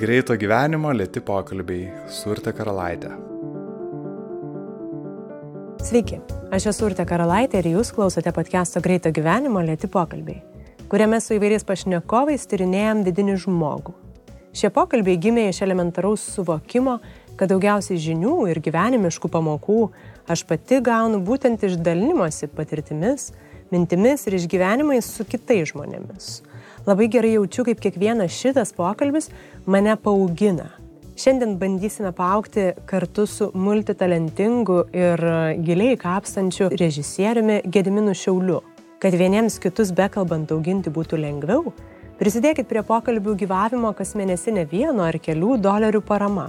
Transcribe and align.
Greito 0.00 0.32
gyvenimo 0.32 0.94
lėti 0.96 1.20
pokalbiai 1.20 1.90
su 2.08 2.30
Urte 2.32 2.54
Karalaitė. 2.56 3.10
Sveiki, 5.84 6.16
aš 6.56 6.70
esu 6.70 6.86
Urte 6.86 7.04
Karalaitė 7.04 7.60
ir 7.60 7.68
jūs 7.74 7.90
klausote 7.92 8.32
podcast'o 8.32 8.80
Greito 8.80 9.12
gyvenimo 9.12 9.60
lėti 9.60 9.90
pokalbiai, 9.92 10.40
kuriame 10.88 11.20
su 11.20 11.36
įvairiais 11.36 11.68
pašnekovais 11.68 12.48
tyrinėjom 12.48 13.04
vidinį 13.10 13.36
žmogų. 13.44 13.92
Šie 14.56 14.72
pokalbiai 14.72 15.20
gimė 15.20 15.50
iš 15.50 15.60
elementaraus 15.68 16.24
suvokimo, 16.32 16.96
kad 17.36 17.52
daugiausiai 17.52 18.00
žinių 18.00 18.46
ir 18.54 18.64
gyvenimiškų 18.64 19.28
pamokų 19.36 19.82
aš 20.32 20.46
pati 20.48 20.80
gaunu 20.80 21.20
būtent 21.20 21.60
iš 21.68 21.76
dalinimuose 21.76 22.48
patirtimis, 22.48 23.34
mintimis 23.68 24.24
ir 24.24 24.40
išgyvenimais 24.40 25.12
su 25.12 25.28
kitais 25.28 25.74
žmonėmis. 25.74 26.38
Labai 26.86 27.10
gerai 27.12 27.34
jaučiu, 27.34 27.64
kaip 27.68 27.80
kiekvienas 27.82 28.32
šitas 28.32 28.72
pokalbis 28.72 29.28
mane 29.68 29.92
paaugina. 30.00 30.70
Šiandien 31.20 31.58
bandysime 31.60 32.14
paaukti 32.16 32.70
kartu 32.88 33.26
su 33.28 33.50
multitalentingu 33.54 34.78
ir 34.96 35.20
giliai 35.60 35.98
kapstančiu 36.00 36.70
režisieriumi 36.80 37.60
Gediminu 37.68 38.14
Šiauliu. 38.16 38.62
Kad 39.00 39.12
vieniems 39.20 39.58
kitus 39.60 39.92
bekalbant 39.96 40.52
auginti 40.52 40.92
būtų 40.92 41.20
lengviau, 41.20 41.74
prisidėkit 42.20 42.68
prie 42.68 42.80
pokalbių 42.88 43.36
gyvavimo 43.44 43.92
kas 43.96 44.14
mėnesinė 44.16 44.64
vieno 44.72 45.04
ar 45.04 45.20
kelių 45.20 45.58
dolerių 45.60 46.00
parama, 46.00 46.48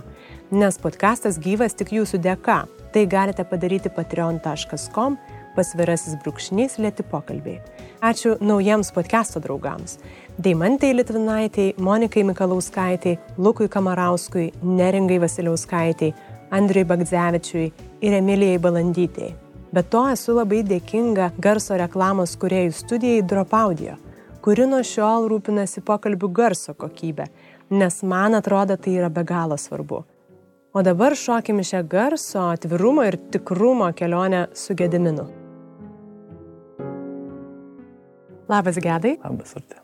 nes 0.51 0.79
podcastas 0.79 1.39
gyvas 1.39 1.75
tik 1.75 1.91
jūsų 1.99 2.23
dėka. 2.23 2.61
Tai 2.91 3.05
galite 3.07 3.43
padaryti 3.47 3.91
patreon.com 3.91 5.19
pasvirasis 5.55 6.15
brūkšnys 6.23 6.79
lėti 6.79 7.03
pokalbiai. 7.11 7.59
Ačiū 8.01 8.31
naujiems 8.41 8.87
podcast'o 8.95 9.37
draugams. 9.37 9.99
Deimantai 10.41 10.89
Litvinaitei, 10.95 11.75
Monikai 11.77 12.23
Mikalauskaitai, 12.25 13.19
Lukui 13.37 13.67
Kamarauskui, 13.69 14.47
Neringai 14.63 15.19
Vasiliauskaitai, 15.21 16.09
Andriui 16.49 16.87
Bagdzevičiui 16.89 17.67
ir 18.01 18.15
Emilijai 18.17 18.57
Balandytei. 18.57 19.35
Be 19.71 19.83
to 19.83 20.01
esu 20.09 20.33
labai 20.33 20.63
dėkinga 20.65 21.27
garso 21.37 21.77
reklamos 21.77 22.33
kuriejų 22.41 22.73
studijai 22.73 23.21
Dropaudio, 23.21 23.99
kuri 24.41 24.65
nuo 24.65 24.81
šiol 24.81 25.29
rūpinasi 25.29 25.83
pokalbių 25.85 26.31
garso 26.39 26.73
kokybę, 26.73 27.27
nes 27.69 28.01
man 28.01 28.33
atrodo 28.39 28.79
tai 28.81 28.95
yra 28.97 29.11
be 29.13 29.21
galo 29.21 29.59
svarbu. 29.61 30.01
O 30.73 30.81
dabar 30.81 31.13
šokim 31.13 31.61
šią 31.61 31.83
garso, 31.85 32.49
atvirumo 32.49 33.05
ir 33.05 33.19
tikrumo 33.29 33.91
kelionę 33.93 34.47
su 34.57 34.73
Gediminu. 34.73 35.40
Labas, 38.51 38.75
Gedai. 38.83 39.15
Labas, 39.23 39.55
Artė. 39.55 39.79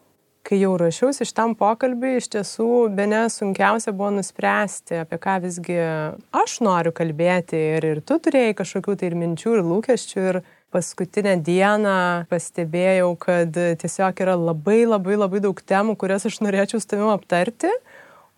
Kai 0.48 0.58
jau 0.62 0.74
ruošiausi 0.80 1.26
šitam 1.28 1.54
pokalbiui, 1.60 2.18
iš 2.22 2.30
tiesų, 2.32 2.68
be 2.96 3.04
ne 3.08 3.26
sunkiausia 3.32 3.92
buvo 3.96 4.14
nuspręsti, 4.16 5.02
apie 5.04 5.20
ką 5.24 5.38
visgi 5.44 5.76
aš 6.36 6.58
noriu 6.64 6.94
kalbėti. 6.96 7.60
Ir, 7.78 7.88
ir 7.92 8.02
tu 8.08 8.16
turėjai 8.24 8.56
kažkokių 8.60 8.96
tai 9.00 9.10
ir 9.10 9.18
minčių, 9.20 9.58
ir 9.58 9.68
lūkesčių. 9.68 10.24
Ir 10.32 10.40
paskutinę 10.76 11.38
dieną 11.48 11.98
pastebėjau, 12.32 13.12
kad 13.24 13.60
tiesiog 13.84 14.24
yra 14.24 14.36
labai 14.40 14.82
labai 14.88 15.20
labai 15.20 15.44
daug 15.44 15.60
temų, 15.64 15.96
kurias 16.00 16.28
aš 16.28 16.42
norėčiau 16.44 16.80
su 16.84 16.92
tavimi 16.92 17.12
aptarti. 17.14 17.72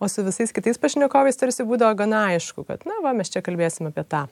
O 0.00 0.08
su 0.08 0.22
visais 0.26 0.54
kitais 0.54 0.78
pašnekovais 0.82 1.38
tarsi 1.38 1.66
būdavo 1.66 1.98
gana 1.98 2.28
aišku, 2.32 2.64
kad, 2.66 2.86
na, 2.88 3.02
va, 3.04 3.14
mes 3.14 3.30
čia 3.30 3.42
kalbėsim 3.44 3.90
apie 3.90 4.06
tą. 4.06 4.28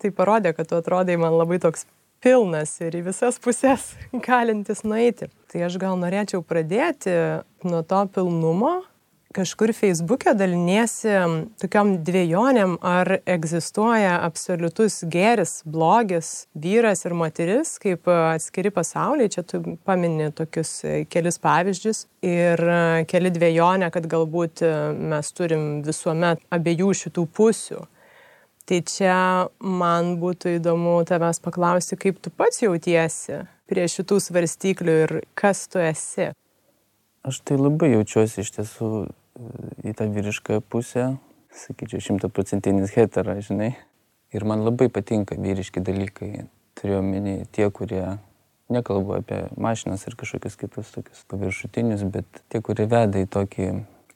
Tai 0.00 0.10
parodė, 0.16 0.56
kad 0.56 0.72
tu 0.72 0.80
atrodai 0.80 1.14
man 1.20 1.36
labai 1.36 1.60
toks 1.62 1.84
pilnas 2.24 2.78
ir 2.80 2.96
į 2.96 3.04
visas 3.10 3.38
pusės 3.42 3.92
galintis 4.26 4.82
nueiti. 4.86 5.28
Tai 5.52 5.68
aš 5.68 5.78
gal 5.82 6.00
norėčiau 6.00 6.42
pradėti 6.46 7.14
nuo 7.66 7.84
to 7.86 8.02
pilnumo. 8.14 8.80
Kažkur 9.34 9.72
Facebook'e 9.74 10.30
daliniesi 10.38 11.10
tokiam 11.58 11.88
dviejonėm, 12.06 12.76
ar 12.86 13.16
egzistuoja 13.26 14.20
absoliutus 14.22 15.00
geris, 15.10 15.56
blogis, 15.66 16.28
vyras 16.54 17.02
ir 17.02 17.16
moteris 17.18 17.72
kaip 17.82 18.06
atskiri 18.14 18.70
pasauliai. 18.70 19.32
Čia 19.34 19.42
tu 19.42 19.58
pamini 19.82 20.28
tokius 20.38 20.76
kelis 21.10 21.40
pavyzdžius 21.42 22.04
ir 22.22 22.62
keli 23.10 23.34
dviejonę, 23.34 23.90
kad 23.90 24.06
galbūt 24.14 24.62
mes 25.14 25.34
turim 25.34 25.66
visuomet 25.82 26.46
abiejų 26.54 26.94
šitų 27.02 27.26
pusių 27.34 27.82
Tai 28.64 28.78
čia 28.88 29.16
man 29.60 30.14
būtų 30.22 30.54
įdomu 30.56 30.96
tavęs 31.04 31.42
paklausti, 31.44 31.98
kaip 32.00 32.16
tu 32.24 32.30
pats 32.32 32.62
jautiesi 32.62 33.42
prie 33.68 33.84
šitų 33.92 34.16
svarstyklių 34.24 34.94
ir 35.02 35.12
kas 35.36 35.66
tu 35.68 35.82
esi. 35.84 36.30
Aš 37.24 37.40
tai 37.44 37.58
labai 37.60 37.90
jaučiuosi 37.92 38.40
iš 38.40 38.54
tiesų 38.56 38.88
į 39.84 39.92
tą 39.98 40.08
vyrišką 40.12 40.62
pusę, 40.72 41.10
sakyčiau, 41.52 42.00
šimtaprocentinis 42.08 42.94
hetera, 42.96 43.36
žinai. 43.44 43.74
Ir 44.34 44.46
man 44.48 44.64
labai 44.64 44.88
patinka 44.92 45.36
vyriški 45.38 45.84
dalykai. 45.84 46.46
Turiu 46.80 46.98
omeny 47.02 47.44
tie, 47.52 47.68
kurie 47.70 48.16
nekalbu 48.72 49.18
apie 49.20 49.42
mašinas 49.60 50.06
ir 50.08 50.16
kažkokius 50.18 50.56
kitus 50.58 50.92
tokius 50.94 51.20
paviršutinius, 51.28 52.06
bet 52.08 52.40
tie, 52.48 52.64
kurie 52.64 52.88
veda 52.88 53.20
į 53.20 53.28
tokį 53.30 53.68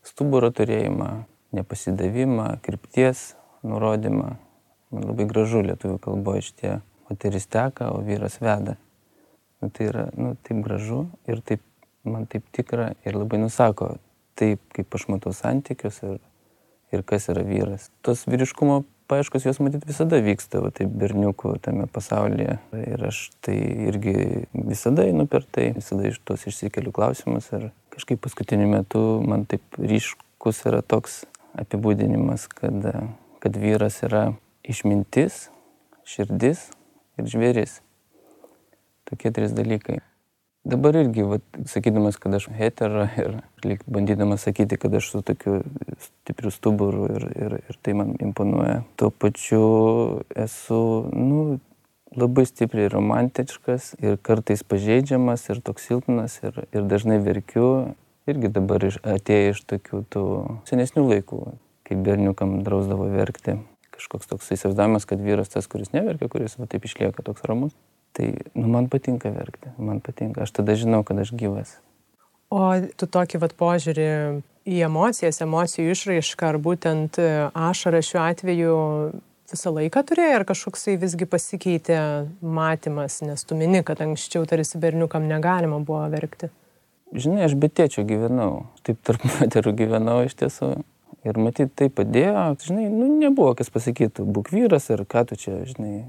stuburo 0.09 0.49
turėjimą, 0.57 1.11
nepasidavimą, 1.53 2.55
krypties 2.65 3.35
nurodymą. 3.67 4.35
Man 4.89 5.05
labai 5.05 5.27
gražu 5.29 5.63
lietuvių 5.67 5.99
kalboje 6.01 6.47
šitie 6.49 6.75
moteris 7.09 7.49
teka, 7.51 7.91
o 7.93 8.01
vyras 8.05 8.39
veda. 8.41 8.77
Nu, 9.61 9.71
tai 9.75 9.89
yra 9.91 10.07
nu, 10.17 10.35
taip 10.47 10.63
gražu 10.65 11.07
ir 11.29 11.43
taip, 11.45 11.65
man 12.07 12.29
taip 12.31 12.47
tikra 12.55 12.93
ir 13.05 13.19
labai 13.19 13.41
nusako 13.43 13.97
taip, 14.39 14.63
kaip 14.75 14.95
aš 14.95 15.09
matau 15.11 15.33
santykius 15.35 15.99
ir, 16.07 16.21
ir 16.95 17.03
kas 17.07 17.29
yra 17.33 17.43
vyras. 17.47 17.89
Tos 18.07 18.25
vyriškumo 18.31 18.85
paaiškos 19.09 19.47
jos 19.49 19.59
matyt 19.65 19.87
visada 19.89 20.21
vyksta, 20.23 20.61
va, 20.63 20.71
taip 20.75 20.93
berniukų 21.01 21.57
tame 21.65 21.89
pasaulyje. 21.91 22.59
Ir 22.79 23.05
aš 23.09 23.23
tai 23.45 23.57
irgi 23.89 24.15
visada 24.53 25.07
einu 25.09 25.27
per 25.31 25.47
tai, 25.49 25.71
visada 25.77 26.07
iš 26.11 26.21
tos 26.29 26.45
išsikeliu 26.51 26.93
klausimus 26.95 27.49
ir 27.57 27.71
kažkaip 27.95 28.21
paskutiniu 28.25 28.69
metu 28.71 29.03
man 29.25 29.47
taip 29.49 29.81
ryškus 29.81 30.63
yra 30.69 30.85
toks 30.85 31.23
apibūdinimas, 31.59 32.47
kad 32.53 32.85
kad 33.43 33.57
vyras 33.57 34.03
yra 34.07 34.33
išmintis, 34.69 35.49
širdis 36.09 36.69
ir 37.19 37.31
žvėris. 37.31 37.81
Tokie 39.09 39.33
trys 39.35 39.55
dalykai. 39.57 40.01
Dabar 40.69 40.99
irgi, 41.01 41.23
vat, 41.25 41.45
sakydamas, 41.71 42.19
kad 42.21 42.35
aš 42.37 42.49
hetero 42.53 43.07
ir 43.17 43.39
lyg 43.65 43.85
bandydamas 43.89 44.43
sakyti, 44.45 44.77
kad 44.77 44.95
aš 44.99 45.13
su 45.15 45.23
tokiu 45.25 45.63
stipriu 46.03 46.51
stuburu 46.53 47.07
ir, 47.15 47.25
ir, 47.33 47.55
ir 47.71 47.79
tai 47.81 47.95
man 47.97 48.13
imponuoja, 48.21 48.83
tuo 49.01 49.09
pačiu 49.09 49.63
esu, 50.37 50.81
nu, 51.15 51.61
labai 52.19 52.45
stipriai 52.49 52.91
romantiškas 52.93 53.95
ir 54.03 54.19
kartais 54.25 54.65
pažeidžiamas 54.67 55.47
ir 55.49 55.63
toks 55.65 55.89
silpnas 55.89 56.37
ir, 56.43 56.61
ir 56.73 56.85
dažnai 56.91 57.21
verkiu. 57.25 57.95
Irgi 58.29 58.51
dabar 58.53 58.85
atėjo 58.85 59.55
iš 59.55 59.65
tokių 59.71 60.03
tų 60.13 60.25
senesnių 60.69 61.07
laikų 61.15 61.41
kaip 61.89 62.05
berniukam 62.07 62.61
drausdavo 62.67 63.09
verkti. 63.13 63.59
Kažkoks 63.99 64.31
toks 64.31 64.53
įsivaizdavimas, 64.55 65.09
kad 65.09 65.23
vyras 65.23 65.51
tas, 65.51 65.67
kuris 65.71 65.91
neverkia, 65.95 66.29
kuris 66.31 66.55
va, 66.61 66.69
taip 66.71 66.87
išlieka 66.87 67.25
toks 67.27 67.43
ramus. 67.49 67.75
Tai 68.17 68.29
nu, 68.55 68.69
man 68.71 68.87
patinka 68.91 69.33
verkti, 69.35 69.73
man 69.83 70.03
patinka. 70.05 70.45
Aš 70.47 70.55
tada 70.61 70.77
žinau, 70.79 71.03
kad 71.07 71.19
aš 71.19 71.33
gyvas. 71.35 71.77
O 72.49 72.63
tu 72.97 73.09
tokį 73.11 73.43
vat 73.43 73.53
požiūrį 73.59 74.11
į 74.69 74.79
emocijas, 74.87 75.43
emocijų 75.45 75.93
išraišką, 75.93 76.53
ar 76.53 76.61
būtent 76.63 77.19
ašarą 77.19 78.01
šiuo 78.05 78.23
atveju 78.25 78.77
visą 79.49 79.73
laiką 79.73 80.03
turėjai, 80.09 80.39
ar 80.39 80.45
kažkoksai 80.49 80.97
visgi 81.01 81.29
pasikeitė 81.29 81.99
matymas, 82.45 83.21
nes 83.25 83.45
tu 83.45 83.57
mini, 83.59 83.83
kad 83.85 84.01
anksčiau 84.05 84.47
tarsi 84.49 84.81
berniukam 84.81 85.29
negalima 85.29 85.81
buvo 85.81 86.05
verkti. 86.13 86.51
Žinai, 87.17 87.47
aš 87.47 87.57
be 87.57 87.71
tėčio 87.73 88.05
gyvenau, 88.09 88.67
taip 88.85 89.01
tarp 89.05 89.25
moterų 89.29 89.73
gyvenau 89.79 90.21
iš 90.27 90.37
tiesų. 90.43 90.75
Ir 91.29 91.39
matyt, 91.43 91.75
tai 91.77 91.91
padėjo, 91.93 92.45
žinai, 92.65 92.87
nu, 92.93 93.11
nebuvo 93.21 93.53
kas 93.59 93.69
pasakytų, 93.75 94.25
būk 94.33 94.53
vyras 94.55 94.89
ir 94.95 95.05
ką 95.05 95.27
tu 95.29 95.37
čia, 95.41 95.59
žinai. 95.69 96.07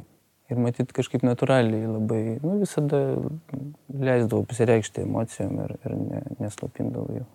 Ir 0.50 0.58
matyt, 0.58 0.94
kažkaip 0.96 1.22
natūraliai 1.28 1.86
labai, 1.86 2.22
nu, 2.42 2.56
visada 2.64 3.02
leisdavau 3.94 4.48
pasireikšti 4.50 5.04
emocijom 5.04 5.60
ir, 5.66 5.76
ir 5.86 5.94
ne, 6.00 6.24
neslopindavau 6.40 7.20
jų. 7.20 7.28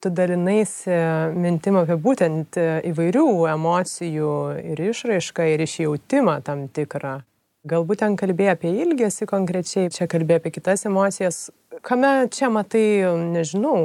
Tu 0.00 0.12
dalinaisi 0.12 0.92
mintim 1.36 1.76
apie 1.80 1.96
būtent 2.00 2.56
įvairių 2.60 3.28
emocijų 3.52 4.32
ir 4.72 4.82
išraišką, 4.90 5.48
ir 5.52 5.64
išjautimą 5.66 6.38
tam 6.46 6.68
tikrą. 6.72 7.18
Galbūt 7.66 8.04
ten 8.04 8.14
kalbėjai 8.20 8.54
apie 8.54 8.70
ilgesį 8.84 9.26
konkrečiai, 9.26 9.90
čia 9.90 10.06
kalbėjai 10.06 10.38
apie 10.38 10.52
kitas 10.54 10.86
emocijas. 10.86 11.48
Kame 11.84 12.28
čia 12.32 12.52
matai, 12.52 12.86
nežinau, 13.34 13.80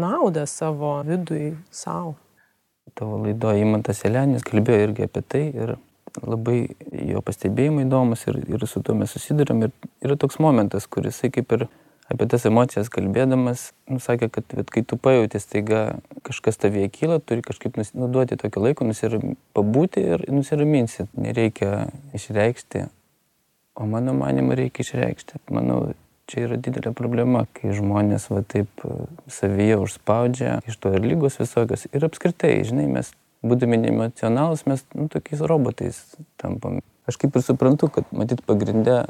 naudą 0.00 0.46
savo 0.48 0.96
vidui 1.06 1.52
savo? 1.70 2.16
Tavo 2.98 3.20
laidoje 3.22 3.62
Imantas 3.62 4.04
Elenis 4.08 4.46
kalbėjo 4.46 4.88
irgi 4.88 5.06
apie 5.06 5.22
tai 5.22 5.44
ir 5.52 5.76
labai 6.24 6.60
jo 7.12 7.20
pastebėjimai 7.24 7.84
įdomus 7.86 8.24
ir, 8.30 8.40
ir 8.48 8.64
su 8.66 8.82
tuo 8.82 8.96
mes 8.98 9.12
susidurėm. 9.14 9.66
Ir 9.66 10.08
yra 10.08 10.16
toks 10.18 10.40
momentas, 10.42 10.88
kuris 10.90 11.20
kaip 11.22 11.54
ir 11.54 11.68
apie 12.08 12.26
tas 12.30 12.46
emocijas 12.48 12.88
kalbėdamas, 12.92 13.68
nusakė, 13.92 14.30
kad 14.32 14.56
vat, 14.56 14.70
kai 14.72 14.82
tu 14.88 14.96
pajauti 15.00 15.40
staiga 15.42 15.82
kažkas 16.26 16.60
tavyje 16.60 16.88
kyla, 16.94 17.20
turi 17.20 17.44
kažkaip 17.44 17.76
nuduoti 17.92 18.38
tokį 18.40 18.64
laiką, 18.64 18.88
nusiram, 18.88 19.36
pabūti 19.56 20.04
ir 20.14 20.24
nusiraminsi. 20.32 21.08
Nereikia 21.20 21.90
išreikšti, 22.16 22.86
o 23.78 23.88
mano 23.90 24.16
manimo 24.16 24.56
reikia 24.58 24.86
išreikšti. 24.86 25.44
Manau, 25.52 25.90
čia 26.28 26.44
yra 26.46 26.58
didelė 26.60 26.92
problema, 26.96 27.46
kai 27.56 27.72
žmonės 27.76 28.28
va 28.32 28.42
taip 28.46 28.84
e, 28.84 28.98
savyje 29.32 29.78
užspaudžia, 29.82 30.58
iš 30.68 30.76
to 30.82 30.92
ir 30.94 31.04
lygos 31.04 31.40
visokios. 31.40 31.86
Ir 31.92 32.06
apskritai, 32.08 32.58
žinai, 32.68 32.86
mes 32.98 33.12
būdami 33.46 33.80
neemocionalus, 33.84 34.66
mes 34.68 34.84
nu, 34.94 35.08
tokiais 35.12 35.42
robotais 35.48 36.00
tampam. 36.40 36.82
Aš 37.08 37.16
kaip 37.22 37.38
ir 37.38 37.44
suprantu, 37.46 37.88
kad 37.92 38.08
matyt 38.12 38.42
pagrindė 38.46 39.04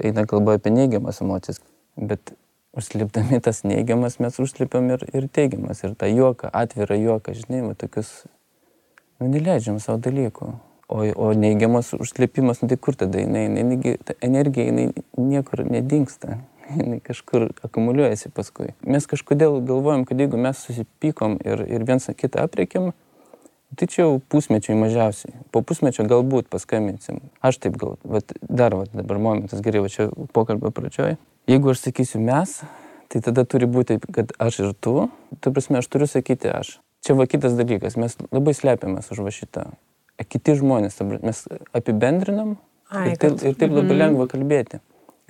eina 0.00 0.24
kalba 0.28 0.56
apie 0.56 0.72
neigiamas 0.72 1.20
emocijas, 1.24 1.60
bet 1.96 2.32
užslėpdami 2.72 3.42
tas 3.44 3.62
neigiamas 3.68 4.18
mes 4.22 4.38
užslėpiam 4.40 4.88
ir, 4.94 5.04
ir 5.12 5.28
teigiamas. 5.28 5.82
Ir 5.84 5.96
tą 5.98 6.08
juoką, 6.08 6.48
atvirą 6.56 6.96
juoką, 6.96 7.34
žinai, 7.36 7.64
va, 7.66 7.76
tokius, 7.78 8.22
nu, 9.20 9.28
neleidžiam 9.28 9.80
savo 9.82 10.00
dalykų. 10.02 10.54
O, 10.92 11.04
o 11.24 11.28
neigiamas 11.36 11.92
užslėpimas, 11.96 12.60
nu 12.60 12.68
tai 12.68 12.76
kur 12.80 12.96
tada 12.98 13.20
jinai, 13.20 13.46
jinai, 13.48 13.94
ta 14.04 14.16
energija, 14.24 14.68
jinai 14.68 15.04
niekur 15.16 15.64
nedingsta. 15.64 16.40
Jinai 16.78 17.00
kažkur 17.04 17.50
akumuliuojasi 17.66 18.32
paskui. 18.34 18.72
Mes 18.86 19.06
kažkodėl 19.10 19.60
galvojam, 19.68 20.06
kad 20.08 20.20
jeigu 20.20 20.40
mes 20.40 20.60
susipykom 20.66 21.38
ir, 21.44 21.64
ir 21.68 21.86
viens 21.88 22.10
kitą 22.16 22.46
apriekim, 22.46 22.92
Tai 23.72 23.88
čia 23.88 24.02
jau 24.04 24.20
pusmečiai 24.28 24.76
mažiausiai. 24.76 25.32
Po 25.48 25.62
pusmečio 25.64 26.04
galbūt 26.04 26.50
paskambinsim. 26.52 27.22
Aš 27.40 27.56
taip 27.64 27.78
gal, 27.80 27.94
bet 28.04 28.34
dar 28.44 28.76
va, 28.76 28.84
dabar 28.92 29.16
momentas 29.22 29.62
gerai, 29.64 29.80
va 29.80 29.88
čia 29.92 30.10
pokalbio 30.36 30.68
pradžioj. 30.76 31.16
Jeigu 31.48 31.72
aš 31.72 31.86
sakysiu 31.86 32.20
mes, 32.20 32.58
tai 33.08 33.22
tada 33.24 33.46
turi 33.48 33.68
būti, 33.70 33.96
kad 34.12 34.34
aš 34.36 34.60
ir 34.60 34.74
tu. 34.76 35.08
Tai 35.40 35.54
prasme, 35.56 35.80
aš 35.80 35.88
turiu 35.88 36.10
sakyti 36.10 36.52
aš. 36.52 36.74
Čia 37.02 37.16
va 37.16 37.24
kitas 37.26 37.56
dalykas, 37.56 37.96
mes 37.96 38.18
labai 38.28 38.52
slepiamės 38.54 39.08
už 39.14 39.24
va 39.24 39.32
šitą. 39.32 39.64
Kiti 40.20 40.54
žmonės, 40.60 41.00
mes 41.24 41.40
apibendrinam 41.72 42.58
Ai, 42.92 43.14
ir, 43.14 43.18
taip, 43.18 43.40
ir 43.40 43.56
taip 43.56 43.72
labai 43.72 43.96
mm. 43.96 44.02
lengva 44.04 44.28
kalbėti. 44.30 44.82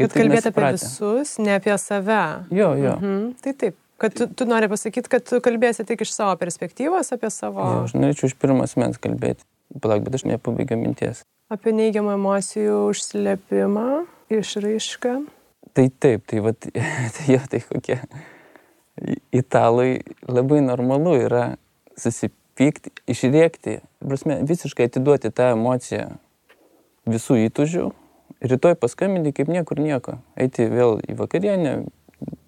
Kad 0.07 0.17
kalbėti 0.17 0.51
apie 0.53 0.73
visus, 0.77 1.37
ne 1.43 1.57
apie 1.59 1.77
save. 1.81 2.25
Jo, 2.55 2.73
jo. 2.79 2.97
Mhm. 2.99 3.23
Tai 3.45 3.55
taip. 3.61 3.79
Kad 4.03 4.17
tu, 4.19 4.27
tu 4.27 4.47
nori 4.51 4.67
pasakyti, 4.67 5.07
kad 5.07 5.23
tu 5.23 5.39
kalbėsi 5.39 5.85
tik 5.87 6.01
iš 6.03 6.11
savo 6.11 6.35
perspektyvos 6.41 7.13
apie 7.15 7.29
savo... 7.31 7.63
Ja, 7.63 7.83
aš 7.87 7.93
norėčiau 7.95 8.33
iš 8.33 8.35
pirmas 8.35 8.75
mens 8.81 8.99
kalbėti. 8.99 9.47
Palauk, 9.79 10.03
bet 10.03 10.19
aš 10.19 10.25
nepabaigiau 10.27 10.81
minties. 10.81 11.23
Apie 11.53 11.71
neigiamą 11.77 12.17
emocijų 12.19 12.81
užslėpimą, 12.91 14.03
išraišką. 14.35 15.15
Tai 15.73 15.87
taip, 16.03 16.27
tai, 16.27 16.43
vat, 16.45 16.67
tai 17.15 17.29
jo, 17.31 17.41
tai 17.53 17.63
kokie. 17.69 18.01
Italai 19.33 20.03
labai 20.27 20.61
normalu 20.67 21.15
yra 21.23 21.45
susipykti, 21.95 22.91
išrėkti, 23.07 23.79
prasme, 24.03 24.43
visiškai 24.49 24.91
atiduoti 24.91 25.31
tą 25.31 25.53
emociją 25.55 26.11
visų 27.09 27.39
įtužių, 27.47 27.89
rytoj 28.43 28.77
paskambinti 28.81 29.35
kaip 29.37 29.51
niekur 29.53 29.81
nieko, 29.83 30.19
eiti 30.37 30.67
vėl 30.71 30.99
į 31.07 31.17
vakarienę, 31.19 31.75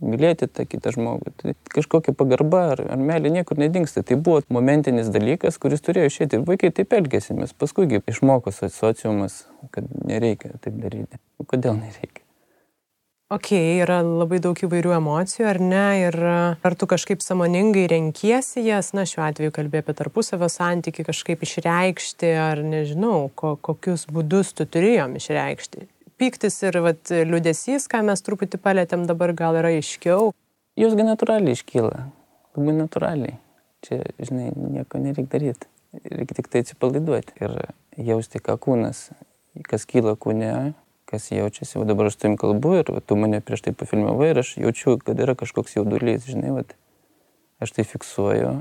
mylėti 0.05 0.49
tą 0.51 0.67
kitą 0.69 0.93
žmogų. 0.95 1.33
Tai 1.41 1.55
kažkokia 1.75 2.15
pagarba 2.17 2.65
ar, 2.75 2.85
ar 2.95 3.01
meilė 3.01 3.33
niekur 3.35 3.59
nedingsta. 3.61 4.05
Tai 4.07 4.19
buvo 4.21 4.43
momentinis 4.55 5.11
dalykas, 5.15 5.59
kuris 5.63 5.85
turėjo 5.85 6.11
išėti. 6.13 6.41
Ir 6.41 6.49
vaikai 6.49 6.73
taip 6.75 6.95
elgėsi, 6.97 7.37
mes 7.39 7.55
paskui 7.57 7.89
išmoko 8.01 8.55
sociumas, 8.55 9.45
kad 9.75 9.89
nereikia 10.05 10.55
taip 10.61 10.79
daryti. 10.83 11.23
Kodėl 11.51 11.81
nereikia? 11.81 12.24
Ok, 13.35 13.51
yra 13.83 13.99
labai 14.05 14.39
daug 14.39 14.59
įvairių 14.63 14.93
emocijų, 14.95 15.47
ar 15.51 15.59
ne? 15.59 15.87
Ir 16.05 16.17
ar 16.23 16.77
tu 16.79 16.87
kažkaip 16.87 17.25
samoningai 17.25 17.89
renkiesi 17.91 18.63
jas, 18.63 18.93
na 18.95 19.03
šiuo 19.09 19.25
atveju 19.27 19.55
kalbė 19.57 19.81
apie 19.83 19.97
tarpusavio 19.99 20.47
santyki, 20.53 21.07
kažkaip 21.09 21.43
išreikšti, 21.43 22.31
ar 22.39 22.63
nežinau, 22.63 23.33
ko, 23.35 23.57
kokius 23.59 24.07
būdus 24.13 24.55
tu 24.55 24.69
turėjom 24.69 25.19
išreikšti 25.19 25.89
pyktis 26.21 26.61
ir 26.65 26.79
vat, 26.85 27.11
liūdėsys, 27.11 27.89
ką 27.91 28.03
mes 28.07 28.23
truputį 28.25 28.61
palėtėm 28.63 29.07
dabar, 29.09 29.35
gal 29.37 29.59
yra 29.61 29.73
aiškiau. 29.75 30.33
Jūs 30.79 30.97
gan 30.99 31.11
natūraliai 31.13 31.57
iškyla, 31.57 32.05
labai 32.57 32.77
natūraliai. 32.79 33.37
Čia, 33.85 34.01
žinai, 34.23 34.51
nieko 34.55 35.01
nereikia 35.03 35.31
daryti. 35.35 35.71
Reikia 36.11 36.39
tik 36.39 36.49
tai 36.51 36.65
atsipalaiduoti 36.65 37.37
ir 37.45 37.59
jausti, 38.09 38.41
ką 38.43 38.57
kūnas, 38.63 39.09
kas 39.69 39.85
kyla 39.91 40.17
kūne, 40.19 40.73
kas 41.15 41.31
jaučiasi. 41.31 41.79
O 41.79 41.87
dabar 41.89 42.11
aš 42.11 42.19
tavim 42.19 42.37
kalbu 42.41 42.77
ir 42.83 42.93
va, 42.93 43.01
tu 43.01 43.17
mane 43.17 43.41
prieš 43.41 43.69
tai 43.69 43.75
pafilmavai 43.79 44.33
ir 44.35 44.43
aš 44.43 44.57
jaučiu, 44.59 44.99
kad 44.99 45.23
yra 45.23 45.39
kažkoks 45.39 45.79
jaudulys, 45.79 46.27
žinai, 46.27 46.53
va, 46.59 46.67
aš 47.63 47.79
tai 47.79 47.87
fiksuoju 47.89 48.55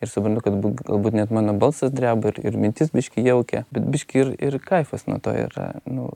ir 0.00 0.08
suprantu, 0.08 0.42
kad 0.46 0.58
galbūt 0.80 1.16
net 1.16 1.32
mano 1.34 1.54
balsas 1.60 1.92
dreba 1.92 2.32
ir, 2.32 2.40
ir 2.48 2.58
mintis 2.60 2.92
biški 2.94 3.24
jaukia, 3.26 3.66
bet 3.74 3.88
biški 3.92 4.22
ir, 4.22 4.34
ir 4.40 4.58
kaifas 4.64 5.04
nuo 5.10 5.20
to 5.22 5.34
yra. 5.36 5.72
Nu, 5.84 6.08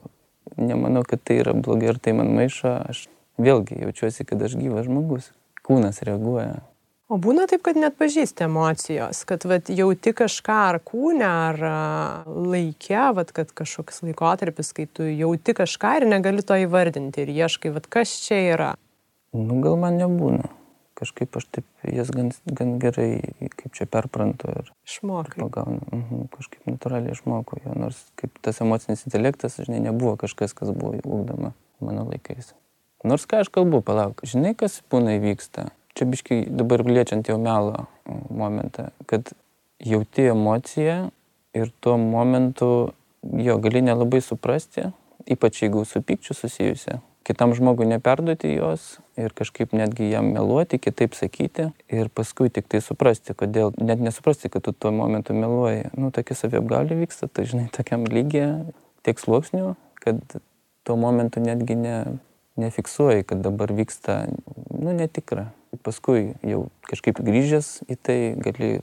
nemanau, 0.56 1.04
kad 1.08 1.22
tai 1.24 1.40
yra 1.42 1.54
blogai 1.56 1.92
ir 1.92 2.00
tai 2.00 2.16
man 2.16 2.32
maišo, 2.36 2.72
aš 2.88 3.06
vėlgi 3.40 3.82
jaučiuosi, 3.84 4.26
kad 4.28 4.42
aš 4.42 4.56
gyvas 4.60 4.88
žmogus. 4.88 5.32
Kūnas 5.64 6.00
reaguoja. 6.04 6.62
O 7.12 7.18
būna 7.20 7.44
taip, 7.50 7.60
kad 7.66 7.76
net 7.76 7.98
pažįsti 8.00 8.46
emocijos, 8.46 9.20
kad 9.28 9.44
vat, 9.44 9.68
jauti 9.68 10.14
kažką 10.16 10.56
ar 10.70 10.80
kūne, 10.80 11.26
ar 11.28 11.60
laikė, 12.24 13.00
vat, 13.18 13.32
kad 13.36 13.52
kažkoks 13.52 14.00
laikotarpis, 14.06 14.72
kai 14.76 14.88
tu 14.88 15.04
jauti 15.10 15.52
kažką 15.56 15.98
ir 16.00 16.08
negali 16.08 16.44
to 16.46 16.56
įvardinti 16.64 17.26
ir 17.26 17.32
ieškai, 17.34 17.74
vat, 17.76 17.90
kas 17.92 18.16
čia 18.24 18.40
yra. 18.54 18.74
Nu, 19.36 19.60
gal 19.60 19.76
man 19.80 20.00
nebūna 20.00 20.48
kažkaip 20.98 21.36
aš 21.38 21.46
taip 21.52 21.86
jas 21.90 22.10
gan, 22.14 22.30
gan 22.46 22.76
gerai, 22.82 23.18
kaip 23.58 23.74
čia 23.76 23.86
perprantu 23.90 24.50
ir 24.52 24.70
išmokau. 24.86 25.46
Pagaunu, 25.46 25.82
mhm, 25.90 26.26
kažkaip 26.34 26.68
natūraliai 26.70 27.16
išmokau 27.16 27.60
jo, 27.64 27.74
nors 27.78 28.00
kaip 28.20 28.38
tas 28.44 28.60
emocinis 28.64 29.04
intelektas, 29.08 29.58
žinai, 29.60 29.82
nebuvo 29.88 30.16
kažkas, 30.20 30.54
kas 30.56 30.72
buvo 30.74 30.96
ūkdama 31.02 31.52
mano 31.84 32.06
laikais. 32.08 32.54
Nors 33.04 33.26
ką 33.28 33.42
aš 33.44 33.50
kalbu, 33.52 33.82
palauk, 33.84 34.22
žinai, 34.24 34.54
kas 34.56 34.80
būna 34.90 35.18
įvyksta. 35.18 35.68
Čia 35.94 36.08
biškai 36.10 36.40
dabar 36.50 36.82
liečiant 36.86 37.28
jau 37.28 37.38
melo 37.38 37.86
momentą, 38.30 38.90
kad 39.06 39.30
jauti 39.78 40.28
emociją 40.32 41.10
ir 41.54 41.70
tuo 41.80 41.96
momentu 41.98 42.68
jo 43.22 43.58
gali 43.62 43.84
nelabai 43.86 44.20
suprasti, 44.20 44.88
ypač 45.30 45.62
jeigu 45.62 45.84
su 45.88 46.02
pykčiu 46.02 46.34
susijusia 46.34 47.00
kitam 47.24 47.54
žmogui 47.56 47.86
neperduoti 47.88 48.52
jos 48.52 48.98
ir 49.16 49.32
kažkaip 49.36 49.72
netgi 49.76 50.10
jam 50.10 50.28
meluoti, 50.34 50.78
kitaip 50.78 51.16
sakyti 51.16 51.70
ir 51.88 52.10
paskui 52.12 52.50
tik 52.52 52.68
tai 52.70 52.82
suprasti, 52.84 53.34
kodėl, 53.38 53.72
net 53.80 54.02
nesuprasti, 54.04 54.50
kad 54.52 54.66
tu 54.66 54.74
tuo 54.76 54.92
momentu 54.94 55.36
meluoji. 55.36 55.88
Nu, 55.96 56.12
tokia 56.14 56.36
saviapgaulė 56.38 56.98
vyksta, 57.00 57.30
tai 57.32 57.46
žinai, 57.48 57.70
tokiam 57.74 58.04
lygiai 58.10 58.74
tiek 59.06 59.20
sluoksnių, 59.20 59.72
kad 60.04 60.20
tuo 60.84 60.98
momentu 61.00 61.40
netgi 61.44 61.78
ne, 61.80 61.96
nefiksuoji, 62.60 63.24
kad 63.30 63.44
dabar 63.44 63.72
vyksta, 63.72 64.24
nu, 64.76 64.92
netikra. 64.92 65.48
Paskui 65.82 66.34
jau 66.46 66.66
kažkaip 66.88 67.20
grįžęs 67.24 67.70
į 67.90 67.96
tai 68.00 68.18
gali 68.40 68.76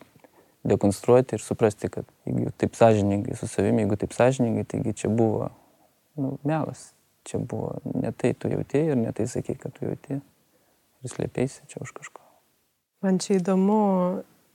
dekonstruoti 0.67 1.37
ir 1.37 1.43
suprasti, 1.43 1.89
kad 1.89 2.05
jeigu 2.27 2.53
taip 2.61 2.75
sąžiningai 2.77 3.37
su 3.37 3.49
savimi, 3.49 3.85
jeigu 3.85 3.97
taip 4.01 4.13
sąžiningai, 4.13 4.65
taigi 4.69 4.93
čia 5.03 5.09
buvo 5.09 5.49
nu, 6.19 6.35
melas 6.43 6.91
čia 7.25 7.39
buvo 7.39 7.77
ne 7.85 8.11
tai 8.17 8.33
tu 8.33 8.49
jautėjai 8.51 8.93
ir 8.93 8.99
ne 8.99 9.13
tai 9.15 9.27
sakai, 9.29 9.55
kad 9.59 9.73
tu 9.77 9.85
jautėjai 9.87 10.21
ir 11.01 11.13
slėpėsi 11.13 11.65
čia 11.69 11.81
už 11.81 11.93
kažko. 11.97 12.21
Man 13.01 13.17
čia 13.21 13.39
įdomu 13.39 13.81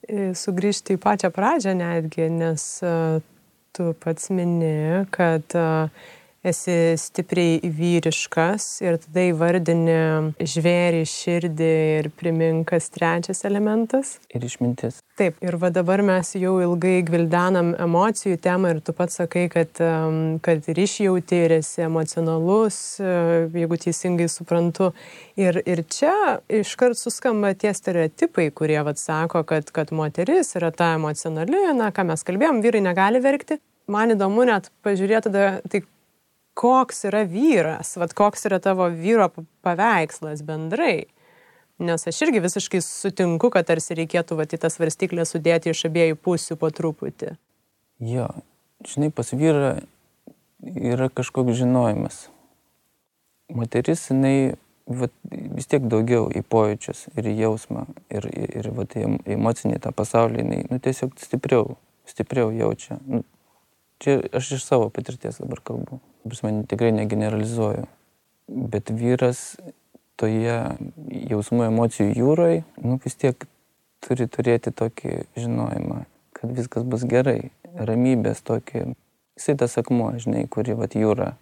e, 0.06 0.30
sugrįžti 0.38 0.94
į 0.94 1.02
pačią 1.02 1.32
pradžią 1.34 1.74
netgi, 1.78 2.28
nes 2.30 2.66
e, 2.82 2.92
tu 3.74 3.90
pats 4.02 4.30
mini, 4.32 5.04
kad 5.12 5.56
uh, 5.58 5.90
esi 6.46 6.94
stipriai 7.00 7.72
vyriškas 7.74 8.68
ir 8.84 9.00
tada 9.02 9.26
įvardini 9.30 9.96
žvėrį, 10.40 11.02
širdį 11.10 11.72
ir 12.00 12.10
priminkas 12.16 12.88
trečias 12.94 13.44
elementas. 13.48 14.16
Ir 14.34 14.46
išmintis. 14.46 15.00
Taip, 15.16 15.38
ir 15.40 15.56
va 15.56 15.70
dabar 15.72 16.02
mes 16.04 16.34
jau 16.36 16.58
ilgai 16.60 16.98
gvildenam 17.06 17.70
emocijų 17.80 18.36
temą 18.44 18.74
ir 18.74 18.82
tu 18.84 18.92
pats 18.96 19.16
sakai, 19.22 19.46
kad, 19.52 19.70
kad 20.44 20.68
ir 20.68 20.80
išjauti, 20.82 21.38
ir 21.46 21.54
esi 21.58 21.86
emocionalus, 21.86 22.80
jeigu 23.00 23.78
teisingai 23.80 24.28
suprantu. 24.28 24.90
Ir, 25.40 25.62
ir 25.64 25.82
čia 25.88 26.12
iškart 26.52 27.00
suskamba 27.00 27.54
tie 27.56 27.72
stereotipai, 27.76 28.50
kurie 28.52 28.78
vad 28.84 29.00
sako, 29.00 29.46
kad, 29.48 29.72
kad 29.72 29.92
moteris 29.96 30.52
yra 30.60 30.68
ta 30.68 30.92
emocionali, 30.98 31.64
na, 31.80 31.88
ką 31.96 32.10
mes 32.12 32.26
kalbėjom, 32.26 32.60
vyrai 32.64 32.84
negali 32.84 33.24
verkti. 33.24 33.56
Man 33.88 34.12
įdomu 34.12 34.44
net 34.48 34.68
pažiūrėti 34.84 35.30
tada, 35.30 35.50
tai 35.70 35.84
koks 36.56 37.04
yra 37.10 37.26
vyras, 37.28 37.96
vad 38.00 38.14
koks 38.16 38.48
yra 38.48 38.58
tavo 38.64 38.88
vyro 38.88 39.28
paveikslas 39.66 40.42
bendrai. 40.46 41.04
Nes 41.78 42.06
aš 42.08 42.22
irgi 42.24 42.40
visiškai 42.40 42.80
sutinku, 42.80 43.50
kad 43.52 43.68
tarsi 43.68 43.96
reikėtų 43.98 44.38
vat, 44.38 44.54
į 44.56 44.62
tas 44.62 44.78
varstyklės 44.80 45.34
sudėti 45.34 45.74
iš 45.74 45.84
abiejų 45.90 46.16
pusių 46.24 46.56
po 46.56 46.70
truputį. 46.72 47.34
Jo, 48.00 48.30
žinai, 48.88 49.10
pas 49.12 49.34
vyrą 49.36 49.74
yra 50.64 51.10
kažkoks 51.12 51.58
žinojimas. 51.60 52.22
Moteris, 53.52 54.08
jinai 54.08 54.56
vat, 54.88 55.12
vis 55.28 55.68
tiek 55.68 55.84
daugiau 55.84 56.30
į 56.32 56.40
pojūčius 56.48 57.06
ir 57.12 57.28
į 57.28 57.36
jausmą 57.42 57.84
ir, 58.08 58.26
ir, 58.32 58.56
ir 58.62 58.72
vat, 58.74 58.96
į 58.96 59.36
emocinį 59.36 59.82
tą 59.84 59.92
pasaulį, 59.96 60.40
jinai 60.42 60.64
nu, 60.70 60.80
tiesiog 60.80 61.12
stipriau, 61.20 61.76
stipriau 62.08 62.48
jaučia. 62.56 62.96
Nu, 63.04 63.20
čia 64.00 64.22
aš 64.32 64.56
iš 64.56 64.64
savo 64.64 64.88
patirties 64.88 65.44
dabar 65.44 65.60
kalbu. 65.60 66.00
Man 66.42 66.64
tikrai 66.68 66.92
negeneralizuoju. 66.96 67.86
Bet 68.46 68.90
vyras 68.94 69.56
toje 70.20 70.56
jausmų 71.30 71.66
emocijų 71.68 72.12
jūroje, 72.16 72.62
nu 72.82 72.98
vis 73.04 73.18
tiek 73.18 73.46
turi 74.04 74.28
turėti 74.30 74.72
tokį 74.74 75.16
žinojimą, 75.36 76.04
kad 76.36 76.52
viskas 76.56 76.86
bus 76.86 77.04
gerai. 77.08 77.50
Ramybės 77.76 78.40
tokį. 78.46 78.94
Jisai 79.36 79.56
tas 79.60 79.76
akmuo, 79.76 80.14
žinai, 80.16 80.46
kuri 80.48 80.76
vat 80.78 80.94
jūra 80.96 81.34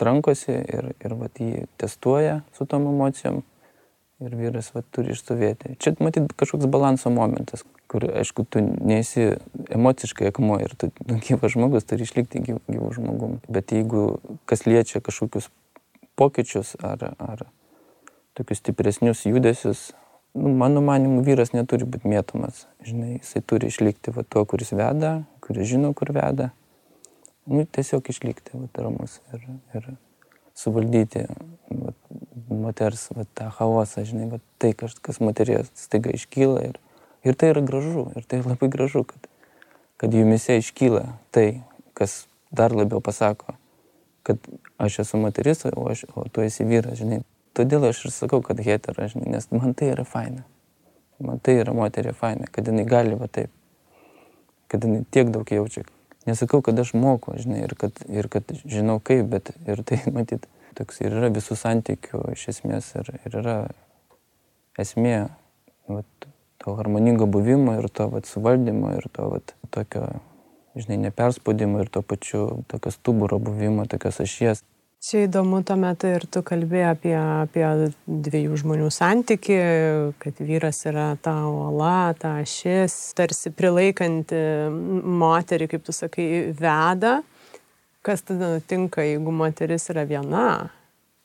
trankosi 0.00 0.52
ir, 0.52 0.90
ir 0.98 1.14
vat, 1.14 1.38
jį 1.38 1.66
testuoja 1.78 2.40
su 2.56 2.66
tom 2.66 2.88
emocijom 2.90 3.42
ir 4.24 4.34
vyras 4.34 4.72
vat, 4.74 4.88
turi 4.90 5.14
išstovėti. 5.14 5.76
Čia 5.80 5.94
matyt 6.02 6.32
kažkoks 6.40 6.68
balanso 6.72 7.12
momentas, 7.12 7.62
kur, 7.96 8.08
aišku, 8.20 8.44
tu 8.52 8.60
nesi 8.60 9.30
emociškai 9.72 10.28
akmuo 10.28 10.58
ir 10.60 10.76
tu 10.76 10.90
nu, 11.08 11.16
gyvas 11.24 11.54
žmogus 11.56 11.88
turi 11.88 12.04
išlikti 12.04 12.44
gyv, 12.44 12.60
gyvų 12.68 12.90
žmogum. 12.98 13.38
Bet 13.48 13.72
jeigu 13.72 14.18
kas 14.44 14.66
liečia 14.68 15.00
kažkokius 15.00 15.48
pokyčius 16.20 16.74
ar, 16.84 17.14
ar 17.16 17.46
tokius 18.36 18.60
stipresnius 18.60 19.24
judesius, 19.24 19.88
nu, 20.36 20.52
mano 20.52 20.84
manimu, 20.84 21.24
vyras 21.24 21.56
neturi 21.56 21.88
būti 21.88 22.12
mėtomas. 22.12 22.66
Žinai, 22.84 23.16
jisai 23.22 23.40
turi 23.40 23.72
išlikti 23.72 24.12
va, 24.12 24.28
tuo, 24.28 24.44
kuris 24.44 24.76
veda, 24.76 25.16
kuris 25.40 25.72
žino, 25.72 25.96
kur 25.96 26.12
veda 26.12 26.52
nu, 27.46 27.64
tiesiog 27.64 28.10
išlikti 28.10 28.58
vat, 28.58 28.78
ramus 28.82 29.20
ir, 29.34 29.46
ir 29.78 29.86
suvaldyti 30.56 31.26
vat, 31.70 31.96
moters 32.50 33.08
vat, 33.14 33.30
tą 33.38 33.48
chaosą, 33.54 34.04
žinai, 34.08 34.28
vat, 34.34 34.44
tai 34.62 34.72
kažkas 34.78 35.20
moterijos 35.22 35.70
staiga 35.78 36.14
iškyla 36.16 36.64
ir, 36.70 36.80
ir 37.26 37.36
tai 37.38 37.52
yra 37.54 37.62
gražu, 37.66 38.06
ir 38.16 38.26
tai 38.28 38.40
labai 38.44 38.68
gražu, 38.72 39.04
kad, 39.08 39.28
kad 40.00 40.14
jumise 40.14 40.58
iškyla 40.60 41.04
tai, 41.34 41.62
kas 41.98 42.24
dar 42.54 42.74
labiau 42.76 43.02
pasako, 43.04 43.56
kad 44.26 44.38
aš 44.82 45.00
esu 45.04 45.20
moteris, 45.22 45.64
o, 45.70 45.88
aš, 45.90 46.04
o 46.14 46.26
tu 46.28 46.44
esi 46.44 46.66
vyras, 46.66 46.98
žinai. 47.00 47.22
Todėl 47.56 47.88
aš 47.88 48.06
ir 48.08 48.12
sakau, 48.12 48.42
kad 48.44 48.60
hetera, 48.60 49.08
žinai, 49.08 49.30
nes 49.36 49.48
man 49.54 49.74
tai 49.76 49.92
yra 49.94 50.04
faina. 50.04 50.44
Man 51.22 51.38
tai 51.40 51.56
yra 51.62 51.72
moterė 51.72 52.12
faina, 52.12 52.48
kad 52.52 52.66
jinai 52.68 52.84
gali 52.88 53.16
va 53.16 53.28
taip, 53.32 53.52
kad 54.68 54.84
jinai 54.84 55.06
tiek 55.14 55.30
daug 55.32 55.48
jaučia, 55.48 55.86
nesakau, 56.28 56.60
kad 56.62 56.78
aš 56.78 56.92
moku, 56.98 57.36
žinai, 57.40 57.62
ir 57.64 57.72
kad, 57.78 58.02
ir 58.12 58.28
kad 58.28 58.52
žinau 58.68 58.98
kaip, 59.00 59.30
bet 59.32 59.54
ir 59.64 59.82
tai, 59.86 60.02
matyt, 60.16 60.44
toks 60.76 61.00
ir 61.00 61.14
yra 61.16 61.30
visų 61.32 61.56
santykių 61.56 62.22
iš 62.34 62.48
esmės 62.52 62.92
ir, 63.00 63.12
ir 63.24 63.38
yra 63.40 63.56
esmė 64.82 65.18
vat, 65.88 66.28
to 66.62 66.76
harmoningo 66.78 67.26
buvimo 67.30 67.76
ir 67.80 67.88
to 67.88 68.08
vat, 68.12 68.28
suvaldymo 68.28 68.94
ir 68.96 69.08
to 69.12 69.28
vat, 69.32 69.54
tokio, 69.74 70.06
žinai, 70.76 71.00
neperspaudimo 71.08 71.82
ir 71.84 71.90
to 71.92 72.02
pačiu 72.02 72.46
tokio 72.70 72.94
stuburo 72.94 73.38
buvimo, 73.42 73.86
tokios 73.90 74.20
ašies. 74.24 74.64
Čia 75.06 75.26
įdomu 75.26 75.60
tuomet 75.62 76.02
ir 76.08 76.24
tu 76.32 76.40
kalbėjai 76.42 76.86
apie, 76.94 77.12
apie 77.14 77.66
dviejų 78.08 78.56
žmonių 78.62 78.88
santyki, 78.90 79.58
kad 80.18 80.40
vyras 80.40 80.80
yra 80.88 81.10
ta 81.22 81.34
uola, 81.46 82.10
ta 82.18 82.38
ašis, 82.40 82.96
tarsi 83.14 83.52
prilaikanti 83.54 84.40
moterį, 85.20 85.68
kaip 85.70 85.84
tu 85.86 85.94
sakai, 85.94 86.26
veda. 86.56 87.20
Kas 88.02 88.24
tada 88.26 88.56
nutinka, 88.56 89.04
jeigu 89.06 89.34
moteris 89.34 89.86
yra 89.92 90.06
viena? 90.08 90.48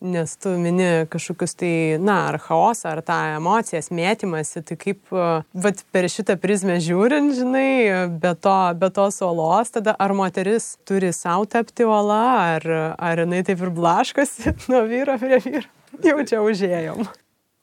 Nes 0.01 0.33
tu 0.41 0.49
mini 0.57 1.05
kažkokius 1.09 1.53
tai, 1.59 1.73
na, 2.01 2.17
ar 2.31 2.39
chaosą, 2.41 2.95
ar 2.95 3.01
tą 3.05 3.17
emocijas, 3.35 3.91
mėtymasi, 3.93 4.63
tai 4.65 4.77
kaip, 4.81 4.99
vad, 5.11 5.83
per 5.93 6.07
šitą 6.09 6.35
prizmę 6.41 6.79
žiūrint, 6.81 7.35
žinai, 7.37 8.09
be 8.21 8.33
to, 8.41 8.57
be 8.81 8.89
tos 8.93 9.21
olos, 9.25 9.73
tada 9.77 9.93
ar 10.01 10.15
moteris 10.17 10.73
turi 10.89 11.13
savo 11.13 11.45
tapti 11.45 11.85
ola, 11.85 12.57
ar, 12.57 12.67
ar 12.97 13.23
jinai 13.23 13.43
taip 13.47 13.61
ir 13.61 13.73
blaškosi 13.77 14.55
nuo 14.73 14.83
vyro 14.89 15.17
prie 15.21 15.41
vyro. 15.45 15.67
Jau 16.01 16.19
čia 16.25 16.41
užėjom. 16.41 17.05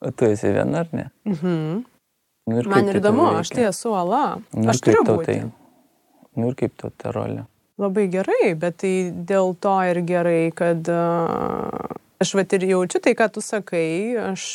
O 0.04 0.10
tu 0.14 0.28
esi 0.30 0.50
viena 0.54 0.84
ar 0.84 0.90
ne? 0.94 1.08
Mhm. 1.26 1.86
Nu, 2.48 2.56
ir 2.56 2.68
Man 2.70 2.86
ir 2.88 2.96
tai 2.96 3.00
įdomu, 3.02 3.28
aš 3.42 3.50
tai 3.52 3.66
esu 3.68 3.90
ola. 3.92 4.38
Nu, 4.54 4.70
aš 4.72 4.80
turiu 4.84 5.02
būti. 5.04 5.26
Tai, 5.26 5.88
nu 6.38 6.52
ir 6.52 6.56
kaip 6.56 6.78
tu 6.80 6.88
ta 6.96 7.12
rolė? 7.12 7.44
Labai 7.78 8.06
gerai, 8.10 8.54
bet 8.58 8.80
tai 8.82 8.92
dėl 9.12 9.52
to 9.60 9.74
ir 9.90 10.00
gerai, 10.06 10.48
kad 10.56 10.88
uh, 10.90 11.98
Aš 12.18 12.32
vat 12.34 12.52
ir 12.56 12.64
jaučiu 12.66 12.98
tai, 12.98 13.12
ką 13.14 13.28
tu 13.30 13.42
sakai, 13.44 14.18
aš 14.18 14.46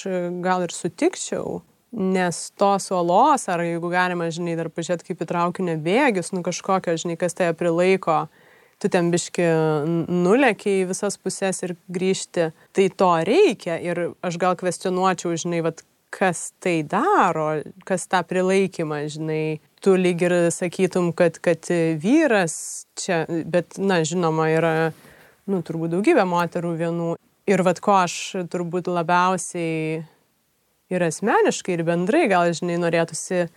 gal 0.44 0.66
ir 0.66 0.74
sutikčiau, 0.76 1.62
nes 1.96 2.40
tos 2.60 2.90
uolos, 2.92 3.48
ar 3.48 3.64
jeigu 3.64 3.88
galima, 3.94 4.28
žinai, 4.36 4.58
dar 4.60 4.68
pažiūrėti, 4.68 5.08
kaip 5.08 5.24
įtraukinio 5.24 5.78
bėgius, 5.86 6.34
nu 6.36 6.44
kažkokio, 6.44 6.98
žinai, 7.00 7.16
kas 7.22 7.38
tai 7.40 7.54
prilaiko, 7.56 8.26
tu 8.84 8.92
ten 8.92 9.14
biški 9.14 9.48
nulėkiai 10.12 10.84
į 10.84 10.90
visas 10.92 11.16
pusės 11.16 11.64
ir 11.64 11.78
grįžti, 11.88 12.50
tai 12.76 12.90
to 12.92 13.12
reikia. 13.32 13.80
Ir 13.80 14.10
aš 14.20 14.42
gal 14.44 14.60
kvestionuočiau, 14.60 15.32
žinai, 15.40 15.64
vat, 15.64 15.86
kas 16.14 16.50
tai 16.60 16.82
daro, 16.84 17.62
kas 17.88 18.10
tą 18.12 18.26
prilaikymą, 18.28 19.06
žinai, 19.08 19.44
tu 19.80 19.96
lyg 19.96 20.28
ir 20.28 20.42
sakytum, 20.52 21.14
kad, 21.16 21.40
kad 21.40 21.72
vyras 22.04 22.56
čia, 23.00 23.24
bet, 23.48 23.80
na, 23.80 24.04
žinoma, 24.04 24.52
yra, 24.52 24.74
nu, 25.48 25.64
turbūt 25.64 25.96
daugybė 25.96 26.28
moterų 26.28 26.80
vienų 26.84 27.14
Ir 27.50 27.64
vad 27.68 27.82
ko 27.84 27.98
aš 28.06 28.16
turbūt 28.52 28.88
labiausiai 28.88 30.04
ir 30.94 31.04
asmeniškai, 31.04 31.76
ir 31.76 31.84
bendrai 31.88 32.28
gal, 32.32 32.52
žinai, 32.56 32.78
norėtųsi 32.80 33.48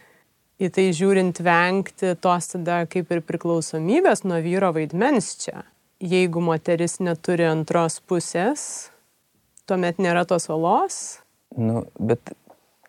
į 0.58 0.70
tai 0.74 0.88
žiūrint 0.96 1.38
vengti 1.44 2.14
tos 2.18 2.50
tada 2.54 2.80
kaip 2.90 3.12
ir 3.14 3.22
priklausomybės 3.26 4.24
nuo 4.26 4.40
vyro 4.42 4.72
vaidmens 4.74 5.34
čia. 5.44 5.62
Jeigu 6.02 6.42
moteris 6.44 6.98
neturi 7.00 7.46
antros 7.48 8.00
pusės, 8.04 8.90
tuomet 9.68 10.02
nėra 10.02 10.26
tos 10.28 10.50
olos. 10.52 11.20
Nu, 11.56 11.86
bet 11.96 12.34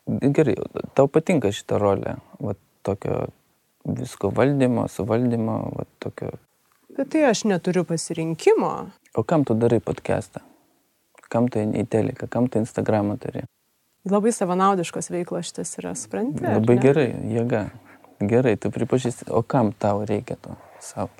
gerai, 0.07 0.57
tau 0.97 1.07
patinka 1.11 1.53
šitą 1.55 1.79
rolę, 1.81 2.17
va 2.41 2.57
tokio 2.87 3.27
visko 3.87 4.33
valdymo, 4.35 4.89
suvaldymo, 4.91 5.57
va 5.77 5.87
tokio. 6.03 6.33
Bet 6.97 7.13
tai 7.13 7.27
aš 7.29 7.45
neturiu 7.47 7.85
pasirinkimo. 7.87 8.73
O 9.15 9.23
kam 9.23 9.45
tu 9.47 9.55
darai 9.55 9.79
podcastą? 9.83 10.41
Kam 11.31 11.49
tu 11.51 11.61
į 11.61 11.85
teleką, 11.91 12.29
kam 12.31 12.47
tu 12.51 12.61
Instagramą 12.61 13.17
turi. 13.21 13.43
Labai 14.07 14.31
savanaudiškos 14.31 15.09
veiklos 15.11 15.49
šitas 15.49 15.73
yra, 15.81 15.91
supranti? 15.97 16.45
Labai 16.45 16.77
gerai, 16.79 17.09
jėga. 17.33 17.67
Gerai, 18.17 18.55
tu 18.57 18.71
pripažįsti, 18.73 19.27
o 19.29 19.43
kam 19.45 19.73
tau 19.77 20.01
reikia 20.07 20.39
to 20.41 20.55
savo? 20.81 21.11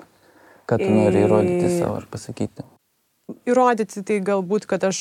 Ką 0.68 0.80
tu 0.80 0.88
nori 0.90 1.22
įrodyti 1.24 1.68
savo 1.78 2.00
ar 2.00 2.08
pasakyti? 2.10 2.64
Įrodyti 3.48 4.02
tai 4.08 4.18
galbūt, 4.24 4.66
kad 4.68 4.84
aš 4.88 4.98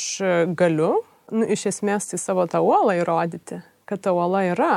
galiu, 0.60 1.00
nu, 1.32 1.48
iš 1.48 1.68
esmės 1.72 2.12
tai 2.12 2.20
savo 2.22 2.46
tą 2.52 2.62
uolą 2.64 3.00
įrodyti, 3.02 3.62
kad 3.88 4.04
ta 4.04 4.14
uola 4.16 4.44
yra. 4.52 4.72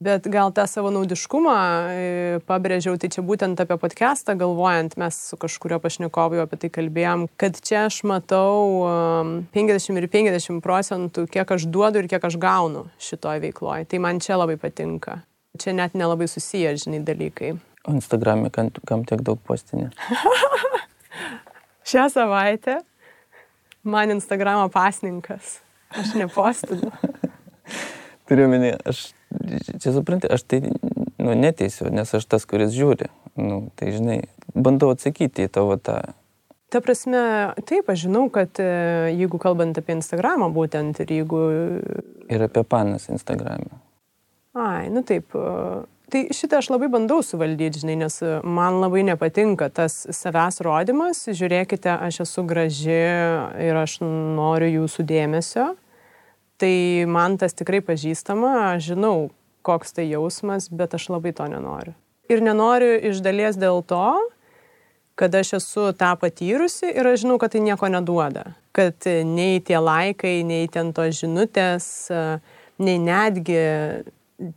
Bet 0.00 0.24
gal 0.32 0.48
tą 0.56 0.64
savo 0.64 0.88
naudiškumą 0.94 1.54
e, 1.92 2.36
pabrėžiau, 2.48 2.94
tai 2.96 3.10
čia 3.12 3.20
būtent 3.20 3.58
apie 3.60 3.76
podcastą 3.76 4.32
galvojant, 4.40 4.94
mes 4.96 5.18
su 5.28 5.36
kažkurio 5.36 5.76
pašnekovu 5.84 6.40
apie 6.40 6.56
tai 6.62 6.70
kalbėjom, 6.72 7.26
kad 7.36 7.58
čia 7.60 7.82
aš 7.90 7.98
matau 8.08 8.86
50 9.52 9.92
um, 9.92 9.98
ir 10.00 10.06
50 10.08 10.64
procentų, 10.64 11.26
kiek 11.28 11.52
aš 11.52 11.68
duodu 11.68 12.00
ir 12.00 12.08
kiek 12.08 12.24
aš 12.30 12.38
gaunu 12.40 12.86
šitoje 12.96 13.44
veikloje. 13.44 13.90
Tai 13.92 14.00
man 14.00 14.22
čia 14.24 14.40
labai 14.40 14.56
patinka. 14.56 15.18
Čia 15.60 15.76
net 15.76 15.92
nelabai 15.92 16.30
susiję, 16.32 16.72
žinai, 16.80 17.02
dalykai. 17.04 17.52
O 17.84 17.92
Instagram'e 17.92 18.48
kam, 18.56 18.72
kam 18.88 19.04
tiek 19.04 19.20
daug 19.20 19.44
postinė? 19.44 19.92
Šią 21.92 22.08
savaitę 22.16 22.80
man 23.84 24.16
Instagramo 24.16 24.72
pasninkas. 24.72 25.58
Aš 25.92 26.16
nepostinu. 26.16 26.88
Turiu 28.30 28.48
minį, 28.48 28.78
aš 28.88 29.10
čia 29.80 29.92
supranti, 29.94 30.30
aš 30.30 30.44
tai 30.46 30.62
nu, 31.18 31.34
neteisiu, 31.34 31.90
nes 31.94 32.14
aš 32.14 32.26
tas, 32.26 32.46
kuris 32.48 32.72
žiūri. 32.74 33.10
Nu, 33.40 33.68
tai 33.78 33.92
žinai, 33.94 34.22
bandau 34.54 34.90
atsakyti 34.94 35.46
į 35.46 35.52
tavo 35.52 35.76
tą. 35.80 36.00
Ta 36.70 36.78
prasme, 36.84 37.20
taip, 37.66 37.88
aš 37.90 38.06
žinau, 38.06 38.28
kad 38.30 38.60
e, 38.62 38.66
jeigu 39.18 39.40
kalbant 39.42 39.78
apie 39.80 39.96
Instagramą 39.96 40.52
būtent 40.54 41.00
ir 41.02 41.14
jeigu... 41.18 41.40
Ir 42.30 42.44
apie 42.46 42.62
panas 42.62 43.08
Instagramą. 43.10 43.80
Ai, 44.54 44.86
nu 44.94 45.02
taip. 45.06 45.34
E, 45.34 45.82
tai 46.14 46.24
šitą 46.34 46.60
aš 46.62 46.70
labai 46.70 46.86
bandau 46.92 47.24
suvaldyti, 47.26 47.82
žinai, 47.82 47.98
nes 48.04 48.20
man 48.46 48.78
labai 48.82 49.02
nepatinka 49.08 49.70
tas 49.74 50.04
savęs 50.14 50.62
rodimas. 50.66 51.24
Žiūrėkite, 51.26 51.90
aš 52.06 52.22
esu 52.26 52.46
graži 52.46 53.02
ir 53.66 53.82
aš 53.82 53.98
noriu 54.06 54.70
jūsų 54.80 55.06
dėmesio. 55.10 55.72
Tai 56.60 57.06
man 57.08 57.38
tas 57.40 57.56
tikrai 57.56 57.80
pažįstama, 57.80 58.50
aš 58.74 58.90
žinau, 58.92 59.30
koks 59.64 59.96
tai 59.96 60.10
jausmas, 60.10 60.68
bet 60.68 60.96
aš 60.96 61.08
labai 61.14 61.32
to 61.36 61.46
nenoriu. 61.48 61.94
Ir 62.30 62.42
nenoriu 62.44 62.92
iš 63.10 63.22
dalies 63.24 63.56
dėl 63.58 63.80
to, 63.88 64.04
kad 65.20 65.34
aš 65.34 65.54
esu 65.58 65.90
tą 65.96 66.12
patyrusi 66.20 66.92
ir 66.92 67.08
aš 67.10 67.24
žinau, 67.24 67.38
kad 67.40 67.52
tai 67.54 67.62
nieko 67.64 67.88
neduoda. 67.92 68.52
Kad 68.76 69.08
nei 69.26 69.60
tie 69.64 69.80
laikai, 69.80 70.40
nei 70.46 70.68
ten 70.72 70.92
tos 70.96 71.18
žinutės, 71.20 71.88
nei 72.80 73.00
netgi 73.00 73.60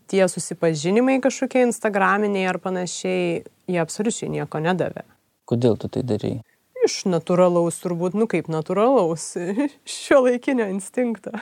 tie 0.07 0.27
susipažinimai 0.31 1.17
kažkokie 1.23 1.65
instagraminiai 1.67 2.47
ar 2.51 2.59
panašiai, 2.63 3.43
jie 3.67 3.79
absoliučiai 3.83 4.31
nieko 4.37 4.61
nedavė. 4.63 5.03
Kodėl 5.49 5.79
tu 5.79 5.91
tai 5.91 6.05
darai? 6.07 6.37
Iš 6.83 7.05
natūralaus 7.07 7.79
turbūt, 7.83 8.15
nu 8.15 8.27
kaip 8.31 8.51
natūralaus, 8.51 9.33
šio 9.99 10.23
laikinio 10.27 10.67
instinkto. 10.71 11.35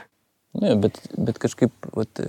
Ne, 0.60 0.74
bet, 0.76 0.98
bet 1.16 1.38
kažkaip 1.40 1.72
vat, 1.96 2.20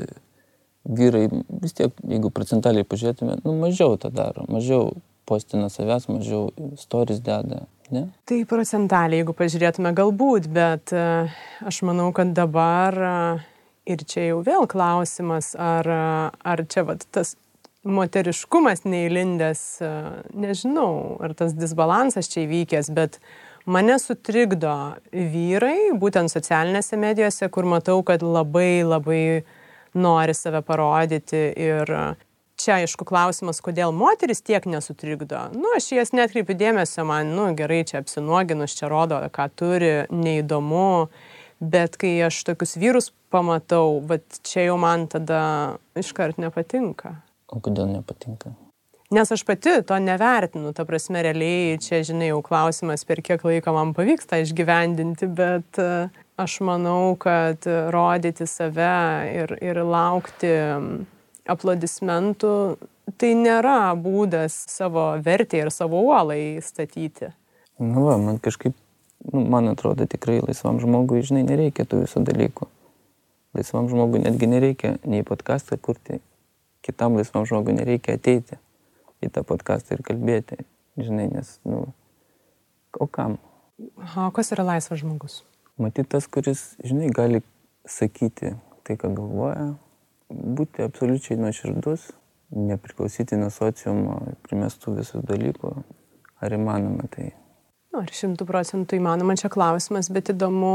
vyrai 0.84 1.26
vis 1.62 1.74
tiek, 1.78 1.94
jeigu 2.08 2.30
procentaliai 2.34 2.86
pažiūrėtume, 2.86 3.38
nu, 3.46 3.54
mažiau 3.60 3.96
tą 4.00 4.10
daro, 4.14 4.46
mažiau 4.50 4.92
postina 5.28 5.68
savęs, 5.70 6.08
mažiau 6.10 6.50
stories 6.80 7.22
deda. 7.22 7.64
Ne? 7.92 8.06
Tai 8.28 8.40
procentaliai, 8.48 9.20
jeigu 9.20 9.34
pažiūrėtume, 9.36 9.92
galbūt, 9.96 10.48
bet 10.52 10.94
e, 10.96 11.04
aš 11.68 11.82
manau, 11.86 12.08
kad 12.16 12.32
dabar 12.36 12.96
e, 12.96 13.12
ir 13.92 14.04
čia 14.08 14.30
jau 14.30 14.40
vėl 14.46 14.66
klausimas, 14.70 15.52
ar, 15.60 15.88
e, 15.88 16.02
ar 16.54 16.64
čia 16.72 16.86
vat, 16.88 17.04
tas 17.14 17.36
moteriškumas 17.82 18.84
neįlindęs, 18.86 19.62
nežinau, 20.38 21.18
ar 21.18 21.32
tas 21.34 21.50
disbalansas 21.58 22.30
čia 22.30 22.44
įvykęs, 22.44 22.92
bet 22.94 23.18
mane 23.66 23.98
sutrikdo 24.02 24.74
vyrai, 25.12 25.92
būtent 25.98 26.32
socialinėse 26.32 26.98
medijose, 27.00 27.48
kur 27.52 27.68
matau, 27.68 28.00
kad 28.06 28.22
labai 28.22 28.82
labai 28.84 29.24
nori 29.94 30.34
save 30.34 30.62
parodyti 30.64 31.42
ir 31.60 31.90
čia 32.62 32.78
aišku 32.80 33.04
klausimas, 33.08 33.60
kodėl 33.64 33.92
moteris 33.96 34.42
tiek 34.44 34.64
nesutrikdo. 34.70 35.48
Nu, 35.56 35.74
aš 35.76 35.90
jas 35.96 36.14
netkreipiu 36.14 36.56
dėmesio, 36.58 37.04
man, 37.08 37.34
nu, 37.36 37.48
gerai, 37.58 37.82
čia 37.88 38.00
apsinuoginus, 38.02 38.76
čia 38.78 38.90
rodo, 38.92 39.18
ką 39.34 39.48
turi, 39.58 39.92
neįdomu, 40.12 41.08
bet 41.62 41.98
kai 42.00 42.14
aš 42.28 42.42
tokius 42.48 42.76
vyrus 42.80 43.10
pamatau, 43.34 43.98
bet 44.06 44.42
čia 44.46 44.68
jau 44.68 44.78
man 44.80 45.08
tada 45.10 45.42
iškart 45.98 46.40
nepatinka. 46.42 47.16
O 47.52 47.60
kodėl 47.60 47.90
nepatinka? 47.90 48.54
Nes 49.12 49.32
aš 49.32 49.42
pati 49.44 49.70
to 49.86 49.98
nevertinu, 49.98 50.70
ta 50.72 50.86
prasme, 50.88 51.20
realiai 51.20 51.76
čia, 51.84 51.98
žinai, 52.00 52.30
jau 52.30 52.38
klausimas, 52.40 53.02
per 53.04 53.20
kiek 53.20 53.42
laiko 53.44 53.74
man 53.76 53.90
pavyks 53.92 54.30
tą 54.30 54.38
išgyvendinti, 54.40 55.28
bet 55.28 55.80
aš 56.40 56.54
manau, 56.64 57.12
kad 57.20 57.68
rodyti 57.92 58.46
save 58.48 58.94
ir, 59.34 59.52
ir 59.60 59.82
laukti 59.84 60.54
aplodismentų, 61.44 62.54
tai 63.20 63.34
nėra 63.36 63.92
būdas 64.00 64.56
savo 64.72 65.04
vertę 65.20 65.60
ir 65.60 65.72
savo 65.76 66.00
uolą 66.08 66.38
įstatyti. 66.56 67.34
Nu, 67.84 68.06
va, 68.08 68.16
man 68.16 68.40
kažkaip, 68.40 68.72
nu, 69.28 69.44
man 69.44 69.68
atrodo, 69.74 70.08
tikrai 70.08 70.40
laisvam 70.40 70.80
žmogui, 70.80 71.20
žinai, 71.20 71.44
nereikia 71.52 71.84
tų 71.84 72.06
visų 72.06 72.24
dalykų. 72.32 72.72
Laisvam 73.60 73.92
žmogui 73.92 74.24
netgi 74.24 74.48
nereikia 74.48 74.96
nei 75.04 75.20
podcastą 75.20 75.76
kurti, 75.76 76.22
kitam 76.80 77.20
laisvam 77.20 77.44
žmogui 77.44 77.76
nereikia 77.76 78.16
ateiti 78.16 78.62
į 79.26 79.32
tą 79.34 79.44
podcastą 79.46 79.96
ir 79.96 80.04
kalbėti, 80.06 80.62
žinai, 81.00 81.28
nes, 81.32 81.54
nu, 81.68 81.84
o 82.98 83.08
kam? 83.10 83.38
O 84.16 84.28
kas 84.34 84.52
yra 84.54 84.66
laisvas 84.74 85.02
žmogus? 85.02 85.40
Matyt, 85.80 86.10
tas, 86.12 86.28
kuris, 86.30 86.72
žinai, 86.84 87.10
gali 87.14 87.42
sakyti 87.88 88.54
tai, 88.86 88.96
ką 88.98 89.12
galvoja, 89.16 89.72
būti 90.32 90.84
absoliučiai 90.84 91.38
nuoširdus, 91.40 92.10
nepriklausyti 92.52 93.38
nuo 93.40 93.50
sociumo 93.52 94.18
primestų 94.46 94.98
visų 94.98 95.22
dalykų. 95.28 95.72
Ar 96.42 96.54
įmanoma 96.56 97.06
tai? 97.12 97.30
Nu, 97.92 98.00
ar 98.02 98.10
šimtų 98.10 98.46
procentų 98.48 98.98
įmanoma 98.98 99.36
čia 99.38 99.50
klausimas, 99.52 100.08
bet 100.12 100.32
įdomu, 100.32 100.72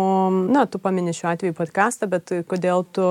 na, 0.54 0.64
tu 0.70 0.80
paminė 0.80 1.16
šiuo 1.18 1.32
atveju 1.34 1.56
podcastą, 1.58 2.08
bet 2.12 2.32
kodėl 2.48 2.86
tu 2.94 3.08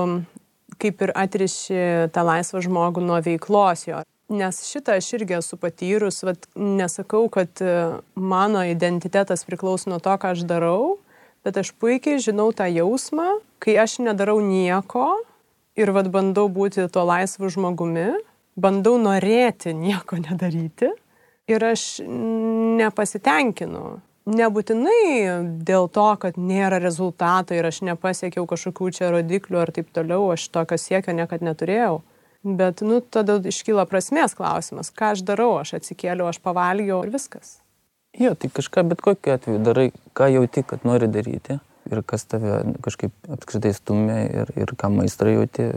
kaip 0.81 1.01
ir 1.05 1.13
atriši 1.17 1.79
tą 2.15 2.23
laisvą 2.27 2.61
žmogų 2.65 3.03
nuo 3.03 3.19
veiklos 3.23 3.87
jo. 3.87 4.01
Nes 4.27 4.59
šitą 4.67 4.97
aš 4.99 5.13
irgi 5.15 5.37
esu 5.37 5.55
patyrus, 5.55 6.19
vat, 6.27 6.49
nesakau, 6.55 7.29
kad 7.31 7.61
e, 7.63 7.75
mano 8.15 8.63
identitetas 8.67 9.45
priklauso 9.47 9.87
nuo 9.87 10.01
to, 10.03 10.11
ką 10.19 10.33
aš 10.35 10.43
darau, 10.49 10.97
bet 11.47 11.55
aš 11.61 11.71
puikiai 11.79 12.19
žinau 12.19 12.49
tą 12.51 12.67
jausmą, 12.67 13.37
kai 13.63 13.77
aš 13.79 14.01
nedarau 14.03 14.41
nieko 14.43 15.05
ir 15.79 15.93
vad 15.95 16.09
bandau 16.11 16.49
būti 16.51 16.89
tuo 16.91 17.05
laisvu 17.07 17.47
žmogumi, 17.55 18.09
bandau 18.59 18.97
norėti 18.99 19.71
nieko 19.71 20.19
nedaryti 20.25 20.91
ir 21.47 21.63
aš 21.63 22.01
nepasitenkinu. 22.03 24.01
Nebūtinai 24.27 25.63
dėl 25.63 25.87
to, 25.87 26.09
kad 26.19 26.35
nėra 26.35 26.81
rezultato 26.83 27.55
ir 27.55 27.63
aš 27.69 27.79
nepasiekiau 27.87 28.43
kažkokių 28.43 28.91
čia 28.91 29.13
rodiklių 29.13 29.61
ar 29.61 29.71
taip 29.71 29.93
toliau, 29.95 30.33
aš 30.33 30.49
tokio 30.51 30.75
siekio 30.75 31.15
niekada 31.15 31.47
neturėjau. 31.47 32.01
Bet, 32.43 32.83
nu, 32.85 32.99
tada 33.01 33.39
iškyla 33.41 33.87
prasmės 33.89 34.35
klausimas, 34.37 34.91
ką 34.93 35.13
aš 35.15 35.23
darau, 35.27 35.55
aš 35.61 35.77
atsikėliau, 35.79 36.29
aš 36.29 36.41
pavalgiau 36.43 37.01
ir 37.05 37.13
viskas. 37.15 37.57
Jo, 38.17 38.33
tai 38.39 38.49
kažką 38.53 38.85
bet 38.91 39.01
kokiu 39.05 39.35
atveju 39.35 39.61
darai, 39.61 39.89
ką 40.17 40.29
jauti, 40.31 40.63
kad 40.65 40.85
nori 40.87 41.09
daryti 41.11 41.59
ir 41.91 42.01
kas 42.07 42.25
tave 42.27 42.59
kažkaip 42.83 43.13
apskritai 43.31 43.73
stumia 43.75 44.23
ir, 44.25 44.51
ir 44.59 44.73
kam 44.79 44.99
aistrą 45.03 45.33
jauti. 45.37 45.69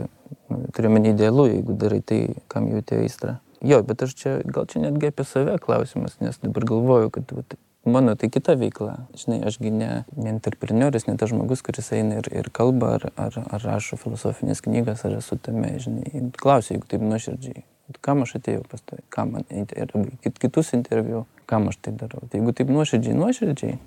Nu, 0.51 0.65
turiu 0.75 0.91
menį 0.91 1.13
idealu, 1.13 1.47
jeigu 1.51 1.75
darai 1.79 2.01
tai, 2.03 2.19
kam 2.51 2.67
jauti 2.71 2.99
aistrą. 3.03 3.37
Jo, 3.61 3.81
bet 3.85 4.01
aš 4.03 4.15
čia, 4.17 4.37
gal 4.45 4.65
čia 4.69 4.81
netgi 4.83 5.11
apie 5.11 5.25
save 5.27 5.57
klausimas, 5.61 6.17
nes 6.23 6.39
dabar 6.41 6.65
galvoju, 6.71 7.11
kad 7.13 7.31
vat, 7.35 7.55
mano 7.85 8.15
tai 8.15 8.29
kita 8.29 8.55
veikla. 8.59 8.95
Žinai, 9.17 9.41
ašgi 9.49 9.71
ne, 9.73 9.89
ne 10.17 10.29
entrepreneuris, 10.35 11.07
ne 11.07 11.17
tas 11.17 11.31
žmogus, 11.31 11.63
kuris 11.65 11.91
eina 11.95 12.19
ir, 12.21 12.29
ir 12.33 12.49
kalba, 12.53 12.95
ar, 12.97 13.07
ar, 13.17 13.37
ar 13.49 13.65
rašo 13.65 13.97
filosofinės 14.01 14.63
knygas, 14.65 15.05
ar 15.07 15.17
esu 15.17 15.37
tame, 15.41 15.73
žinai. 15.81 16.29
Klausiu, 16.37 16.75
jeigu 16.75 16.89
taip 16.91 17.05
nuoširdžiai. 17.05 17.65
Kam 18.05 18.23
aš 18.23 18.37
atėjau 18.39 18.63
pas 18.71 18.83
tai, 18.87 19.01
kam 19.11 19.33
man 19.35 19.43
interviu, 19.51 20.05
kit, 20.23 20.37
kitus 20.39 20.71
interviu, 20.77 21.25
kam 21.49 21.67
aš 21.67 21.81
tai 21.83 21.95
darau. 21.97 22.23
Tai 22.23 22.39
jeigu 22.39 22.53
taip 22.55 22.71
nuoširdžiai, 22.71 23.17
nuoširdžiai, 23.17 23.79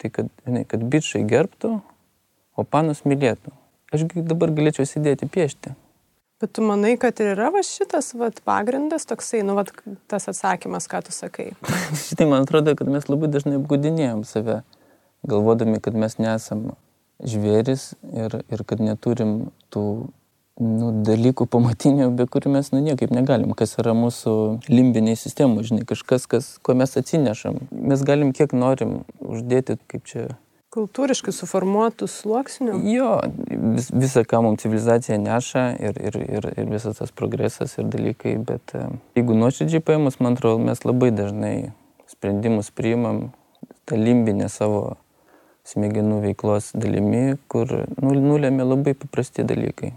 tai 0.00 0.12
kad, 0.14 0.30
žinai, 0.46 0.64
kad 0.68 0.86
bičiai 0.94 1.26
gerbtų, 1.28 1.74
o 2.56 2.64
panas 2.64 3.04
mylėtų. 3.04 3.52
Aš 3.90 4.06
dabar 4.14 4.52
galėčiau 4.54 4.86
sėdėti 4.86 5.28
piešti. 5.28 5.74
Bet 6.40 6.54
tu 6.56 6.64
manai, 6.64 6.94
kad 6.96 7.18
ir 7.20 7.34
yra 7.34 7.50
va 7.52 7.60
šitas 7.66 8.14
vat, 8.16 8.38
pagrindas 8.48 9.04
toksai, 9.08 9.42
nu, 9.44 9.58
vat, 9.58 9.74
tas 10.08 10.24
atsakymas, 10.30 10.86
ką 10.88 11.02
tu 11.04 11.12
sakai. 11.12 11.50
Šitai 12.06 12.28
man 12.30 12.46
atrodo, 12.46 12.72
kad 12.78 12.88
mes 12.88 13.10
labai 13.12 13.28
dažnai 13.28 13.58
apgudinėjom 13.58 14.22
save, 14.24 14.62
galvodami, 15.28 15.82
kad 15.84 15.98
mes 16.00 16.16
nesam 16.16 16.70
žvėris 17.20 17.90
ir, 18.16 18.40
ir 18.48 18.64
kad 18.64 18.80
neturim 18.80 19.50
tų 19.68 19.84
nu, 20.60 20.90
dalykų 21.04 21.46
pamatinių, 21.50 22.10
be 22.16 22.26
kurių 22.30 22.52
mes 22.56 22.70
nu, 22.72 22.80
niekaip 22.84 23.12
negalim, 23.14 23.52
kas 23.56 23.76
yra 23.80 23.94
mūsų 23.96 24.34
limbiniai 24.68 25.18
sistemų, 25.20 25.64
žinai, 25.68 25.84
kažkas, 25.88 26.24
kas, 26.30 26.52
ko 26.64 26.76
mes 26.78 26.96
atsinešam. 27.00 27.66
Mes 27.70 28.04
galim 28.06 28.32
kiek 28.36 28.56
norim 28.56 29.02
uždėti, 29.20 29.76
kaip 29.90 30.08
čia. 30.08 30.30
Kultūriškai 30.70 31.32
suformuotų 31.34 32.06
sluoksnių. 32.06 32.76
Jo, 32.92 33.10
vis, 33.74 33.88
visą, 33.90 34.22
ką 34.22 34.38
mums 34.44 34.62
civilizacija 34.62 35.16
neša 35.18 35.64
ir, 35.82 35.98
ir, 35.98 36.18
ir, 36.22 36.46
ir 36.62 36.70
visas 36.70 37.00
tas 37.00 37.10
progresas 37.10 37.74
ir 37.80 37.88
dalykai, 37.90 38.36
bet 38.46 38.76
e, 38.78 38.84
jeigu 39.18 39.34
nuoširdžiai 39.34 39.82
paėmus, 39.82 40.20
man 40.22 40.38
atrodo, 40.38 40.62
mes 40.62 40.84
labai 40.86 41.10
dažnai 41.10 41.54
sprendimus 42.10 42.70
priimam 42.70 43.32
tą 43.90 43.98
limbinę 43.98 44.46
savo 44.46 44.94
smegenų 45.66 46.20
veiklos 46.28 46.70
dalimi, 46.78 47.34
kur 47.50 47.66
nu, 47.98 48.14
nulėmė 48.14 48.66
labai 48.66 48.94
paprasti 48.98 49.42
dalykai. 49.46 49.90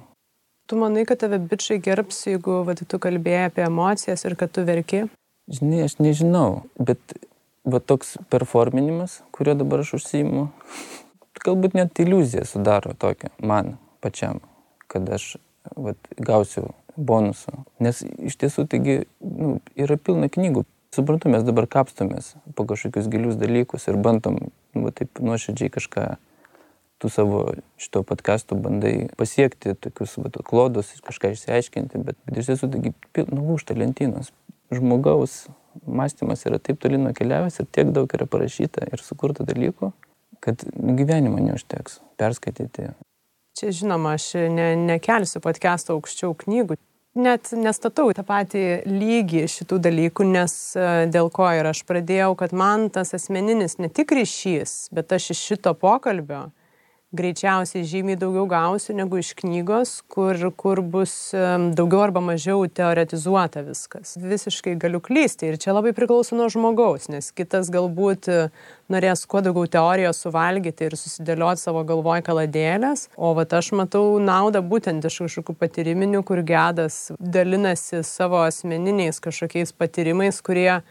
Tu 0.70 0.80
manai, 0.80 1.04
kad 1.06 1.22
tave 1.22 1.38
bičiai 1.38 1.82
gerbs, 1.84 2.24
jeigu 2.32 2.64
va, 2.66 2.74
tu 2.74 2.98
kalbėjai 3.06 3.50
apie 3.52 3.66
emocijas 3.68 4.26
ir 4.26 4.38
kad 4.40 4.54
tu 4.56 4.64
verki? 4.66 5.06
Žinai, 5.52 5.84
aš 5.86 5.98
nežinau, 6.00 6.64
bet 6.80 7.18
va, 7.66 7.80
toks 7.80 8.18
performinimas, 8.30 9.22
kurio 9.32 9.56
dabar 9.60 9.84
aš 9.84 9.96
užsijimu, 10.00 10.48
galbūt 11.44 11.78
net 11.78 12.00
iliuziją 12.00 12.46
sudaro 12.48 12.94
tokia 13.00 13.32
man 13.44 13.78
pačiam, 14.04 14.42
kad 14.92 15.08
aš 15.10 15.36
va, 15.76 15.96
gausiu 16.20 16.72
bonusų. 16.98 17.64
Nes 17.84 18.04
iš 18.04 18.38
tiesų 18.40 18.68
taigi 18.70 19.04
nu, 19.20 19.58
yra 19.80 19.98
pilna 19.98 20.30
knygų. 20.32 20.66
Suprantu, 20.94 21.32
mes 21.34 21.42
dabar 21.42 21.66
kapstomės 21.66 22.36
po 22.54 22.68
kažkokius 22.70 23.08
gilius 23.10 23.40
dalykus 23.40 23.88
ir 23.90 23.98
bandom 23.98 24.38
nu, 24.44 24.84
va, 24.86 24.92
taip 24.94 25.24
nuoširdžiai 25.24 25.74
kažką 25.74 26.06
tu 27.02 27.10
savo 27.12 27.42
šito 27.82 28.04
podkastų 28.08 28.56
bandai 28.64 28.94
pasiekti 29.20 29.74
tokius 29.76 30.14
vat, 30.22 30.38
klodus, 30.48 30.94
kažką 31.04 31.34
išsiaiškinti, 31.34 32.04
bet, 32.06 32.20
iš 32.32 32.52
tiesų 32.52 32.70
taigi 32.76 32.94
nulūšta 33.28 33.76
lentynos. 33.76 34.30
Žmogaus 34.74 35.48
mąstymas 35.86 36.46
yra 36.50 36.60
taip 36.60 36.80
toli 36.84 37.00
nukeliavęs 37.02 37.60
ir 37.60 37.70
tiek 37.72 37.92
daug 37.96 38.14
yra 38.14 38.28
parašyta 38.30 38.88
ir 38.92 39.04
sukurta 39.04 39.46
dalykų, 39.48 39.92
kad 40.44 40.64
gyvenimo 40.74 41.42
neužteks 41.44 42.00
perskaityti. 42.20 42.92
Čia 43.58 43.70
žinoma, 43.76 44.16
aš 44.18 44.32
ne, 44.50 44.74
nekelsiu 44.80 45.42
podcast'o 45.44 45.98
aukščiau 45.98 46.34
knygų. 46.46 46.80
net 47.14 47.52
nestatau 47.54 48.10
tą 48.18 48.24
patį 48.26 48.64
lygį 48.90 49.44
šitų 49.54 49.78
dalykų, 49.86 50.26
nes 50.26 50.54
e, 50.74 50.86
dėl 51.14 51.30
ko 51.34 51.46
ir 51.54 51.70
aš 51.70 51.84
pradėjau, 51.86 52.34
kad 52.40 52.56
man 52.58 52.88
tas 52.90 53.14
asmeninis 53.14 53.78
ne 53.78 53.90
tik 53.90 54.12
ryšys, 54.18 54.90
bet 54.90 55.14
aš 55.14 55.30
iš 55.36 55.44
šito 55.52 55.76
pokalbio 55.78 56.48
greičiausiai 57.14 57.86
žymiai 57.88 58.18
daugiau 58.20 58.46
gausiu 58.50 58.96
negu 58.98 59.20
iš 59.22 59.34
knygos, 59.38 59.94
kur, 60.12 60.38
kur 60.58 60.82
bus 60.82 61.14
daugiau 61.78 62.02
arba 62.08 62.24
mažiau 62.26 62.66
teoretizuota 62.68 63.64
viskas. 63.68 64.16
Visiškai 64.18 64.76
galiu 64.82 65.02
klysti 65.04 65.52
ir 65.52 65.60
čia 65.62 65.76
labai 65.76 65.94
priklauso 65.96 66.38
nuo 66.38 66.50
žmogaus, 66.54 67.10
nes 67.14 67.30
kitas 67.36 67.70
galbūt 67.74 68.30
e, 68.34 68.40
norės 68.94 69.26
kuo 69.30 69.44
daugiau 69.46 69.70
teorijos 69.78 70.24
suvalgyti 70.26 70.90
ir 70.90 70.98
susidėlioti 70.98 71.62
savo 71.62 71.86
galvoj 71.88 72.26
kaladėlės, 72.26 73.08
o 73.16 73.34
va 73.38 73.46
aš 73.46 73.72
matau 73.78 74.18
naudą 74.24 74.64
būtent 74.66 75.06
iš 75.06 75.22
kažkokių 75.28 75.58
patyriminių, 75.62 76.24
kur 76.26 76.42
gedas 76.46 77.12
dalinasi 77.20 78.02
savo 78.08 78.42
asmeniniais 78.48 79.22
kažkokiais 79.24 79.76
patyrimais, 79.78 80.42
kurie 80.42 80.82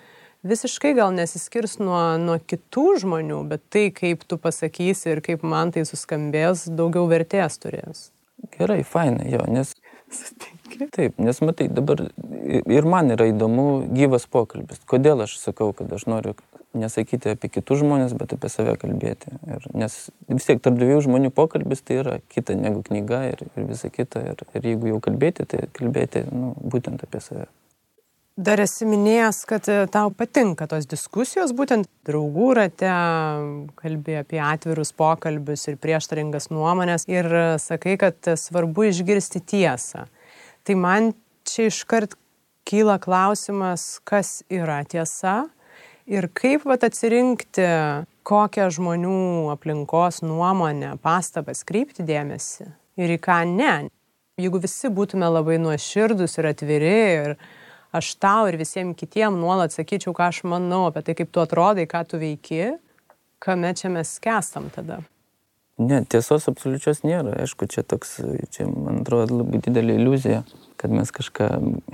visiškai 0.47 0.95
gal 0.99 1.13
nesiskirs 1.17 1.79
nuo, 1.83 2.01
nuo 2.23 2.39
kitų 2.39 2.87
žmonių, 3.03 3.43
bet 3.51 3.65
tai, 3.73 3.87
kaip 3.95 4.27
tu 4.29 4.39
pasakysi 4.41 5.15
ir 5.15 5.23
kaip 5.25 5.45
man 5.47 5.73
tai 5.75 5.87
suskambės, 5.89 6.67
daugiau 6.71 7.07
vertės 7.11 7.61
turės. 7.63 8.11
Gerai, 8.57 8.83
fainai, 8.83 9.31
jo, 9.33 9.45
nes. 9.51 9.75
Taip, 10.93 11.17
nes 11.21 11.39
matai, 11.45 11.69
dabar 11.73 12.01
ir 12.03 12.87
man 12.89 13.13
yra 13.15 13.29
įdomu 13.31 13.87
gyvas 13.93 14.27
pokalbis. 14.29 14.83
Kodėl 14.89 15.25
aš 15.25 15.39
sakau, 15.41 15.71
kad 15.77 15.93
aš 15.95 16.05
noriu 16.11 16.35
nesakyti 16.77 17.33
apie 17.33 17.51
kitus 17.53 17.81
žmonės, 17.83 18.15
bet 18.19 18.35
apie 18.37 18.51
save 18.53 18.75
kalbėti. 18.81 19.33
Ir, 19.49 19.65
nes 19.77 19.97
vis 20.29 20.49
tiek 20.49 20.61
tarp 20.65 20.79
dviejų 20.81 21.05
žmonių 21.07 21.33
pokalbis 21.37 21.85
tai 21.85 22.01
yra 22.03 22.19
kita 22.33 22.57
negu 22.59 22.85
knyga 22.87 23.23
ir, 23.31 23.45
ir 23.53 23.69
visa 23.69 23.93
kita. 23.93 24.25
Ir, 24.33 24.45
ir 24.57 24.71
jeigu 24.73 24.95
jau 24.95 25.01
kalbėti, 25.05 25.49
tai 25.49 25.67
kalbėti 25.77 26.27
nu, 26.29 26.55
būtent 26.61 27.05
apie 27.05 27.21
save. 27.25 27.49
Dar 28.33 28.63
esi 28.65 28.87
minėjęs, 28.89 29.43
kad 29.45 29.67
e, 29.69 29.83
tau 29.93 30.09
patinka 30.17 30.65
tos 30.65 30.87
diskusijos, 30.89 31.51
būtent 31.53 31.85
draugų 32.09 32.47
rate, 32.57 32.89
kalbė 33.77 34.23
apie 34.23 34.41
atvirus 34.41 34.95
pokalbius 34.97 35.67
ir 35.69 35.77
prieštaringas 35.77 36.49
nuomonės 36.49 37.05
ir 37.13 37.29
e, 37.29 37.45
sakai, 37.61 37.99
kad 38.01 38.17
svarbu 38.41 38.89
išgirsti 38.89 39.45
tiesą. 39.53 40.07
Tai 40.65 40.79
man 40.81 41.13
čia 41.45 41.69
iškart 41.69 42.17
kyla 42.65 42.97
klausimas, 43.05 44.01
kas 44.09 44.41
yra 44.49 44.81
tiesa 44.89 45.51
ir 46.09 46.31
kaip 46.33 46.65
vat, 46.65 46.89
atsirinkti, 46.89 47.69
kokią 48.25 48.73
žmonių 48.73 49.53
aplinkos 49.53 50.23
nuomonę, 50.25 50.97
pastabas 51.05 51.67
kreipti 51.69 52.07
dėmesį 52.09 52.73
ir 52.97 53.13
į 53.13 53.21
ką 53.21 53.43
ne. 53.51 53.75
Jeigu 54.41 54.63
visi 54.63 54.89
būtume 54.89 55.29
labai 55.29 55.59
nuoširdus 55.61 56.39
ir 56.41 56.55
atviri 56.55 57.01
ir 57.19 57.35
aš 57.93 58.15
tau 58.21 58.49
ir 58.49 58.59
visiems 58.61 58.97
kitiems 58.99 59.39
nuolat 59.39 59.75
sakyčiau, 59.75 60.15
ką 60.17 60.31
aš 60.33 60.43
manau 60.49 60.87
apie 60.89 61.05
tai, 61.07 61.17
kaip 61.19 61.33
tu 61.33 61.43
atrodai, 61.45 61.87
ką 61.91 62.05
tu 62.09 62.21
veiki, 62.21 62.75
kame 63.43 63.73
čia 63.79 63.93
mes 63.93 64.17
kestam 64.23 64.71
tada. 64.75 65.03
Ne, 65.81 66.03
tiesos 66.05 66.45
absoliučios 66.51 67.01
nėra. 67.03 67.33
Aišku, 67.43 67.67
čia 67.71 67.83
toks, 67.87 68.19
čia 68.55 68.67
man 68.69 69.01
atrodo 69.03 69.41
labai 69.41 69.63
didelė 69.65 69.97
iliuzija, 69.99 70.43
kad 70.81 70.93
mes 70.93 71.11
kažką 71.15 71.49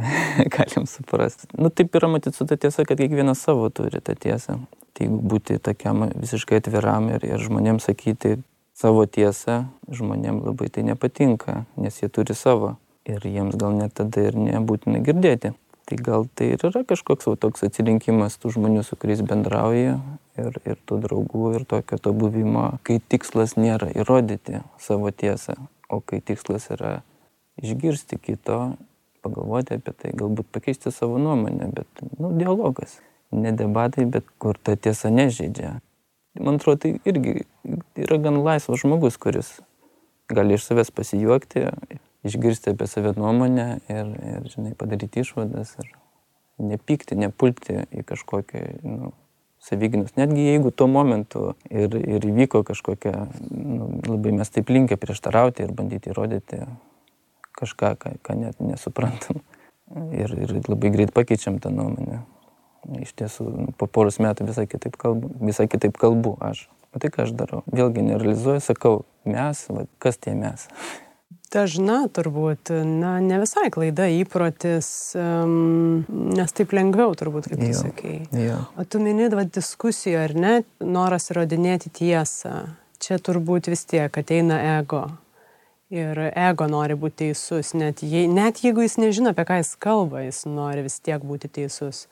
galim 0.54 0.88
suprasti. 0.90 1.48
Nu, 1.56 1.70
taip 1.70 1.94
yra 1.96 2.10
matyti 2.10 2.36
su 2.36 2.46
ta 2.48 2.58
tiesa, 2.60 2.84
kad 2.88 3.00
kiekvienas 3.00 3.44
savo 3.46 3.70
turi 3.70 4.02
tą 4.04 4.16
tiesą. 4.18 4.58
Tai 4.96 5.06
jeigu 5.06 5.20
būti 5.30 5.60
tokiam 5.62 6.08
visiškai 6.10 6.58
atviram 6.58 7.06
ir, 7.14 7.24
ir 7.28 7.42
žmonėms 7.44 7.86
sakyti 7.86 8.40
savo 8.78 9.06
tiesą, 9.06 9.62
žmonėms 9.94 10.50
labai 10.50 10.68
tai 10.74 10.84
nepatinka, 10.90 11.62
nes 11.78 12.02
jie 12.02 12.10
turi 12.10 12.34
savo. 12.34 12.76
Ir 13.08 13.22
jiems 13.24 13.56
gal 13.56 13.72
net 13.78 13.94
tada 13.96 14.26
ir 14.26 14.36
nebūtina 14.36 15.00
girdėti. 15.06 15.54
Tai 15.88 15.96
gal 16.04 16.26
tai 16.36 16.50
ir 16.52 16.64
yra 16.68 16.82
kažkoks 16.84 17.30
va, 17.30 17.36
toks 17.40 17.64
atsirinkimas 17.64 18.36
tų 18.36 18.52
žmonių, 18.58 18.82
su 18.84 18.96
kuriais 19.00 19.22
bendrauja 19.24 19.94
ir, 20.36 20.58
ir 20.68 20.76
tų 20.84 20.98
draugų 21.06 21.54
ir 21.56 21.64
tokio 21.68 21.96
to 22.04 22.12
buvimo, 22.12 22.74
kai 22.84 22.98
tikslas 23.00 23.56
nėra 23.56 23.88
įrodyti 23.96 24.60
savo 24.84 25.08
tiesą, 25.08 25.56
o 25.88 26.02
kai 26.04 26.20
tikslas 26.20 26.68
yra 26.74 26.98
išgirsti 27.62 28.20
kito, 28.20 28.58
pagalvoti 29.24 29.78
apie 29.78 29.94
tai, 29.96 30.12
galbūt 30.18 30.50
pakeisti 30.52 30.92
savo 30.92 31.16
nuomonę, 31.22 31.70
bet, 31.74 32.04
nu, 32.20 32.34
dialogas. 32.36 32.98
Ne 33.32 33.52
debatai, 33.56 34.06
bet 34.08 34.28
kur 34.40 34.60
ta 34.60 34.76
tiesa 34.76 35.08
nežaidžia. 35.12 35.78
Man 36.38 36.60
atrodo, 36.60 36.84
tai 36.84 36.92
irgi 37.08 37.46
yra 37.96 38.20
gan 38.28 38.38
laisvas 38.44 38.84
žmogus, 38.84 39.18
kuris 39.20 39.56
gali 40.28 40.56
iš 40.56 40.68
savęs 40.68 40.92
pasijuokti, 40.92 41.66
išgirsti 42.28 42.74
apie 42.74 42.88
save 42.90 43.14
nuomonę 43.16 43.68
ir, 43.88 44.12
ir 44.32 44.52
žinai, 44.52 44.74
padaryti 44.78 45.24
išvadas 45.24 45.74
ir 45.80 45.90
nepykti, 46.58 47.16
nepulti 47.18 47.82
į 47.94 48.04
kažkokį 48.06 48.62
nu, 48.84 49.12
savyginus. 49.62 50.14
Netgi 50.18 50.46
jeigu 50.46 50.70
tuo 50.70 50.88
momentu 50.90 51.52
ir, 51.70 51.94
ir 51.98 52.24
įvyko 52.24 52.62
kažkokia, 52.66 53.26
nu, 53.50 53.90
labai 54.06 54.34
mes 54.38 54.50
taip 54.54 54.70
linkę 54.70 54.98
prieštarauti 55.00 55.66
ir 55.66 55.74
bandyti 55.74 56.12
įrodyti 56.12 56.64
kažką, 57.58 57.94
ką, 57.98 58.16
ką 58.22 58.38
net 58.38 58.60
nesuprantam. 58.62 59.42
Ir, 60.12 60.34
ir 60.36 60.58
labai 60.68 60.92
greit 60.92 61.14
pakeičiam 61.16 61.58
tą 61.64 61.72
nuomonę. 61.72 62.20
Iš 63.02 63.14
tiesų, 63.18 63.46
nu, 63.50 63.70
po 63.76 63.88
poros 63.90 64.20
metų 64.22 64.46
visai 64.48 64.68
kitaip 64.70 64.96
kalbu, 65.00 65.32
visai 65.42 65.66
kitaip 65.70 65.96
kalbu 65.98 66.36
aš. 66.44 66.68
O 66.94 67.00
tai 67.02 67.10
ką 67.12 67.26
aš 67.26 67.34
darau? 67.36 67.62
Vėlgi 67.68 68.04
nerealizuoju, 68.06 68.62
sakau, 68.64 68.94
mes, 69.28 69.64
va, 69.72 69.84
kas 70.00 70.20
tie 70.20 70.32
mes? 70.36 70.68
Dažna 71.48 72.02
turbūt, 72.12 72.68
na, 72.84 73.14
ne 73.24 73.38
visai 73.40 73.70
klaida 73.72 74.04
įprotis, 74.12 74.88
um, 75.16 76.02
nes 76.36 76.52
taip 76.52 76.74
lengviau 76.76 77.14
turbūt, 77.16 77.48
kaip 77.48 77.62
tu 77.62 77.70
sakai. 77.78 78.16
Jo. 78.36 78.58
O 78.76 78.84
tu 78.84 79.00
minėt, 79.00 79.32
va, 79.38 79.46
diskusijų 79.48 80.18
ar 80.26 80.34
ne, 80.36 80.52
noras 80.84 81.30
įrodinėti 81.32 81.94
tiesą. 82.02 82.52
Čia 83.00 83.16
turbūt 83.24 83.70
vis 83.72 83.86
tiek 83.88 84.12
ateina 84.20 84.60
ego. 84.76 85.06
Ir 85.88 86.20
ego 86.28 86.66
nori 86.68 86.98
būti 87.00 87.22
teisus, 87.24 87.72
net, 87.72 88.02
jei, 88.04 88.26
net 88.28 88.60
jeigu 88.60 88.84
jis 88.84 88.98
nežino, 89.00 89.32
apie 89.32 89.46
ką 89.48 89.62
jis 89.62 89.72
kalba, 89.80 90.26
jis 90.26 90.42
nori 90.44 90.84
vis 90.84 90.98
tiek 91.00 91.24
būti 91.24 91.48
teisus 91.48 92.04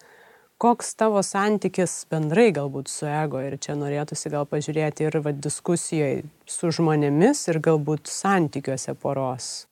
koks 0.59 0.95
tavo 0.97 1.21
santykis 1.23 2.07
bendrai 2.11 2.49
galbūt 2.57 2.88
su 2.88 3.09
ego 3.09 3.40
ir 3.45 3.59
čia 3.61 3.77
norėtųsi 3.77 4.33
gal 4.33 4.47
pažiūrėti 4.49 5.05
ir 5.07 5.19
va, 5.25 5.33
diskusijoje 5.33 6.25
su 6.49 6.71
žmonėmis 6.73 7.42
ir 7.53 7.61
galbūt 7.64 8.09
santykiuose 8.09 8.97
poros. 9.01 9.66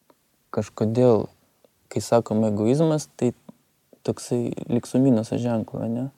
Kažkodėl, 0.55 1.27
kai 1.89 2.03
sakom 2.05 2.45
egoizmas, 2.51 3.09
tai 3.17 3.33
toksai 4.05 4.53
liksuminas 4.69 5.33
ženklo, 5.33 5.89
ne? 5.89 6.11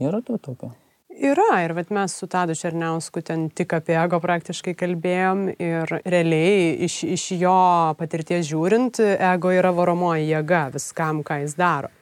Nėra 0.00 0.22
to 0.24 0.38
tokio. 0.40 0.72
Yra 1.12 1.60
ir 1.60 1.74
vat, 1.76 1.90
mes 1.92 2.14
su 2.16 2.26
Tadu 2.26 2.54
Černiausku 2.56 3.20
ten 3.20 3.50
tik 3.52 3.74
apie 3.76 3.92
ego 4.00 4.16
praktiškai 4.22 4.72
kalbėjom 4.80 5.42
ir 5.52 5.92
realiai 6.08 6.70
iš, 6.86 7.02
iš 7.04 7.26
jo 7.36 7.58
patirties 7.98 8.48
žiūrint, 8.48 9.02
ego 9.12 9.52
yra 9.52 9.74
varomoji 9.76 10.30
jėga 10.30 10.62
viskam, 10.72 11.20
ką 11.20 11.42
jis 11.44 11.58
daro, 11.60 11.92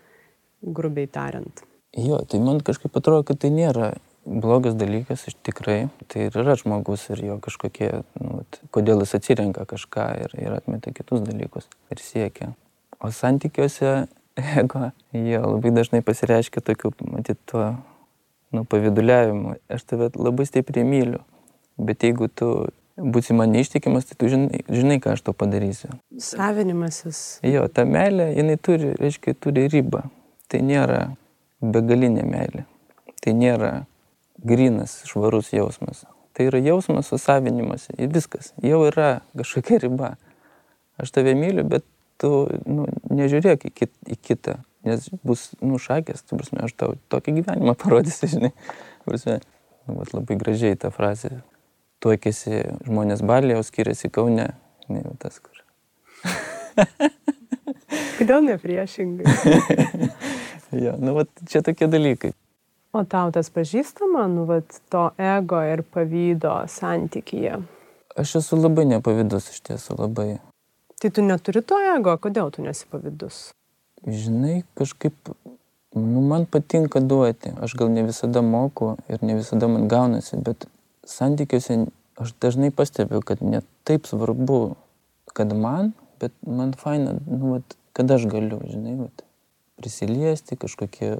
grubiai 0.62 1.10
tariant. 1.10 1.66
Jo, 1.98 2.20
tai 2.28 2.38
man 2.38 2.60
kažkaip 2.62 2.94
atrodo, 2.96 3.24
kad 3.26 3.40
tai 3.42 3.50
nėra 3.50 3.94
blogas 4.24 4.76
dalykas, 4.78 5.26
iš 5.26 5.36
tikrai. 5.42 5.88
Tai 6.10 6.28
ir 6.28 6.38
yra 6.42 6.54
žmogus 6.58 7.08
ir 7.10 7.22
jo 7.24 7.38
kažkokie, 7.42 7.90
nu, 8.20 8.42
kodėl 8.74 9.02
jis 9.02 9.16
atsirenka 9.18 9.66
kažką 9.68 10.06
ir, 10.24 10.34
ir 10.38 10.54
atmeta 10.54 10.92
kitus 10.94 11.24
dalykus 11.26 11.66
ir 11.90 12.02
siekia. 12.04 12.52
O 13.00 13.10
santykiuose 13.14 14.06
ego, 14.60 14.90
jie 15.16 15.40
labai 15.40 15.72
dažnai 15.74 16.02
pasireiškia 16.06 16.62
tokiu, 16.62 16.92
matyt, 17.10 17.40
tuo, 17.50 17.72
nu, 18.54 18.64
paviduliavimu. 18.64 19.56
Aš 19.72 19.88
tave 19.90 20.12
labai 20.14 20.46
stipriai 20.46 20.86
myliu, 20.86 21.24
bet 21.80 22.06
jeigu 22.06 22.28
tu 22.30 22.68
būsi 23.00 23.34
man 23.34 23.50
neištikimas, 23.54 24.06
tai 24.06 24.18
tu 24.20 24.28
žinai, 24.30 24.62
žinai, 24.68 25.00
ką 25.02 25.16
aš 25.16 25.24
to 25.24 25.34
padarysiu. 25.34 25.94
Savinimasis. 26.20 27.40
Jo, 27.46 27.64
ta 27.72 27.86
meilė, 27.88 28.30
jinai 28.36 28.58
turi, 28.60 28.92
reiškia, 29.00 29.34
turi 29.40 29.66
ribą. 29.72 30.04
Tai 30.50 30.60
nėra 30.66 31.00
begalinė 31.60 32.24
meilė. 32.26 32.64
Tai 33.20 33.34
nėra 33.36 33.72
grinas, 34.40 35.00
švarus 35.08 35.52
jausmas. 35.52 36.04
Tai 36.36 36.46
yra 36.48 36.60
jausmas 36.62 37.10
susavinimas 37.10 37.88
ir 37.96 38.10
viskas. 38.12 38.54
Jau 38.64 38.82
yra 38.88 39.20
kažkokia 39.36 39.80
riba. 39.84 40.14
Aš 41.00 41.12
tave 41.16 41.34
myliu, 41.36 41.64
bet 41.68 41.84
tu 42.20 42.46
nu, 42.68 42.86
nežiūrėk 43.12 43.66
į, 43.68 43.72
kit, 43.72 43.92
į 44.08 44.16
kitą, 44.20 44.58
nes 44.84 45.08
bus 45.24 45.50
nušakęs, 45.64 46.24
tu 46.28 46.36
prasme, 46.36 46.60
aš 46.66 46.76
tau 46.76 46.96
tokį 47.12 47.40
gyvenimą 47.40 47.76
parodysiu, 47.82 48.28
žinai. 48.34 48.52
Prasme, 49.06 49.40
nu, 49.86 50.00
vat, 50.00 50.12
labai 50.16 50.36
gražiai 50.40 50.78
ta 50.80 50.92
frazė. 50.94 51.40
Tuokėsi 52.00 52.62
žmonės 52.86 53.20
Balė, 53.28 53.58
o 53.60 53.64
skiriasi 53.64 54.08
Kaune. 54.12 54.54
Ne, 54.88 55.02
tas 55.20 55.36
kur. 55.44 55.60
Kodėl 58.16 58.44
ne 58.44 58.56
priešingai? 58.60 59.28
jo, 60.72 60.94
nu, 60.98 61.14
vat, 61.18 61.30
čia 61.50 61.62
tokie 61.66 61.88
dalykai. 61.90 62.32
O 62.90 63.04
tau 63.06 63.30
tas 63.30 63.50
pažįstama, 63.54 64.26
nu, 64.30 64.46
vat, 64.48 64.80
to 64.90 65.10
ego 65.20 65.60
ir 65.62 65.84
pavydo 65.94 66.56
santykyje? 66.70 67.60
Aš 68.18 68.40
esu 68.40 68.58
labai 68.58 68.88
nepavydus 68.90 69.52
iš 69.52 69.60
tiesų, 69.68 70.00
labai. 70.00 70.40
Tai 71.00 71.10
tu 71.14 71.22
neturi 71.22 71.62
to 71.62 71.78
ego, 71.94 72.16
kodėl 72.18 72.50
tu 72.52 72.64
nesi 72.66 72.88
pavydus? 72.90 73.52
Žinai, 74.02 74.64
kažkaip, 74.74 75.14
nu, 75.94 76.24
man 76.26 76.48
patinka 76.50 77.00
duoti. 77.04 77.54
Aš 77.62 77.76
gal 77.78 77.92
ne 77.94 78.04
visada 78.08 78.42
moku 78.42 78.96
ir 79.08 79.22
ne 79.22 79.38
visada 79.38 79.70
man 79.70 79.86
gaunasi, 79.88 80.40
bet 80.42 80.66
santykiuose 81.06 81.84
aš 82.20 82.34
dažnai 82.42 82.72
pastebiu, 82.74 83.22
kad 83.24 83.40
net 83.44 83.64
taip 83.88 84.10
svarbu, 84.10 84.74
kad 85.32 85.54
man, 85.56 85.94
bet 86.20 86.34
man 86.44 86.74
faina, 86.76 87.14
nu, 87.26 87.54
vat, 87.54 87.76
kad 87.96 88.10
aš 88.10 88.26
galiu, 88.28 88.60
žinai, 88.68 88.98
vat, 88.98 89.24
prisiliesti, 89.80 90.58
kažkokie 90.60 91.14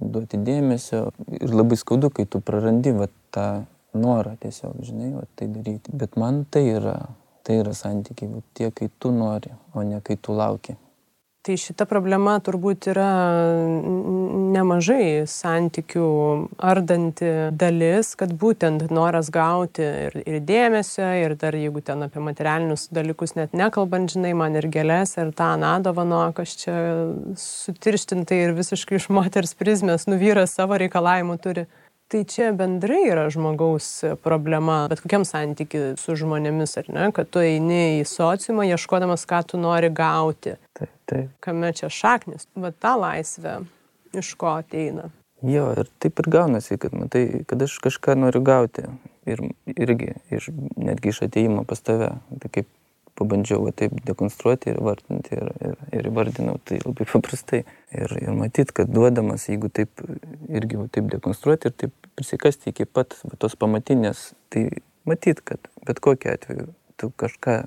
duoti 0.00 0.40
dėmesio. 0.40 1.10
Ir 1.38 1.52
labai 1.52 1.78
skaudu, 1.80 2.10
kai 2.14 2.26
tu 2.30 2.40
prarandi 2.44 2.94
vat, 2.96 3.12
tą 3.34 3.46
norą 3.96 4.34
tiesiog, 4.40 4.80
žinai, 4.84 5.12
vat, 5.18 5.28
tai 5.38 5.48
daryti. 5.52 5.92
Bet 5.92 6.18
man 6.20 6.44
tai 6.50 6.66
yra, 6.74 6.96
tai 7.46 7.60
yra 7.62 7.76
santykiai, 7.76 8.32
vat, 8.38 8.48
tie, 8.56 8.72
kai 8.74 8.90
tu 9.00 9.12
nori, 9.14 9.52
o 9.74 9.84
ne 9.86 10.00
kai 10.04 10.18
tu 10.20 10.36
lauki. 10.36 10.76
Tai 11.46 11.54
šita 11.54 11.84
problema 11.86 12.32
turbūt 12.42 12.88
yra 12.90 13.06
nemažai 14.50 15.28
santykių 15.30 16.06
ardanti 16.58 17.28
dalis, 17.54 18.16
kad 18.18 18.32
būtent 18.34 18.82
noras 18.90 19.30
gauti 19.30 19.86
ir, 20.08 20.16
ir 20.26 20.40
dėmesio, 20.42 21.06
ir 21.22 21.36
dar 21.38 21.54
jeigu 21.54 21.84
ten 21.86 22.02
apie 22.02 22.24
materialinius 22.26 22.88
dalykus 22.90 23.36
net 23.38 23.54
nekalbant, 23.54 24.10
žinai, 24.16 24.34
man 24.34 24.58
ir 24.58 24.66
gėlės, 24.74 25.14
ir 25.22 25.30
tą 25.38 25.52
anadovano, 25.54 26.24
kas 26.34 26.56
čia 26.64 26.74
sutirštintai 27.38 28.42
ir 28.48 28.56
visiškai 28.58 28.98
iš 28.98 29.06
moters 29.14 29.54
prizmės, 29.54 30.10
nuvyras 30.10 30.58
savo 30.58 30.82
reikalavimų 30.82 31.38
turi. 31.46 31.68
Tai 32.06 32.20
čia 32.30 32.52
bendrai 32.54 33.00
yra 33.10 33.24
žmogaus 33.34 33.88
problema, 34.22 34.84
bet 34.90 35.00
kokiam 35.02 35.24
santykiu 35.26 35.96
su 35.98 36.14
žmonėmis, 36.14 36.76
ar 36.78 36.90
ne, 36.94 37.08
kad 37.14 37.32
tu 37.34 37.42
eini 37.42 37.98
į 37.98 38.04
sociumą 38.06 38.62
ieškodamas, 38.68 39.26
ką 39.26 39.40
tu 39.50 39.58
nori 39.58 39.90
gauti. 39.90 40.54
Taip, 40.78 40.92
taip. 41.10 41.32
Kame 41.42 41.72
čia 41.74 41.90
šaknis, 41.90 42.46
va 42.54 42.70
ta 42.70 42.94
laisvė, 43.00 43.56
iš 44.14 44.36
ko 44.38 44.54
ateina. 44.60 45.10
Jo, 45.42 45.66
ir 45.74 45.90
taip 46.00 46.22
ir 46.22 46.30
gaunasi, 46.32 46.78
kad, 46.80 46.94
matai, 46.96 47.42
kad 47.50 47.66
aš 47.66 47.74
kažką 47.84 48.14
noriu 48.22 48.40
gauti. 48.46 48.86
Ir 49.26 49.42
irgi, 49.74 50.14
iš, 50.30 50.52
netgi 50.78 51.10
iš 51.10 51.24
ateimo 51.26 51.66
pas 51.66 51.82
tave. 51.82 52.12
Tai 52.38 52.52
kaip 52.54 52.70
pabandžiau 53.16 53.64
va, 53.64 53.72
taip 53.76 53.94
dekonstruoti 54.06 54.72
ir 54.72 54.80
vardinti 54.84 55.36
ir, 55.36 55.50
ir, 55.68 55.76
ir 55.98 56.08
įvardinau 56.10 56.58
tai 56.68 56.80
labai 56.82 57.06
paprastai. 57.10 57.62
Ir, 57.96 58.12
ir 58.20 58.34
matyt, 58.36 58.72
kad 58.76 58.90
duodamas, 58.92 59.48
jeigu 59.50 59.70
taip 59.72 60.02
irgi 60.48 60.80
va, 60.80 60.88
taip 60.92 61.08
dekonstruoti 61.12 61.70
ir 61.70 61.76
taip 61.84 62.10
prisikasti 62.18 62.72
iki 62.72 62.88
pat 62.88 63.16
va, 63.24 63.38
tos 63.40 63.56
pamatinės, 63.60 64.30
tai 64.52 64.68
matyt, 65.08 65.42
kad 65.46 65.70
bet 65.86 66.02
kokiu 66.04 66.34
atveju 66.34 66.68
tu 67.00 67.10
kažką 67.22 67.62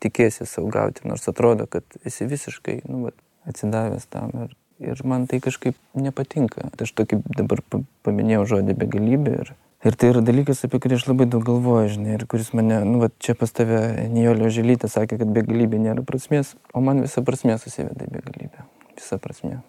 tikėsi 0.00 0.46
savo 0.48 0.70
gauti, 0.72 1.04
nors 1.08 1.28
atrodo, 1.28 1.66
kad 1.70 1.84
esi 2.08 2.28
visiškai 2.28 2.80
nu, 2.88 3.06
va, 3.06 3.14
atsidavęs 3.50 4.08
tam. 4.12 4.32
Ir, 4.46 4.56
ir 4.92 5.02
man 5.04 5.26
tai 5.30 5.42
kažkaip 5.44 5.76
nepatinka. 5.96 6.70
Aš 6.80 6.94
tokį 6.96 7.20
dabar 7.36 7.62
paminėjau 8.06 8.46
žodį 8.54 8.76
begalybė 8.80 9.36
ir 9.42 9.52
Ir 9.80 9.96
tai 9.96 10.10
yra 10.12 10.20
dalykas, 10.20 10.58
apie 10.66 10.76
kurį 10.76 10.98
aš 10.98 11.06
labai 11.08 11.24
daug 11.32 11.44
galvoju, 11.46 11.88
žinai, 11.94 12.18
ir 12.18 12.26
kuris 12.28 12.50
mane, 12.52 12.82
nu, 12.84 12.98
va, 13.00 13.08
čia 13.16 13.32
pas 13.38 13.48
tave 13.56 13.78
Nijolio 14.12 14.50
Želytė 14.52 14.90
sakė, 14.92 15.16
kad 15.22 15.30
begalybė 15.32 15.78
nėra 15.80 16.04
prasmės, 16.04 16.52
o 16.76 16.82
man 16.84 17.00
visa 17.00 17.22
prasmė 17.24 17.56
susiveda 17.62 18.04
į 18.04 18.10
begalybę. 18.18 18.66
Visa 18.98 19.16
prasmė. 19.22 19.62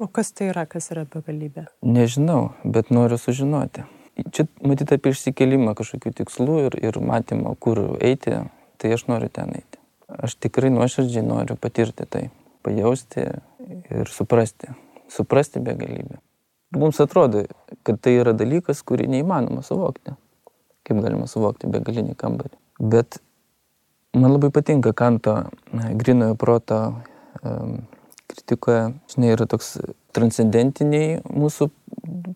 O 0.00 0.08
kas 0.08 0.32
tai 0.32 0.48
yra, 0.54 0.64
kas 0.64 0.88
yra 0.94 1.02
begalybė? 1.12 1.66
Nežinau, 1.84 2.54
bet 2.64 2.88
noriu 2.94 3.18
sužinoti. 3.20 3.84
Čia 4.32 4.46
matyti 4.64 4.96
apie 4.96 5.12
išsikelimą 5.12 5.74
kažkokių 5.76 6.14
tikslų 6.22 6.56
ir, 6.70 6.78
ir 6.88 7.00
matymą, 7.04 7.52
kur 7.60 7.82
eiti, 8.00 8.38
tai 8.80 8.94
aš 8.96 9.04
noriu 9.10 9.28
ten 9.28 9.52
eiti. 9.58 9.82
Aš 10.08 10.38
tikrai 10.40 10.72
nuoširdžiai 10.72 11.26
noriu 11.26 11.58
patirti 11.60 12.08
tai, 12.08 12.24
pajausti 12.64 13.26
ir 13.92 14.08
suprasti. 14.08 14.72
Suprasti 15.12 15.60
begalybę. 15.60 16.22
Mums 16.76 17.00
atrodo, 17.00 17.46
kad 17.82 18.00
tai 18.04 18.18
yra 18.20 18.34
dalykas, 18.36 18.82
kurį 18.84 19.08
neįmanoma 19.08 19.62
suvokti. 19.64 20.12
Kaip 20.84 21.00
galima 21.04 21.28
suvokti 21.28 21.70
begalinį 21.72 22.16
kambarį. 22.20 22.56
Bet 22.92 23.20
man 24.16 24.34
labai 24.34 24.50
patinka 24.52 24.92
Kanto 24.96 25.36
grinojo 25.72 26.36
proto 26.40 26.80
um, 27.42 27.80
kritikoje. 28.28 28.92
Žinai, 29.14 29.32
yra 29.36 29.48
toks 29.48 29.78
transcendentiniai 30.16 31.22
mūsų 31.32 31.70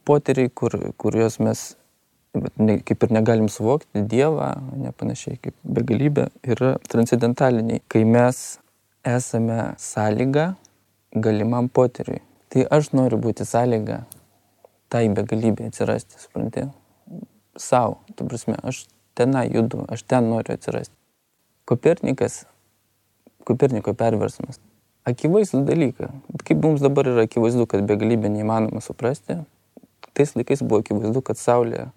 poteriai, 0.08 0.48
kur, 0.48 0.78
kuriuos 1.00 1.38
mes 1.44 1.64
ne, 2.56 2.78
kaip 2.80 3.04
ir 3.04 3.14
negalim 3.18 3.48
suvokti, 3.52 4.04
Dievą, 4.08 4.54
nepanašiai 4.80 5.38
kaip 5.42 5.56
begalybė, 5.76 6.28
yra 6.54 6.74
transcendentaliniai, 6.88 7.84
kai 7.92 8.04
mes 8.08 8.42
esame 9.04 9.74
sąlyga 9.82 10.52
galimam 11.12 11.68
poteriui. 11.68 12.22
Tai 12.52 12.66
aš 12.78 12.92
noriu 12.96 13.20
būti 13.20 13.44
sąlyga 13.48 14.02
tai 14.92 15.06
begalybė 15.08 15.70
atsirasti, 15.70 16.20
supranti, 16.20 16.66
savo, 17.56 18.00
tu 18.16 18.26
prasme, 18.28 18.58
aš 18.62 18.84
tenai 19.18 19.46
judu, 19.52 19.86
aš 19.92 20.04
ten 20.08 20.28
noriu 20.28 20.56
atsirasti. 20.56 20.94
Kopernikas, 21.68 22.42
Koperniko 23.42 23.94
perversmas. 23.98 24.60
Akivaizdu 25.08 25.64
dalyką. 25.66 26.12
Kaip 26.46 26.60
mums 26.62 26.82
dabar 26.82 27.08
yra 27.10 27.24
akivaizdu, 27.26 27.66
kad 27.66 27.82
begalybė 27.88 28.30
neįmanoma 28.30 28.82
suprasti, 28.84 29.40
tais 30.14 30.34
laikais 30.38 30.62
buvo 30.62 30.82
akivaizdu, 30.84 31.24
kad 31.26 31.40
Saulė 31.40 31.88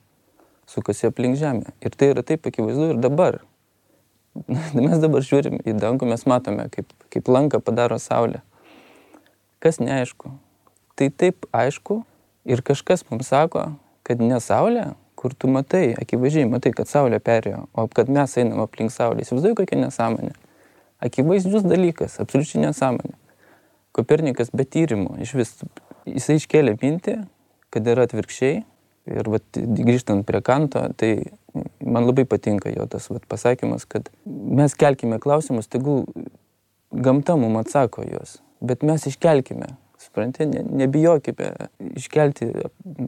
sukasi 0.69 1.12
aplink 1.12 1.38
Žemę. 1.38 1.75
Ir 1.86 1.93
tai 1.93 2.10
yra 2.15 2.23
taip 2.25 2.47
akivaizdu 2.49 2.95
ir 2.95 3.03
dabar. 3.03 3.43
Mes 4.88 4.97
dabar 5.03 5.21
žiūrim 5.25 5.62
į 5.62 5.75
dangų, 5.77 6.10
mes 6.10 6.25
matome, 6.25 6.65
kaip, 6.73 6.89
kaip 7.13 7.29
lanką 7.29 7.62
padaro 7.62 7.99
Saulė. 8.01 8.41
Kas 9.62 9.77
neaišku. 9.81 10.34
Tai 10.97 11.12
taip 11.13 11.45
aišku, 11.53 12.01
Ir 12.45 12.62
kažkas 12.65 13.03
mums 13.10 13.31
sako, 13.31 13.71
kad 14.05 14.21
ne 14.21 14.38
Saulė, 14.43 14.91
kur 15.17 15.34
tu 15.34 15.49
matai, 15.49 15.95
akivaizdžiai 15.97 16.45
matai, 16.49 16.71
kad 16.77 16.89
Saulė 16.89 17.17
perėjo, 17.23 17.63
o 17.73 17.88
kad 17.89 18.12
mes 18.13 18.36
einam 18.38 18.62
aplink 18.62 18.93
Saulę. 18.93 19.23
Įsivaizduoju, 19.23 19.58
kokia 19.58 19.79
nesąmonė. 19.81 20.36
Akivaizdžius 21.05 21.65
dalykas, 21.65 22.19
absoliučiai 22.21 22.67
nesąmonė. 22.67 23.15
Kopernikas 23.95 24.51
be 24.53 24.67
tyrimų 24.67 25.17
iš 25.23 25.34
vis, 25.39 25.55
jisai 26.05 26.38
iškėlė 26.38 26.75
mintį, 26.81 27.17
kad 27.73 27.89
yra 27.89 28.05
atvirkščiai. 28.05 28.63
Ir 29.05 29.27
vat, 29.29 29.45
grįžtant 29.55 30.25
prie 30.25 30.39
kanto, 30.41 30.81
tai 30.97 31.12
man 31.81 32.08
labai 32.08 32.23
patinka 32.25 32.71
jo 32.73 32.88
tas 32.89 33.05
vat, 33.12 33.25
pasakymas, 33.29 33.86
kad 33.86 34.10
mes 34.25 34.73
kelkime 34.73 35.19
klausimus, 35.21 35.69
tegul 35.69 36.08
gamta 36.89 37.36
mums 37.38 37.62
atsako 37.62 38.05
juos, 38.08 38.39
bet 38.65 38.81
mes 38.81 39.05
iškelkime, 39.10 39.75
supranti, 40.15 40.45
ne, 40.45 40.63
nebijokime 40.71 41.51
iškelti 41.95 42.51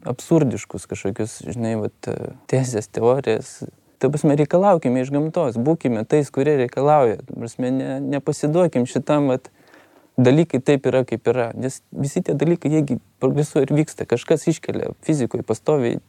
absurdiškus 0.06 0.86
kažkokius, 0.86 1.42
žinai, 1.48 1.76
vat, 1.80 2.10
tiesės 2.52 2.90
teorijas. 2.92 3.64
Tai 3.98 4.12
prasme, 4.14 4.36
reikalaukime 4.38 5.02
iš 5.02 5.10
gamtos, 5.10 5.56
būkime 5.58 6.04
tais, 6.06 6.30
kurie 6.30 6.58
reikalauja. 6.60 7.22
Prasme, 7.32 7.72
ne, 7.72 8.00
nepasiduokim 8.04 8.86
šitam 8.86 9.32
vat, 9.32 9.50
dalykai 10.18 10.60
taip 10.62 10.86
yra, 10.86 11.06
kaip 11.08 11.26
yra. 11.32 11.50
Nes 11.56 11.80
visi 11.92 12.22
tie 12.22 12.36
dalykai, 12.38 12.74
jiegi 12.76 13.00
progresuoja 13.24 13.66
ir 13.66 13.74
vyksta. 13.80 14.06
Kažkas 14.06 14.46
iškelia 14.52 14.92
fizikoje 15.08 15.48
pastoviai 15.48 16.02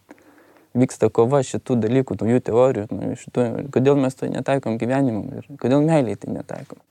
vyksta 0.77 1.09
kova 1.09 1.41
šitų 1.47 1.79
dalykų, 1.87 2.19
naujų 2.21 2.45
teorijų, 2.51 2.91
naujų 2.93 3.17
šitų, 3.23 3.49
kodėl 3.73 3.97
mes 4.03 4.19
to 4.19 4.29
netaikom 4.29 4.77
gyvenimui 4.81 5.41
ir 5.41 5.49
kodėl 5.63 5.81
meiliai 5.87 6.19
tai 6.21 6.35
netaikom. 6.35 6.83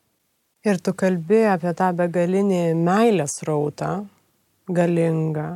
Ir 0.68 0.82
tu 0.84 0.92
kalbi 1.00 1.46
apie 1.48 1.72
tą 1.80 1.94
begalinį 1.96 2.74
meilės 2.76 3.40
rautą, 3.48 3.92
galingą, 4.68 5.48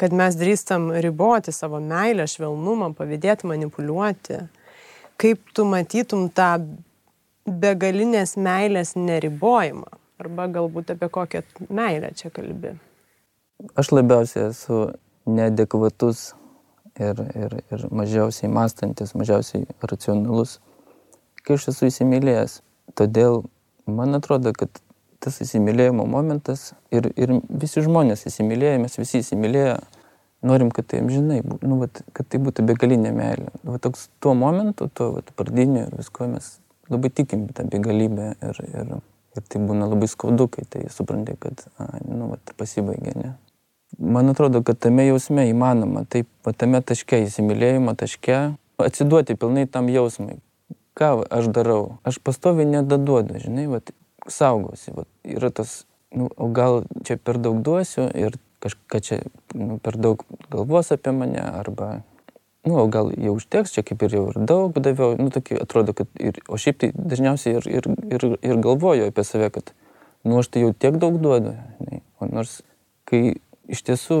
kad 0.00 0.14
mes 0.16 0.38
drįstam 0.40 0.86
riboti 1.04 1.52
savo 1.52 1.80
meilę, 1.82 2.24
švelnumą, 2.30 2.94
pavydėti, 2.96 3.44
manipuliuoti. 3.50 4.38
Kaip 5.20 5.52
tu 5.52 5.66
matytum 5.68 6.30
tą 6.32 6.48
begalinės 7.44 8.36
meilės 8.40 8.94
neribojimą? 8.96 10.00
Arba 10.24 10.48
galbūt 10.56 10.94
apie 10.94 11.10
kokią 11.12 11.42
meilę 11.68 12.14
čia 12.16 12.32
kalbi? 12.32 12.72
Aš 13.76 13.92
labiausiai 13.92 14.48
esu 14.48 14.78
neadekvatus 15.28 16.30
ir, 16.96 17.20
ir, 17.36 17.58
ir 17.68 17.88
mažiausiai 17.92 18.48
mąstantis, 18.48 19.12
mažiausiai 19.18 19.66
racionalus, 19.82 20.62
kai 21.44 21.58
aš 21.58 21.74
esu 21.74 21.90
įsimylėjęs. 21.90 22.62
Todėl 22.96 23.42
man 23.86 24.16
atrodo, 24.16 24.52
kad 24.56 24.70
tas 25.24 25.40
įsimylėjimo 25.40 26.04
momentas 26.08 26.72
ir, 26.92 27.08
ir 27.16 27.38
visi 27.48 27.82
žmonės 27.84 28.26
įsimylėję, 28.28 28.80
mes 28.82 28.98
visi 29.00 29.22
įsimylėję, 29.22 29.78
norim, 30.44 30.70
kad 30.74 30.86
tai 30.90 31.00
amžinai, 31.00 31.40
nu, 31.64 31.78
vat, 31.80 32.02
kad 32.16 32.28
tai 32.28 32.40
būtų 32.44 32.66
begalinė 32.68 33.14
meilė. 33.16 33.48
Va 33.64 33.80
toks 33.82 34.08
tuo 34.22 34.34
momentu, 34.38 34.90
tuo 34.92 35.14
vat, 35.16 35.32
pradiniu 35.38 35.86
ir 35.86 35.96
visko 35.96 36.28
mes 36.28 36.58
labai 36.92 37.10
tikim 37.10 37.46
tą 37.56 37.64
begalybę 37.72 38.34
ir, 38.44 38.60
ir, 38.68 38.92
ir 39.38 39.46
tai 39.48 39.62
būna 39.64 39.88
labai 39.92 40.10
skaudu, 40.12 40.50
kai 40.52 40.66
tai 40.68 40.84
supranti, 40.92 41.36
kad 41.40 41.64
a, 41.80 41.88
nu, 42.04 42.34
vat, 42.34 42.54
pasibaigė. 42.60 43.16
Ne? 43.16 43.32
Man 43.98 44.28
atrodo, 44.34 44.60
kad 44.66 44.80
tame 44.82 45.06
jausme 45.08 45.46
įmanoma, 45.48 46.04
taip, 46.10 46.28
tame 46.60 46.82
taške, 46.84 47.22
įsimylėjimo 47.24 47.96
taške, 47.96 48.40
atsiduoti 48.82 49.38
pilnai 49.40 49.64
tam 49.70 49.88
jausmui, 49.92 50.40
ką 50.98 51.10
aš 51.30 51.50
darau? 51.54 51.98
Aš 52.06 52.20
pastoviai 52.22 52.68
nedaduodu, 52.70 53.38
žinai, 53.42 53.66
vat, 53.70 53.92
saugosi. 54.30 54.94
Vat, 54.94 55.08
yra 55.26 55.50
tas, 55.50 55.84
nu, 56.14 56.30
o 56.36 56.48
gal 56.54 56.84
čia 57.04 57.18
per 57.18 57.38
daug 57.42 57.60
duosiu 57.64 58.08
ir 58.14 58.38
kažką 58.64 59.00
čia 59.04 59.20
nu, 59.54 59.78
per 59.82 59.98
daug 60.00 60.24
galvos 60.50 60.92
apie 60.94 61.12
mane, 61.12 61.42
arba, 61.42 62.02
nu, 62.64 62.78
o 62.80 62.86
gal 62.88 63.12
jau 63.12 63.36
užteks, 63.36 63.74
čia 63.76 63.84
kaip 63.84 64.02
ir 64.06 64.16
jau 64.16 64.26
ir 64.32 64.40
daug 64.48 64.76
daviau, 64.80 65.18
nu, 65.20 65.28
tokį 65.34 65.60
atrodo, 65.60 65.96
kad 65.96 66.08
ir, 66.16 66.40
o 66.48 66.56
šiaip 66.60 66.80
tai 66.80 66.92
dažniausiai 66.96 67.58
ir, 67.58 67.68
ir, 67.68 67.90
ir, 68.16 68.26
ir 68.40 68.62
galvoju 68.64 69.10
apie 69.10 69.26
save, 69.28 69.50
kad, 69.52 69.74
nu, 70.24 70.38
aš 70.40 70.48
tai 70.54 70.64
jau 70.64 70.72
tiek 70.72 70.96
daug 71.00 71.20
duodu, 71.20 71.56
ne, 71.84 72.00
o 72.16 72.30
nors, 72.30 72.62
kai 73.08 73.36
iš 73.68 73.84
tiesų 73.84 74.20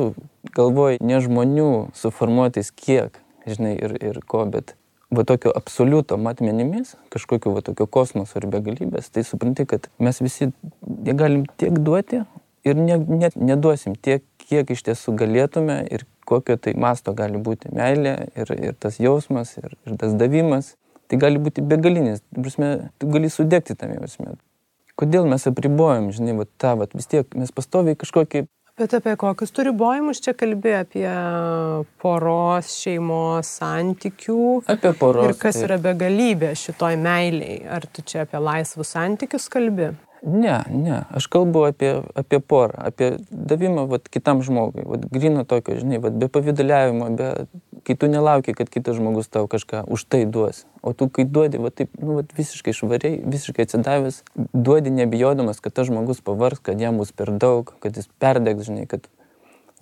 galvoju 0.56 1.00
ne 1.04 1.20
žmonių 1.24 1.70
suformuotis 1.96 2.72
kiek, 2.76 3.16
žinai, 3.48 3.76
ir, 3.80 3.96
ir 4.12 4.20
ko, 4.28 4.44
bet 4.48 4.76
va 5.16 5.24
tokio 5.28 5.52
absoliuto 5.56 6.18
matmenimis, 6.20 6.94
kažkokio 7.14 7.54
va 7.54 7.62
tokio 7.64 7.86
kosmoso 7.86 8.40
ir 8.40 8.48
begalybės, 8.52 9.10
tai 9.14 9.24
supranti, 9.26 9.66
kad 9.68 9.88
mes 10.02 10.20
visi 10.22 10.50
galim 10.82 11.44
tiek 11.60 11.78
duoti 11.78 12.22
ir 12.64 12.80
ne, 12.80 12.98
net 12.98 13.36
neduosim 13.36 13.96
tiek, 13.96 14.24
kiek 14.44 14.70
iš 14.74 14.84
tiesų 14.88 15.16
galėtume 15.20 15.82
ir 15.92 16.06
kokio 16.28 16.56
tai 16.60 16.74
masto 16.80 17.12
gali 17.16 17.40
būti 17.40 17.72
meilė 17.74 18.14
ir, 18.36 18.50
ir 18.70 18.80
tas 18.80 18.98
jausmas 19.00 19.56
ir, 19.60 19.76
ir 19.86 20.00
tas 20.00 20.16
davimas. 20.20 20.74
Tai 21.04 21.18
gali 21.20 21.36
būti 21.36 21.60
begalinis, 21.60 22.22
prasme, 22.32 22.88
tu 22.96 23.10
gali 23.12 23.28
sudegti 23.28 23.74
tame 23.76 23.98
jausme. 23.98 24.38
Kodėl 24.96 25.26
mes 25.28 25.44
apribojam, 25.50 26.08
žinai, 26.16 26.32
va, 26.38 26.46
tą, 26.56 26.72
va, 26.80 26.86
vis 26.96 27.10
tiek 27.10 27.28
mes 27.36 27.50
pastoviai 27.52 27.98
kažkokį 28.00 28.46
Bet 28.74 28.90
apie 28.90 29.12
kokius 29.14 29.52
turi 29.54 29.70
bojimus 29.70 30.18
čia 30.18 30.32
kalbė? 30.34 30.72
Apie 30.80 31.06
poros, 32.02 32.72
šeimos, 32.80 33.52
santykių. 33.60 34.38
Apie 34.74 34.90
poros. 34.98 35.28
Ir 35.30 35.36
kas 35.38 35.60
taip. 35.60 35.68
yra 35.68 35.76
begalybė 35.84 36.50
šitoj 36.58 36.98
meiliai? 36.98 37.60
Ar 37.70 37.86
tu 37.86 38.02
čia 38.02 38.24
apie 38.24 38.40
laisvus 38.42 38.90
santykius 38.96 39.46
kalbė? 39.52 39.92
Ne, 40.26 40.56
ne, 40.72 41.02
aš 41.14 41.28
kalbu 41.30 41.66
apie, 41.68 41.92
apie 42.16 42.40
porą, 42.40 42.80
apie 42.88 43.10
davimą 43.28 43.84
vat, 43.90 44.08
kitam 44.08 44.40
žmogui, 44.42 44.82
vat, 44.88 45.04
grino 45.12 45.42
tokio, 45.44 45.76
žinai, 45.76 45.98
vat, 46.00 46.16
be 46.16 46.30
pavydaliavimo, 46.32 47.10
be, 47.18 47.26
kai 47.84 47.96
tu 48.00 48.08
nelauki, 48.10 48.54
kad 48.56 48.70
kitas 48.72 48.98
žmogus 48.98 49.28
tau 49.32 49.48
kažką 49.50 49.84
už 49.92 50.06
tai 50.08 50.24
duos. 50.24 50.64
O 50.82 50.92
tu, 50.92 51.08
kai 51.08 51.26
duodi, 51.28 51.60
vat, 51.62 51.76
taip, 51.80 51.92
nu, 52.00 52.20
vat, 52.20 52.32
visiškai 52.36 52.74
švariai, 52.76 53.20
visiškai 53.22 53.68
atsidavęs, 53.68 54.22
duodi 54.52 54.92
nebijodamas, 54.94 55.60
kad 55.64 55.76
tas 55.76 55.90
žmogus 55.90 56.24
pavargs, 56.24 56.64
kad 56.64 56.80
jam 56.80 56.98
bus 57.00 57.12
per 57.12 57.32
daug, 57.32 57.74
kad 57.84 57.96
jis 57.96 58.08
perdegs, 58.22 58.66
žinai, 58.70 58.88
kad 58.90 59.06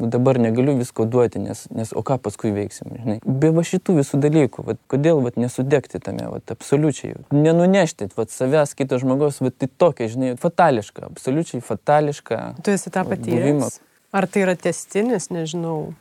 nu 0.03 0.09
dabar 0.09 0.39
negaliu 0.39 0.75
visko 0.79 1.05
duoti, 1.05 1.39
nes, 1.39 1.67
nes 1.71 1.93
o 1.95 2.03
ką 2.03 2.19
paskui 2.25 2.51
veiksim, 2.55 2.91
žinai. 2.99 3.19
Be 3.23 3.53
va 3.55 3.63
šitų 3.67 3.99
visų 4.01 4.19
dalykų, 4.25 4.65
vat, 4.67 4.81
kodėl 4.91 5.23
vat, 5.23 5.39
nesudegti 5.39 6.01
tame, 6.03 6.27
vat, 6.33 6.55
absoliučiai, 6.55 7.15
nenunešti 7.31 8.11
vat, 8.17 8.35
savęs 8.35 8.75
kito 8.79 8.99
žmogaus, 8.99 9.39
vat, 9.45 9.55
tai 9.61 9.71
tokia, 9.71 10.11
žinai, 10.11 10.35
fatališka, 10.43 11.07
absoliučiai 11.13 11.63
fatališka. 11.63 12.43
Tu 12.65 12.75
esi 12.75 12.91
tą 12.91 13.07
patyręs? 13.07 13.79
Ar 14.13 14.27
tai 14.29 14.43
yra 14.45 14.59
testinis, 14.59 15.31
nežinau, 15.33 15.93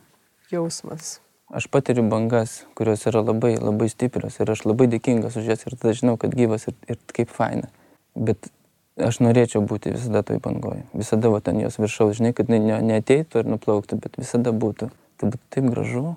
jausmas? 0.52 1.21
Aš 1.52 1.66
patiriu 1.68 2.06
bangas, 2.08 2.62
kurios 2.74 3.02
yra 3.04 3.20
labai, 3.20 3.58
labai 3.60 3.90
stiprios 3.92 4.38
ir 4.40 4.48
aš 4.48 4.64
labai 4.64 4.86
dėkingas 4.88 5.34
už 5.36 5.50
jas 5.52 5.66
ir 5.66 5.76
tada 5.76 5.92
žinau, 5.92 6.14
kad 6.16 6.32
gyvas 6.32 6.64
ir, 6.70 6.76
ir 6.88 7.00
kaip 7.12 7.28
faina. 7.28 7.68
Bet 8.16 8.48
aš 8.96 9.18
norėčiau 9.20 9.60
būti 9.68 9.92
visada 9.92 10.22
toj 10.24 10.40
bangoj. 10.40 10.80
Visada 10.96 11.28
va 11.32 11.42
ten 11.44 11.60
jos 11.60 11.76
viršaus, 11.76 12.16
žinai, 12.16 12.32
kad 12.36 12.48
ne, 12.48 12.60
neateitų 12.60 13.42
ir 13.42 13.50
nuplauktų, 13.52 14.00
bet 14.00 14.16
visada 14.20 14.54
būtų. 14.56 14.88
Tai 15.20 15.28
būtų 15.28 15.50
taip 15.52 15.68
gražu, 15.74 16.14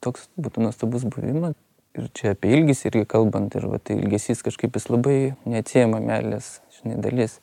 toks 0.00 0.30
būtų 0.40 0.64
nuostabus 0.64 1.04
buvimas. 1.04 1.58
Ir 1.92 2.08
čia 2.16 2.32
apie 2.32 2.54
ilgesį 2.56 2.88
irgi 2.88 3.04
kalbant, 3.12 3.52
ir 3.52 3.68
va, 3.68 3.76
tai 3.76 3.98
ilgesys 4.00 4.40
kažkaip 4.40 4.72
jis 4.78 4.88
labai 4.88 5.16
neatsiejama 5.44 6.00
meilės, 6.00 6.62
žinai, 6.78 6.96
dalis. 7.04 7.42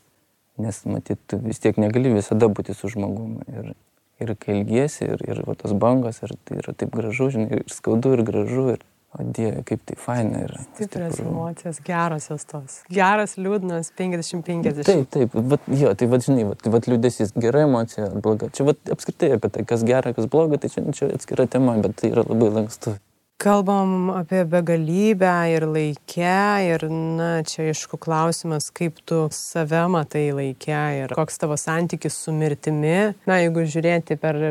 Nes 0.59 0.81
matyt, 0.89 1.21
vis 1.45 1.61
tiek 1.61 1.77
negali 1.79 2.09
visada 2.17 2.49
būti 2.49 2.73
su 2.75 2.89
žmogumi. 2.89 3.45
Ir, 3.53 3.69
ir 4.19 4.35
kai 4.39 4.59
ilgiesi, 4.59 5.07
ir, 5.07 5.25
ir 5.27 5.43
va, 5.47 5.57
tos 5.59 5.73
bangos, 5.73 6.21
ir 6.25 6.35
tai 6.47 6.61
yra 6.61 6.75
taip 6.77 6.95
gražu, 6.95 7.31
žinai, 7.35 7.61
ir 7.61 7.73
skaudu, 7.73 8.15
ir 8.17 8.25
gražu, 8.27 8.69
ir 8.75 8.87
O 9.17 9.23
Dieve, 9.33 9.63
kaip 9.65 9.81
tai 9.89 9.95
faina 9.97 10.43
yra. 10.45 10.59
Stiprios 10.75 11.17
emocijos, 11.23 11.79
gerosios 11.81 12.43
tos. 12.45 12.75
Geras, 12.93 13.33
liūdnas, 13.41 13.89
50-50. 13.97 14.85
Taip, 14.85 15.07
taip, 15.09 15.33
vat, 15.33 15.65
jo, 15.73 15.93
tai 15.97 16.07
vad, 16.11 16.21
žinai, 16.27 16.43
vat, 16.51 16.67
vat 16.75 16.89
liūdėsys 16.91 17.33
gera 17.41 17.63
emocija, 17.65 18.11
bloga. 18.21 18.51
Čia 18.53 18.67
vat, 18.69 18.83
apskritai 18.93 19.31
apie 19.39 19.49
tai, 19.55 19.65
kas 19.71 19.81
gera, 19.89 20.13
kas 20.13 20.29
bloga, 20.29 20.61
tai 20.61 20.69
čia, 20.69 20.85
čia 20.93 21.09
atskira 21.15 21.47
tema, 21.49 21.73
bet 21.81 21.97
tai 21.97 22.11
yra 22.13 22.21
labai 22.27 22.51
lankstu. 22.59 22.99
Kalbam 23.39 24.09
apie 24.11 24.41
begalybę 24.45 25.31
ir 25.47 25.63
laikę 25.63 26.39
ir, 26.67 26.81
na, 26.91 27.29
čia 27.47 27.69
aišku 27.69 27.95
klausimas, 27.95 28.65
kaip 28.75 28.97
tu 29.07 29.19
save 29.31 29.85
matai 29.87 30.25
laikę 30.35 30.79
ir 30.97 31.13
koks 31.15 31.39
tavo 31.39 31.55
santykis 31.55 32.17
su 32.19 32.33
mirtimi. 32.35 33.13
Na, 33.23 33.37
jeigu 33.39 33.63
žiūrėti 33.63 34.17
per 34.19 34.41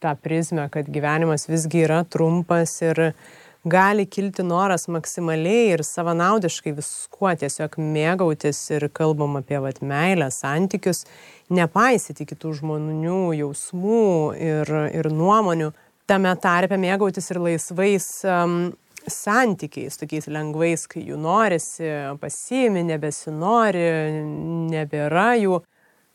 tą 0.00 0.14
prizmę, 0.24 0.64
kad 0.72 0.88
gyvenimas 0.88 1.44
visgi 1.50 1.82
yra 1.84 1.98
trumpas 2.08 2.72
ir 2.86 3.02
gali 3.68 4.06
kilti 4.08 4.46
noras 4.48 4.88
maksimaliai 4.88 5.74
ir 5.74 5.84
savanaudiškai 5.84 6.72
viskuo 6.78 7.34
tiesiog 7.42 7.76
mėgautis 7.76 8.62
ir 8.72 8.88
kalbam 8.96 9.36
apie 9.42 9.60
vat, 9.60 9.82
meilę, 9.84 10.30
santykius, 10.32 11.04
nepaisyti 11.52 12.24
kitų 12.32 12.54
žmonių 12.62 13.20
jausmų 13.42 14.08
ir, 14.40 14.72
ir 15.02 15.10
nuomonių, 15.12 15.68
tame 16.08 16.34
tarpe 16.40 16.78
mėgautis 16.80 17.30
ir 17.32 17.40
laisvais 17.44 18.06
um, 18.26 18.58
santykiais, 19.08 19.96
tokiais 20.00 20.28
lengvais, 20.32 20.86
kai 20.90 21.04
jų 21.06 21.18
norisi, 21.20 21.88
pasiimi, 22.20 22.84
nebesinori, 22.88 23.88
nebėra 24.72 25.32
jų. 25.40 25.62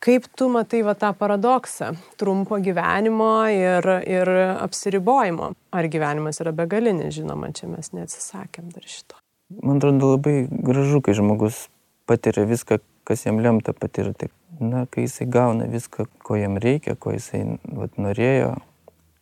Kaip 0.04 0.26
tu 0.36 0.50
matai 0.52 0.82
va 0.84 0.98
tą 1.00 1.14
paradoksą 1.16 1.94
trumpo 2.20 2.58
gyvenimo 2.60 3.46
ir, 3.56 3.88
ir 4.04 4.32
apsiribojimo? 4.60 5.54
Ar 5.72 5.88
gyvenimas 5.88 6.42
yra 6.44 6.52
begalinis, 6.56 7.14
žinoma, 7.16 7.54
čia 7.56 7.70
mes 7.72 7.94
neatsisakėm 7.96 8.68
dar 8.74 8.84
šito. 8.84 9.16
Man 9.64 9.80
atrodo 9.80 10.16
labai 10.18 10.44
gražu, 10.50 11.00
kai 11.06 11.16
žmogus 11.16 11.68
patiria 12.10 12.44
viską, 12.50 12.82
kas 13.08 13.24
jam 13.24 13.40
lemta 13.44 13.72
patirti. 13.78 14.28
Na, 14.60 14.84
kai 14.92 15.06
jisai 15.08 15.30
gauna 15.32 15.70
viską, 15.72 16.10
ko 16.24 16.36
jam 16.36 16.60
reikia, 16.62 16.98
ko 17.00 17.16
jisai 17.16 17.46
vat, 17.64 17.96
norėjo, 17.96 18.58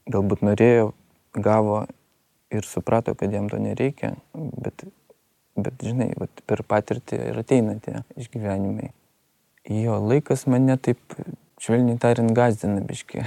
galbūt 0.10 0.46
norėjo, 0.46 0.92
gavo 1.38 1.84
ir 2.52 2.68
suprato, 2.68 3.16
kad 3.16 3.34
jam 3.34 3.50
to 3.50 3.60
nereikia, 3.62 4.16
bet, 4.34 4.84
bet 5.56 5.86
žinai, 5.86 6.12
vat, 6.20 6.44
per 6.48 6.64
patirtį 6.68 7.22
ir 7.32 7.44
ateina 7.44 7.78
tie 7.84 8.02
išgyvenimai. 8.20 8.92
Jo, 9.70 10.00
laikas 10.02 10.48
mane 10.50 10.76
taip, 10.82 11.00
švelniai 11.62 12.00
tariant, 12.02 12.34
gazdina 12.36 12.82
biški. 12.86 13.22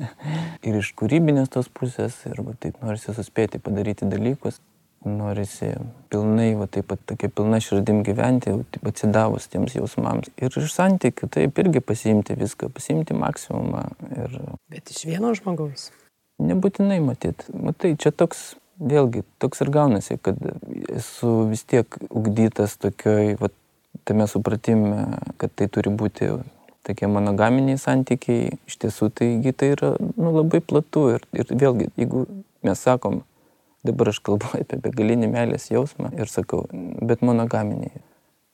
ir 0.68 0.76
iš 0.78 0.92
kūrybinės 0.98 1.50
tos 1.52 1.70
pusės, 1.72 2.20
ir 2.28 2.44
va, 2.44 2.54
taip 2.60 2.78
norisi 2.84 3.14
suspėti 3.16 3.62
padaryti 3.62 4.08
dalykus, 4.10 4.60
norisi 5.08 5.72
pilnai, 6.12 6.52
va 6.58 6.68
taip 6.70 6.86
pat 6.92 7.00
tokia 7.08 7.30
pilna 7.32 7.58
širdim 7.64 8.02
gyventi, 8.06 8.52
atsidavus 8.86 9.48
tiems 9.50 9.74
jausmams. 9.78 10.30
Ir 10.38 10.60
iš 10.60 10.76
santykių 10.76 11.30
taip 11.32 11.58
irgi 11.64 11.82
pasiimti 11.82 12.36
viską, 12.38 12.70
pasiimti 12.76 13.16
maksimumą. 13.18 13.88
Ir... 14.12 14.38
Bet 14.70 14.92
iš 14.94 15.06
vieno 15.08 15.32
žmogaus. 15.38 15.90
Nebūtinai 16.42 16.98
matyt. 17.04 17.46
Matai, 17.54 17.94
čia 18.00 18.10
toks, 18.14 18.54
vėlgi, 18.82 19.22
toks 19.42 19.62
ir 19.64 19.70
gaunasi, 19.74 20.18
kad 20.22 20.38
esu 20.90 21.34
vis 21.50 21.62
tiek 21.68 21.98
ugdytas 22.10 22.74
tokioj, 22.82 23.36
va, 23.40 23.52
tame 24.08 24.26
supratime, 24.30 25.06
kad 25.38 25.54
tai 25.54 25.68
turi 25.70 25.92
būti 25.94 26.32
tokie 26.86 27.08
monogaminiai 27.10 27.78
santykiai, 27.78 28.56
iš 28.66 28.78
tiesų 28.82 29.10
taigi 29.14 29.52
tai 29.54 29.72
yra 29.76 29.92
nu, 30.00 30.32
labai 30.34 30.62
platu 30.64 31.08
ir, 31.14 31.26
ir 31.36 31.50
vėlgi, 31.50 31.92
jeigu 32.00 32.24
mes 32.66 32.82
sakom, 32.82 33.22
dabar 33.86 34.10
aš 34.12 34.22
kalbu 34.26 34.50
apie 34.58 34.78
begalinį 34.82 35.30
meilės 35.30 35.68
jausmą 35.70 36.12
ir 36.18 36.30
sakau, 36.30 36.66
bet 37.02 37.22
monogaminiai. 37.22 38.02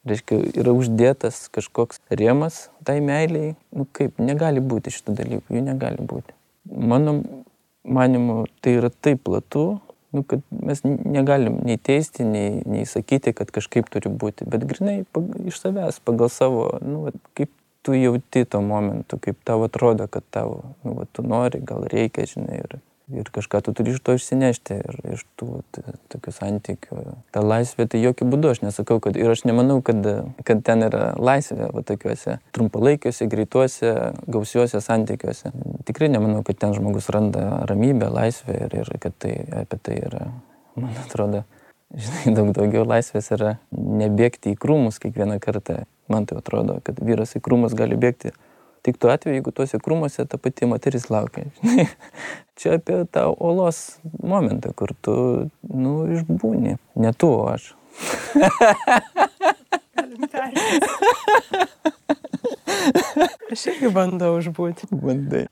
Reiškia, 0.09 0.38
yra 0.62 0.72
uždėtas 0.77 1.48
kažkoks 1.53 2.01
rėmas 2.09 2.68
tai 2.87 3.01
meiliai, 3.05 3.57
nu 3.77 3.85
kaip, 3.92 4.20
negali 4.22 4.62
būti 4.64 4.92
šitų 4.94 5.16
dalykų, 5.18 5.57
jų 5.59 5.64
negali 5.66 6.05
būti. 6.09 6.33
Mano 6.68 7.18
manimu, 7.89 8.45
tai 8.62 8.78
yra 8.78 8.91
taip 8.91 9.24
platu, 9.26 9.66
nu, 10.14 10.24
kad 10.28 10.43
mes 10.51 10.82
negalim 10.84 11.61
nei 11.66 11.76
teisti, 11.76 12.24
nei, 12.24 12.62
nei 12.66 12.86
sakyti, 12.89 13.34
kad 13.36 13.53
kažkaip 13.55 13.91
turi 13.93 14.12
būti, 14.12 14.49
bet 14.49 14.64
grinai 14.68 15.03
iš 15.49 15.61
savęs, 15.61 16.01
pagal 16.05 16.32
savo, 16.32 16.70
nu, 16.84 17.09
kaip 17.39 17.53
tu 17.86 17.97
jauti 17.97 18.45
to 18.45 18.61
momentu, 18.64 19.18
kaip 19.22 19.39
tau 19.45 19.64
atrodo, 19.66 20.09
kad 20.12 20.24
tau, 20.34 20.62
nu, 20.84 20.97
va, 20.99 21.09
tu 21.12 21.24
nori, 21.24 21.61
gal 21.64 21.86
reikia, 21.89 22.26
žinai, 22.28 22.62
ir, 22.64 22.78
ir 23.14 23.28
kažką 23.32 23.61
tu 23.64 23.72
turi 23.76 23.94
iš 23.94 24.00
to 24.04 24.14
išsinešti 24.18 24.78
ir 24.78 24.98
iš 25.14 25.24
tų 25.40 25.62
tokių 26.12 26.34
santykių. 26.34 27.00
Ta 27.34 27.42
laisvė, 27.44 27.88
tai 27.90 28.00
jokių 28.02 28.28
būdų 28.32 28.52
aš 28.52 28.62
nesakau, 28.66 28.98
kad 29.04 29.16
ir 29.18 29.32
aš 29.32 29.44
nemanau, 29.48 29.80
kad, 29.84 30.04
kad 30.48 30.62
ten 30.66 30.84
yra 30.86 31.12
laisvė, 31.16 31.70
va 31.74 31.84
tokiuose 31.86 32.38
trumpalaikiuose, 32.56 33.28
greituose, 33.30 33.92
gausiuose 34.28 34.82
santykiuose. 34.84 35.52
Tikrai 35.88 36.11
nemanau, 36.12 36.42
kad 36.46 36.61
ten 36.61 36.74
žmogus 36.76 37.11
randa 37.14 37.64
ramybę, 37.70 38.11
laisvę 38.12 38.59
ir, 38.66 38.80
ir 38.82 38.96
kad 39.02 39.16
tai 39.18 39.36
apie 39.64 39.80
tai 39.82 40.00
yra, 40.09 40.24
man 40.78 40.96
atrodo, 41.04 41.44
žinai, 41.94 42.34
daug 42.36 42.52
daugiau 42.56 42.84
laisvės 42.88 43.32
yra 43.36 43.56
nebėgti 43.72 44.52
į 44.52 44.61
krūmus 44.61 45.00
kiekvieną 45.02 45.40
kartą, 45.42 45.84
Man 46.09 46.26
tai 46.26 46.38
atrodo, 46.40 46.78
kad 46.84 47.00
vyras 47.04 47.36
į 47.36 47.42
krūmus 47.44 47.74
gali 47.76 47.96
bėgti 48.00 48.32
tik 48.89 48.99
tuo 49.03 49.12
atveju, 49.12 49.36
jeigu 49.39 49.53
tuose 49.55 49.80
krūmuose 49.84 50.24
ta 50.28 50.41
pati 50.41 50.68
moteris 50.68 51.09
laukia. 51.12 51.49
Čia 52.59 52.78
apie 52.78 53.03
tą 53.12 53.28
olos 53.36 53.99
momentą, 54.18 54.72
kur 54.76 54.95
tu, 55.05 55.14
nu, 55.62 55.93
išbūni. 56.16 56.78
Ne 56.99 57.12
tu, 57.14 57.30
o 57.30 57.47
aš. 57.53 57.74
Aš 63.53 63.68
irgi 63.74 63.93
bandau 63.93 64.39
užbūti. 64.41 64.89
Bandai. 64.91 65.47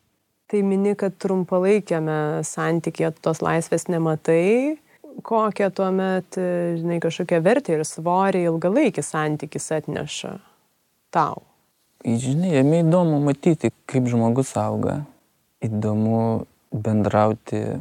Tai 0.47 0.62
mini, 0.62 0.95
kad 0.99 1.16
trumpalaikiame 1.18 2.45
santykėje 2.47 3.16
tos 3.24 3.43
laisvės 3.43 3.89
nematai, 3.91 4.78
kokią 5.26 5.70
tuomet, 5.74 6.39
žinai, 6.78 7.01
kažkokią 7.03 7.41
vertę 7.43 7.74
ir 7.74 7.82
svorį 7.87 8.45
ilgalaikis 8.47 9.11
santykis 9.14 9.72
atneša 9.74 10.37
tau. 11.14 11.43
Žinai, 12.07 12.52
jame 12.54 12.84
įdomu 12.84 13.16
matyti, 13.18 13.72
kaip 13.90 14.04
žmogus 14.07 14.52
auga. 14.61 15.00
Įdomu 15.59 16.46
bendrauti, 16.70 17.80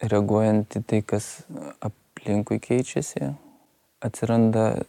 reaguojant 0.00 0.78
į 0.78 0.80
tai, 0.88 1.00
kas 1.04 1.26
aplinkui 1.84 2.56
keičiasi. 2.64 3.34
Atsiranda 4.00 4.86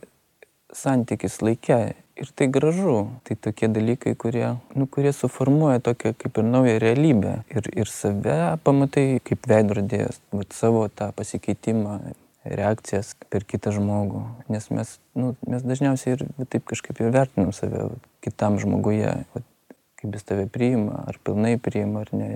santykis 0.72 1.41
laikė 1.43 1.82
ir 2.16 2.32
tai 2.32 2.47
gražu. 2.55 2.95
Tai 3.28 3.36
tokie 3.36 3.68
dalykai, 3.68 4.16
kurie, 4.16 4.55
nu, 4.80 4.88
kurie 4.88 5.11
suformuoja 5.11 5.84
tokią 5.84 6.16
kaip 6.24 6.39
ir 6.39 6.47
naują 6.47 6.80
realybę. 6.80 7.38
Ir, 7.51 7.68
ir 7.84 7.91
save 7.91 8.39
pamatai 8.64 9.20
kaip 9.28 9.43
veidrodėjas, 9.43 10.24
savo 10.55 10.88
tą 10.88 11.11
pasikeitimą, 11.20 11.99
reakcijas 12.44 13.14
per 13.32 13.46
kitą 13.48 13.74
žmogų. 13.76 14.24
Nes 14.52 14.70
mes, 14.74 14.98
nu, 15.18 15.34
mes 15.48 15.64
dažniausiai 15.66 16.18
ir 16.18 16.26
taip 16.52 16.66
kažkaip 16.70 17.00
ir 17.02 17.14
vertinam 17.16 17.54
save 17.56 17.88
kitam 18.24 18.60
žmoguje, 18.62 19.14
vat, 19.36 19.46
kaip 20.02 20.18
jis 20.18 20.28
tave 20.28 20.48
priima, 20.52 21.06
ar 21.08 21.20
pilnai 21.24 21.56
priima, 21.62 22.04
ar 22.04 22.12
ne. 22.16 22.32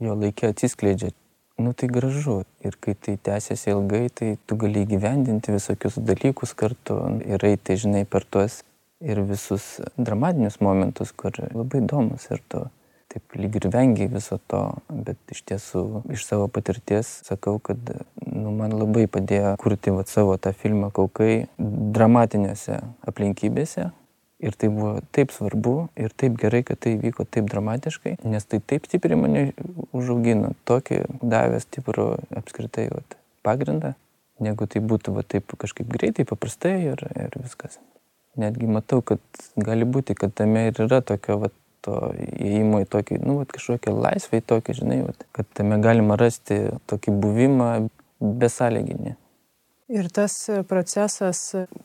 Jo 0.00 0.14
laikė 0.16 0.54
atsiskleidžia. 0.54 1.10
Nu 1.60 1.74
tai 1.76 1.90
gražu. 1.92 2.38
Ir 2.64 2.76
kai 2.80 2.94
tai 2.96 3.18
tęsiasi 3.20 3.74
ilgai, 3.74 4.06
tai 4.08 4.30
tu 4.48 4.56
gali 4.56 4.86
gyvendinti 4.88 5.52
visokius 5.52 5.98
dalykus 6.00 6.54
kartu 6.56 6.96
ir 7.20 7.44
eiti, 7.44 7.76
žinai, 7.82 8.06
per 8.08 8.24
tuos 8.24 8.62
ir 9.04 9.20
visus 9.28 9.80
dramatinius 10.00 10.56
momentus, 10.64 11.12
kur 11.12 11.36
labai 11.52 11.82
įdomus 11.82 12.30
ir 12.32 12.40
tu 12.48 12.64
taip 13.10 13.36
lyg 13.38 13.56
ir 13.58 13.66
vengiai 13.72 14.10
viso 14.10 14.38
to, 14.50 14.60
bet 14.90 15.18
iš 15.34 15.42
tiesų 15.50 15.84
iš 16.14 16.24
savo 16.28 16.46
patirties 16.52 17.10
sakau, 17.26 17.58
kad 17.62 17.78
nu, 18.22 18.52
man 18.54 18.74
labai 18.76 19.06
padėjo 19.10 19.56
kurti 19.60 19.94
vat, 19.94 20.10
savo 20.10 20.36
tą 20.38 20.52
filmą 20.56 20.92
Kaukai 20.94 21.48
dramatinėse 21.58 22.78
aplinkybėse. 23.10 23.90
Ir 24.40 24.54
tai 24.56 24.70
buvo 24.72 25.02
taip 25.12 25.34
svarbu 25.36 25.74
ir 26.00 26.14
taip 26.16 26.38
gerai, 26.40 26.62
kad 26.64 26.78
tai 26.80 26.94
vyko 26.96 27.26
taip 27.28 27.50
dramatiškai, 27.52 28.14
nes 28.24 28.46
tai 28.48 28.62
taip 28.64 28.86
stipriai 28.88 29.18
mane 29.20 29.42
užaugino, 29.92 30.54
tokį 30.64 31.02
davė 31.20 31.60
stiprų 31.60 32.06
apskritai 32.40 32.86
vat, 32.88 33.18
pagrindą, 33.44 33.92
negu 34.40 34.64
tai 34.64 34.80
būtų 34.80 35.12
va, 35.18 35.26
taip 35.28 35.52
kažkaip 35.60 35.92
greitai, 35.92 36.24
paprastai 36.24 36.72
ir, 36.86 37.04
ir 37.20 37.36
viskas. 37.36 37.76
Netgi 38.40 38.70
matau, 38.70 39.02
kad 39.04 39.20
gali 39.60 39.84
būti, 39.84 40.16
kad 40.16 40.32
tame 40.32 40.70
ir 40.70 40.80
yra 40.86 41.02
tokio 41.04 41.36
vat, 41.44 41.56
to 41.86 41.96
įėjimo 42.16 42.82
į 42.84 42.88
tokį, 42.92 43.20
nu, 43.24 43.38
vat, 43.40 43.50
kažkokią 43.54 43.94
laisvę, 43.96 44.40
į 44.40 44.46
tokį, 44.52 44.76
žinai, 44.82 45.00
vat, 45.06 45.24
kad 45.36 45.48
tame 45.56 45.80
galima 45.82 46.18
rasti 46.20 46.62
tokį 46.90 47.16
buvimą 47.22 47.70
besąlyginį. 48.20 49.16
Ir 49.90 50.06
tas 50.14 50.34
procesas 50.70 51.40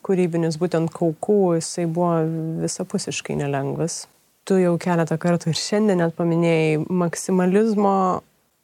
kūrybinis, 0.05 0.59
būtent 0.61 0.91
kaukų, 0.93 1.55
jisai 1.57 1.87
buvo 1.89 2.19
visapusiškai 2.61 3.39
nelengvas. 3.39 4.03
Tu 4.45 4.59
jau 4.61 4.75
keletą 4.77 5.17
kartų 5.17 5.49
ir 5.49 5.57
šiandien 5.57 6.03
net 6.03 6.13
paminėjai, 6.17 6.83
maksimalizmo 6.85 7.95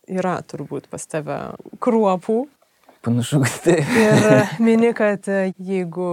yra 0.05 0.35
turbūt 0.45 0.91
pas 0.91 1.07
tave 1.09 1.39
kruopų, 1.81 2.43
Panašu, 3.01 3.39
kad 3.41 3.53
tai. 3.63 3.79
Ir 3.81 4.25
mini, 4.61 4.91
kad 4.93 5.25
jeigu 5.57 6.09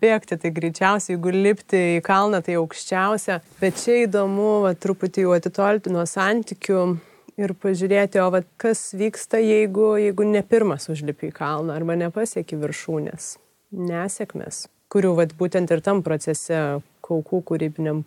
bėgti, 0.00 0.38
tai 0.40 0.52
greičiausiai, 0.56 1.18
jeigu 1.18 1.32
lipti 1.34 1.80
į 1.98 2.04
kalną, 2.06 2.40
tai 2.44 2.56
aukščiausia. 2.56 3.42
Bet 3.60 3.76
čia 3.82 3.98
įdomu, 4.06 4.62
va, 4.64 4.72
truputį 4.72 5.26
jau 5.26 5.34
atitolti 5.36 5.92
nuo 5.92 6.06
santykių 6.08 6.80
ir 7.44 7.54
pažiūrėti, 7.60 8.22
o 8.24 8.30
va, 8.32 8.40
kas 8.56 8.86
vyksta, 8.96 9.42
jeigu, 9.42 9.94
jeigu 10.00 10.24
ne 10.30 10.40
pirmas 10.48 10.88
užlipi 10.88 11.28
į 11.28 11.36
kalną 11.36 11.76
arba 11.76 11.98
nepasieki 12.00 12.56
viršūnės. 12.62 13.34
Nesėkmės, 13.84 14.64
kurių 14.92 15.14
va, 15.20 15.28
būtent 15.28 15.76
ir 15.76 15.84
tam 15.84 16.00
procese 16.06 16.64
kaukų 17.04 17.42
kūrybiniam 17.50 18.04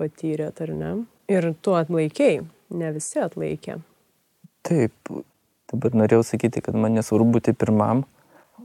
patyrėt, 0.00 0.64
ar 0.64 0.72
ne? 0.72 0.94
Ir 1.28 1.52
tu 1.60 1.76
atlaikiai, 1.76 2.40
ne 2.72 2.94
visi 2.96 3.20
atlaikė. 3.20 3.82
Taip, 4.64 5.12
Dabar 5.70 5.94
norėjau 5.94 6.24
sakyti, 6.26 6.62
kad 6.64 6.74
man 6.74 6.96
nesvarbu 6.98 7.38
būti 7.38 7.54
pirmam 7.54 8.04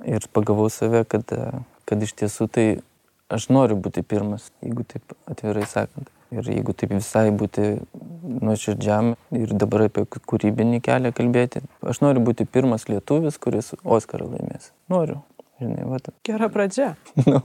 ir 0.06 0.26
pagavau 0.34 0.68
save, 0.74 1.04
kad, 1.10 1.30
kad 1.86 2.04
iš 2.04 2.16
tiesų 2.22 2.50
tai 2.52 2.66
aš 3.30 3.48
noriu 3.54 3.78
būti 3.82 4.04
pirmas, 4.06 4.50
jeigu 4.64 4.86
taip 4.90 5.16
atvirai 5.30 5.66
sakant. 5.70 6.10
Ir 6.34 6.48
jeigu 6.50 6.74
taip 6.74 6.92
visai 6.96 7.30
būti 7.32 7.76
nuoširdžiam 8.26 9.14
ir 9.38 9.54
dabar 9.54 9.86
apie 9.86 10.04
kūrybinį 10.10 10.82
kelią 10.84 11.14
kalbėti, 11.16 11.62
aš 11.86 12.02
noriu 12.02 12.24
būti 12.26 12.48
pirmas 12.50 12.88
lietuvis, 12.90 13.38
kuris 13.42 13.72
Oscarą 13.84 14.28
laimės. 14.34 14.72
Noriu. 14.92 15.22
Žinai, 15.62 15.86
vat. 15.88 16.10
Gera 16.28 16.50
pradžia. 16.52 16.96
nu, 17.30 17.40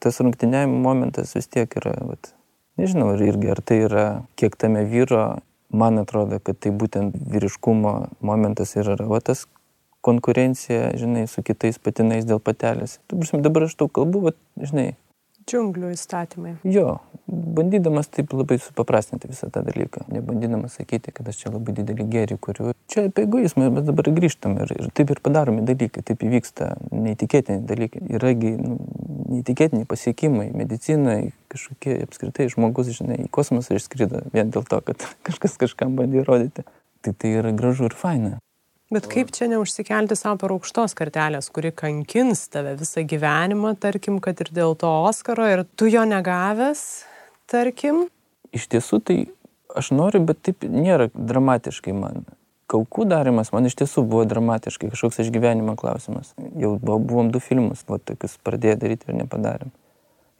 tas 0.00 0.22
rungtyniavimo 0.22 0.78
momentas 0.86 1.34
vis 1.36 1.50
tiek 1.50 1.74
yra, 1.82 1.96
vat, 2.12 2.32
nežinau, 2.80 3.12
irgi 3.18 3.52
ar 3.52 3.60
tai 3.66 3.82
yra, 3.88 4.06
kiek 4.40 4.56
tame 4.56 4.86
vyro 4.88 5.40
man 5.70 5.98
atrodo, 6.02 6.40
kad 6.42 6.58
tai 6.58 6.72
būtent 6.74 7.16
vyriškumo 7.30 7.94
momentas 8.20 8.74
ir 8.76 8.90
yra 8.96 9.06
va, 9.10 9.20
tas 9.24 9.46
konkurencija, 10.04 10.94
žinai, 10.96 11.26
su 11.28 11.44
kitais 11.44 11.78
patinais 11.78 12.26
dėl 12.28 12.40
patelės. 12.40 12.98
Dabar 13.10 13.68
aš 13.68 13.76
tau 13.76 13.90
kalbu, 13.92 14.28
va, 14.28 14.34
žinai. 14.56 14.94
Džiunglių 15.50 15.90
įstatymai. 15.96 16.52
Jo, 16.68 17.00
bandydamas 17.26 18.10
taip 18.12 18.32
labai 18.36 18.60
supaprastinti 18.62 19.30
visą 19.30 19.50
tą 19.50 19.62
dalyką, 19.66 20.04
nebandydamas 20.12 20.76
sakyti, 20.78 21.12
kad 21.14 21.28
aš 21.30 21.42
čia 21.42 21.52
labai 21.54 21.74
didelį 21.78 22.06
gerį 22.12 22.38
kuriu. 22.42 22.70
Čia 22.90 23.08
apie 23.08 23.24
egoizmą, 23.26 23.70
bet 23.74 23.88
dabar 23.88 24.10
grįžtam 24.14 24.56
ir, 24.62 24.70
ir 24.76 24.90
taip 24.94 25.10
ir 25.14 25.22
padaromi 25.24 25.64
dalykai, 25.66 26.04
taip 26.06 26.22
įvyksta 26.26 26.72
neįtikėtini 26.94 27.66
dalykai. 27.66 28.02
Yragi 28.14 28.54
nu, 28.60 28.78
neįtikėtini 29.30 29.88
pasiekimai 29.90 30.50
medicinoje, 30.54 31.32
kažkokie 31.52 31.98
apskritai 32.06 32.50
žmogus, 32.52 32.92
žinai, 32.98 33.24
į 33.26 33.32
kosmosą 33.34 33.78
išskrido 33.78 34.24
vien 34.34 34.54
dėl 34.54 34.66
to, 34.70 34.82
kad 34.86 35.08
kažkas 35.26 35.58
kažkam 35.60 35.98
bandė 35.98 36.22
įrodyti. 36.24 36.66
Tai 37.00 37.14
tai 37.16 37.32
yra 37.40 37.54
gražu 37.56 37.88
ir 37.88 37.96
faina. 37.96 38.38
Bet 38.90 39.06
kaip 39.06 39.28
čia 39.30 39.46
neužsikelti 39.46 40.16
savo 40.18 40.40
per 40.42 40.50
aukštos 40.50 40.96
kartelės, 40.98 41.46
kuri 41.54 41.70
kankins 41.70 42.48
tave 42.50 42.72
visą 42.80 43.04
gyvenimą, 43.06 43.76
tarkim, 43.78 44.16
kad 44.18 44.40
ir 44.42 44.50
dėl 44.50 44.74
to 44.78 44.90
Oskaro 45.06 45.46
ir 45.46 45.62
tu 45.78 45.86
jo 45.86 46.02
negavęs, 46.10 46.82
tarkim? 47.50 48.08
Iš 48.50 48.66
tiesų 48.72 48.98
tai 49.06 49.16
aš 49.78 49.92
noriu, 49.94 50.24
bet 50.26 50.42
taip 50.42 50.66
nėra 50.66 51.06
dramatiškai 51.14 51.94
man. 51.94 52.24
Kaukų 52.70 53.06
darimas 53.10 53.52
man 53.54 53.70
iš 53.70 53.78
tiesų 53.78 54.02
buvo 54.10 54.24
dramatiškai, 54.26 54.90
kažkoks 54.90 55.22
išgyvenimo 55.22 55.76
klausimas. 55.78 56.34
Jau 56.58 56.74
buvom 56.82 57.30
du 57.30 57.38
filmus, 57.42 57.86
va 57.86 58.02
tokius 58.02 58.40
pradėję 58.42 58.74
daryti 58.82 59.10
ir 59.10 59.22
nepadarėm. 59.22 59.70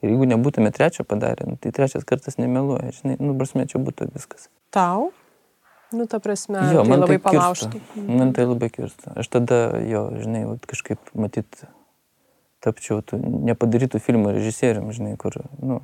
Ir 0.03 0.15
jeigu 0.15 0.27
nebūtume 0.27 0.75
trečią 0.75 1.07
padarę, 1.07 1.47
nu, 1.47 1.59
tai 1.61 1.71
trečias 1.77 2.07
kartas 2.09 2.39
nemeluoja, 2.41 2.91
žinai, 2.99 3.19
nu, 3.23 3.35
prasme, 3.39 3.67
čia 3.71 3.79
būtų 3.79 4.11
viskas. 4.15 4.49
Tau? 4.75 5.11
Nu, 5.93 6.07
ta 6.07 6.21
prasme, 6.23 6.61
jo, 6.71 6.85
tai 6.85 6.91
man 6.91 7.03
labai 7.03 7.17
tai 7.19 7.25
palaužtų. 7.25 7.81
Man 8.07 8.35
tai 8.37 8.47
labai 8.47 8.69
kirsta. 8.71 9.15
Aš 9.19 9.31
tada, 9.33 9.59
jo, 9.83 10.05
žinai, 10.23 10.45
kažkaip 10.71 11.11
matyt, 11.19 11.65
tapčiau 12.63 13.01
tų 13.03 13.19
nepadarytų 13.51 13.99
filmų 14.05 14.37
režisierium, 14.37 14.93
žinai, 14.95 15.17
kur, 15.19 15.41
nu, 15.59 15.81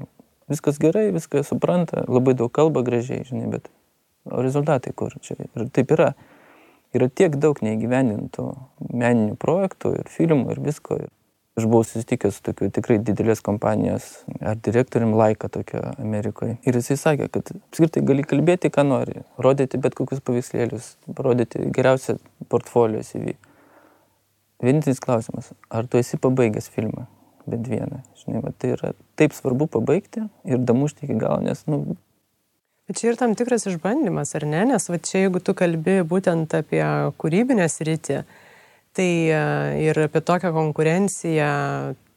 viskas 0.52 0.78
gerai, 0.82 1.08
viską 1.16 1.42
supranta, 1.46 2.04
labai 2.06 2.36
daug 2.38 2.52
kalba 2.54 2.84
gražiai, 2.86 3.26
žinai, 3.26 3.50
bet 3.56 3.70
o 4.30 4.42
rezultatai 4.42 4.94
kur 4.94 5.14
čia. 5.22 5.38
Ir 5.42 5.70
taip 5.74 5.92
yra. 5.96 6.12
Yra 6.94 7.08
tiek 7.10 7.34
daug 7.42 7.58
neįgyvendintų 7.66 8.44
meninių 8.94 9.34
projektų 9.42 9.96
ir 9.98 10.10
filmų 10.10 10.54
ir 10.54 10.60
visko. 10.64 11.00
Ir 11.02 11.10
Aš 11.56 11.64
buvau 11.64 11.84
susitikęs 11.88 12.36
su 12.36 12.42
tokiu 12.44 12.66
tikrai 12.68 12.98
didelės 13.00 13.40
kompanijos 13.40 14.10
ar 14.44 14.58
direktorium 14.60 15.14
Laika 15.16 15.48
tokio 15.48 15.80
Amerikoje. 15.96 16.58
Ir 16.68 16.76
jisai 16.76 16.98
sakė, 17.00 17.30
kad 17.32 17.48
apskritai 17.54 18.02
gali 18.04 18.26
kalbėti, 18.28 18.68
ką 18.74 18.84
nori, 18.84 19.22
rodyti 19.40 19.80
bet 19.80 19.96
kokius 19.96 20.20
paveikslėlius, 20.26 20.90
rodyti 21.16 21.64
geriausią 21.78 22.18
portfolio 22.52 23.00
CV. 23.08 23.38
Vienintelis 24.60 25.00
klausimas, 25.00 25.48
ar 25.72 25.88
tu 25.88 25.96
esi 25.96 26.20
pabaigęs 26.20 26.68
filmą, 26.76 27.06
bent 27.48 27.72
vieną. 27.72 28.02
Žinai, 28.20 28.44
va, 28.44 28.52
tai 28.52 28.74
yra 28.76 28.92
taip 29.16 29.32
svarbu 29.36 29.70
pabaigti 29.78 30.28
ir 30.44 30.60
damušti 30.60 31.08
iki 31.08 31.16
galo, 31.24 31.40
nes, 31.44 31.64
nu, 31.70 31.96
Bet 32.86 33.00
čia 33.00 33.08
ir 33.10 33.16
tam 33.18 33.32
tikras 33.34 33.64
išbandymas, 33.66 34.30
ar 34.38 34.44
ne? 34.46 34.60
Nes 34.68 34.84
va 34.86 34.96
čia, 35.02 35.24
jeigu 35.24 35.40
tu 35.42 35.56
kalbi 35.58 35.96
būtent 36.06 36.52
apie 36.54 36.84
kūrybinę 37.18 37.66
sritį, 37.66 38.20
Tai 38.96 39.12
e, 39.28 39.40
ir 39.84 39.98
apie 40.06 40.22
tokią 40.24 40.52
konkurenciją 40.56 41.52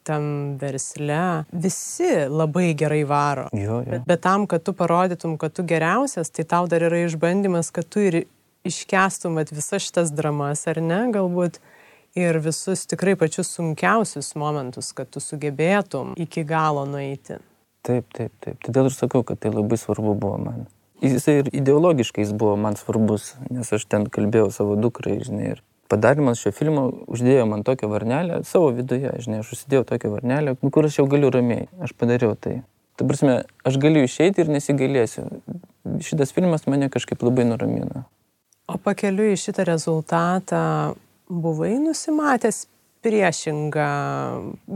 tam 0.10 0.58
versle, 0.58 1.46
visi 1.54 2.10
labai 2.30 2.74
gerai 2.74 3.04
varo. 3.06 3.50
Jo, 3.54 3.82
jo. 3.84 3.92
Bet, 3.92 4.06
bet 4.08 4.22
tam, 4.26 4.48
kad 4.50 4.64
tu 4.66 4.74
parodytum, 4.74 5.36
kad 5.38 5.54
tu 5.54 5.66
geriausias, 5.68 6.32
tai 6.34 6.48
tau 6.50 6.70
dar 6.72 6.88
yra 6.88 7.04
išbandymas, 7.06 7.70
kad 7.76 7.86
tu 7.86 8.02
ir 8.02 8.24
iškestum 8.66 9.38
visas 9.52 9.86
šitas 9.86 10.14
dramas, 10.16 10.66
ar 10.72 10.82
ne, 10.82 11.04
galbūt 11.14 11.60
ir 12.18 12.40
visus 12.42 12.88
tikrai 12.90 13.16
pačius 13.20 13.54
sunkiausius 13.56 14.34
momentus, 14.40 14.92
kad 14.98 15.12
tu 15.14 15.22
sugebėtum 15.24 16.16
iki 16.18 16.44
galo 16.48 16.88
nueiti. 16.90 17.40
Taip, 17.86 18.10
taip, 18.16 18.34
taip. 18.44 18.58
Todėl 18.66 18.90
ir 18.90 18.96
sakau, 18.96 19.24
kad 19.24 19.40
tai 19.44 19.54
labai 19.54 19.78
svarbu 19.80 20.18
buvo 20.20 20.38
man. 20.42 20.68
Jisai 21.00 21.38
ir 21.44 21.54
ideologiškai 21.56 22.26
jis 22.26 22.34
buvo 22.36 22.58
man 22.60 22.76
svarbus, 22.76 23.36
nes 23.54 23.70
aš 23.72 23.86
ten 23.88 24.10
kalbėjau 24.12 24.50
savo 24.52 24.76
dukrai, 24.76 25.22
žinai, 25.24 25.54
ir 25.54 25.62
padarimas 25.90 26.42
šio 26.42 26.54
filmo 26.56 26.86
uždėjo 27.10 27.46
man 27.50 27.66
tokią 27.68 27.90
varnelę 27.92 28.44
savo 28.48 28.70
viduje, 28.76 29.12
žinai, 29.24 29.42
aš 29.44 29.54
užsidėjau 29.56 29.88
tokią 29.94 30.14
varnelę, 30.14 30.56
nu, 30.62 30.72
kur 30.74 30.88
aš 30.88 31.02
jau 31.02 31.08
galiu 31.10 31.32
ramiai, 31.34 31.68
aš 31.84 31.96
padariau 31.98 32.36
tai. 32.38 32.62
Ta 33.00 33.08
prasme, 33.08 33.42
aš 33.64 33.78
galiu 33.82 34.04
išeiti 34.04 34.44
ir 34.44 34.52
nesigailėsiu. 34.52 35.26
Šitas 36.04 36.34
filmas 36.36 36.68
mane 36.68 36.90
kažkaip 36.92 37.24
labai 37.24 37.48
nuramino. 37.48 38.04
O 38.70 38.78
pakeliu 38.78 39.32
į 39.32 39.38
šitą 39.40 39.66
rezultatą 39.66 40.62
buvai 41.30 41.78
nusimatęs 41.82 42.66
priešingą 43.06 43.90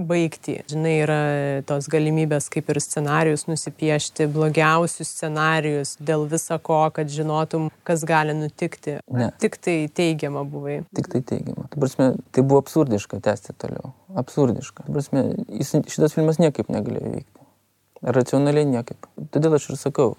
baigtį. 0.09 0.55
Žinai, 0.71 0.93
yra 1.03 1.19
tos 1.67 1.89
galimybės 1.91 2.47
kaip 2.53 2.69
ir 2.71 2.80
scenarius 2.84 3.45
nusipiešti, 3.49 4.28
blogiausius 4.32 5.11
scenarius 5.17 5.95
dėl 6.03 6.26
visa 6.32 6.57
ko, 6.63 6.80
kad 6.95 7.11
žinotum, 7.11 7.69
kas 7.88 8.05
gali 8.07 8.36
nutikti. 8.38 8.97
Ne. 9.11 9.30
Tik 9.43 9.57
tai 9.63 9.78
teigiama 9.91 10.45
buvai. 10.47 10.82
Tik 10.95 11.09
tai 11.11 11.24
teigiama. 11.34 11.67
Ta 11.71 11.82
prasme, 11.84 12.13
tai 12.32 12.45
buvo 12.45 12.63
absurdiška 12.63 13.19
tęsti 13.24 13.57
toliau. 13.59 13.93
Absurdiška. 14.19 14.88
Ta 14.88 14.95
prasme, 14.95 15.26
jis, 15.59 15.76
šitas 15.91 16.15
filmas 16.15 16.39
niekaip 16.41 16.71
negalėjo 16.74 17.17
vykti. 17.17 17.43
Racionaliai 18.03 18.67
niekaip. 18.67 19.11
Todėl 19.36 19.59
aš 19.59 19.69
ir 19.71 19.80
sakau, 19.80 20.13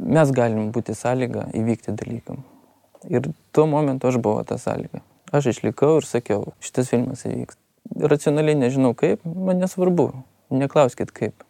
mes 0.00 0.32
galim 0.36 0.72
būti 0.74 0.96
sąlyga 0.96 1.50
įvykti 1.56 1.96
dalykam. 1.96 2.42
Ir 3.08 3.30
tuo 3.56 3.64
momentu 3.68 4.10
aš 4.10 4.20
buvau 4.20 4.44
ta 4.44 4.58
sąlyga. 4.60 5.00
Aš 5.30 5.52
išlikau 5.52 6.00
ir 6.00 6.06
sakiau, 6.08 6.54
šitas 6.64 6.90
filmas 6.90 7.22
įvyks. 7.28 7.58
Racionaliai 8.10 8.58
nežinau 8.58 8.92
kaip, 8.98 9.22
man 9.24 9.60
nesvarbu, 9.62 10.08
neklauskit 10.50 11.12
kaip. 11.14 11.44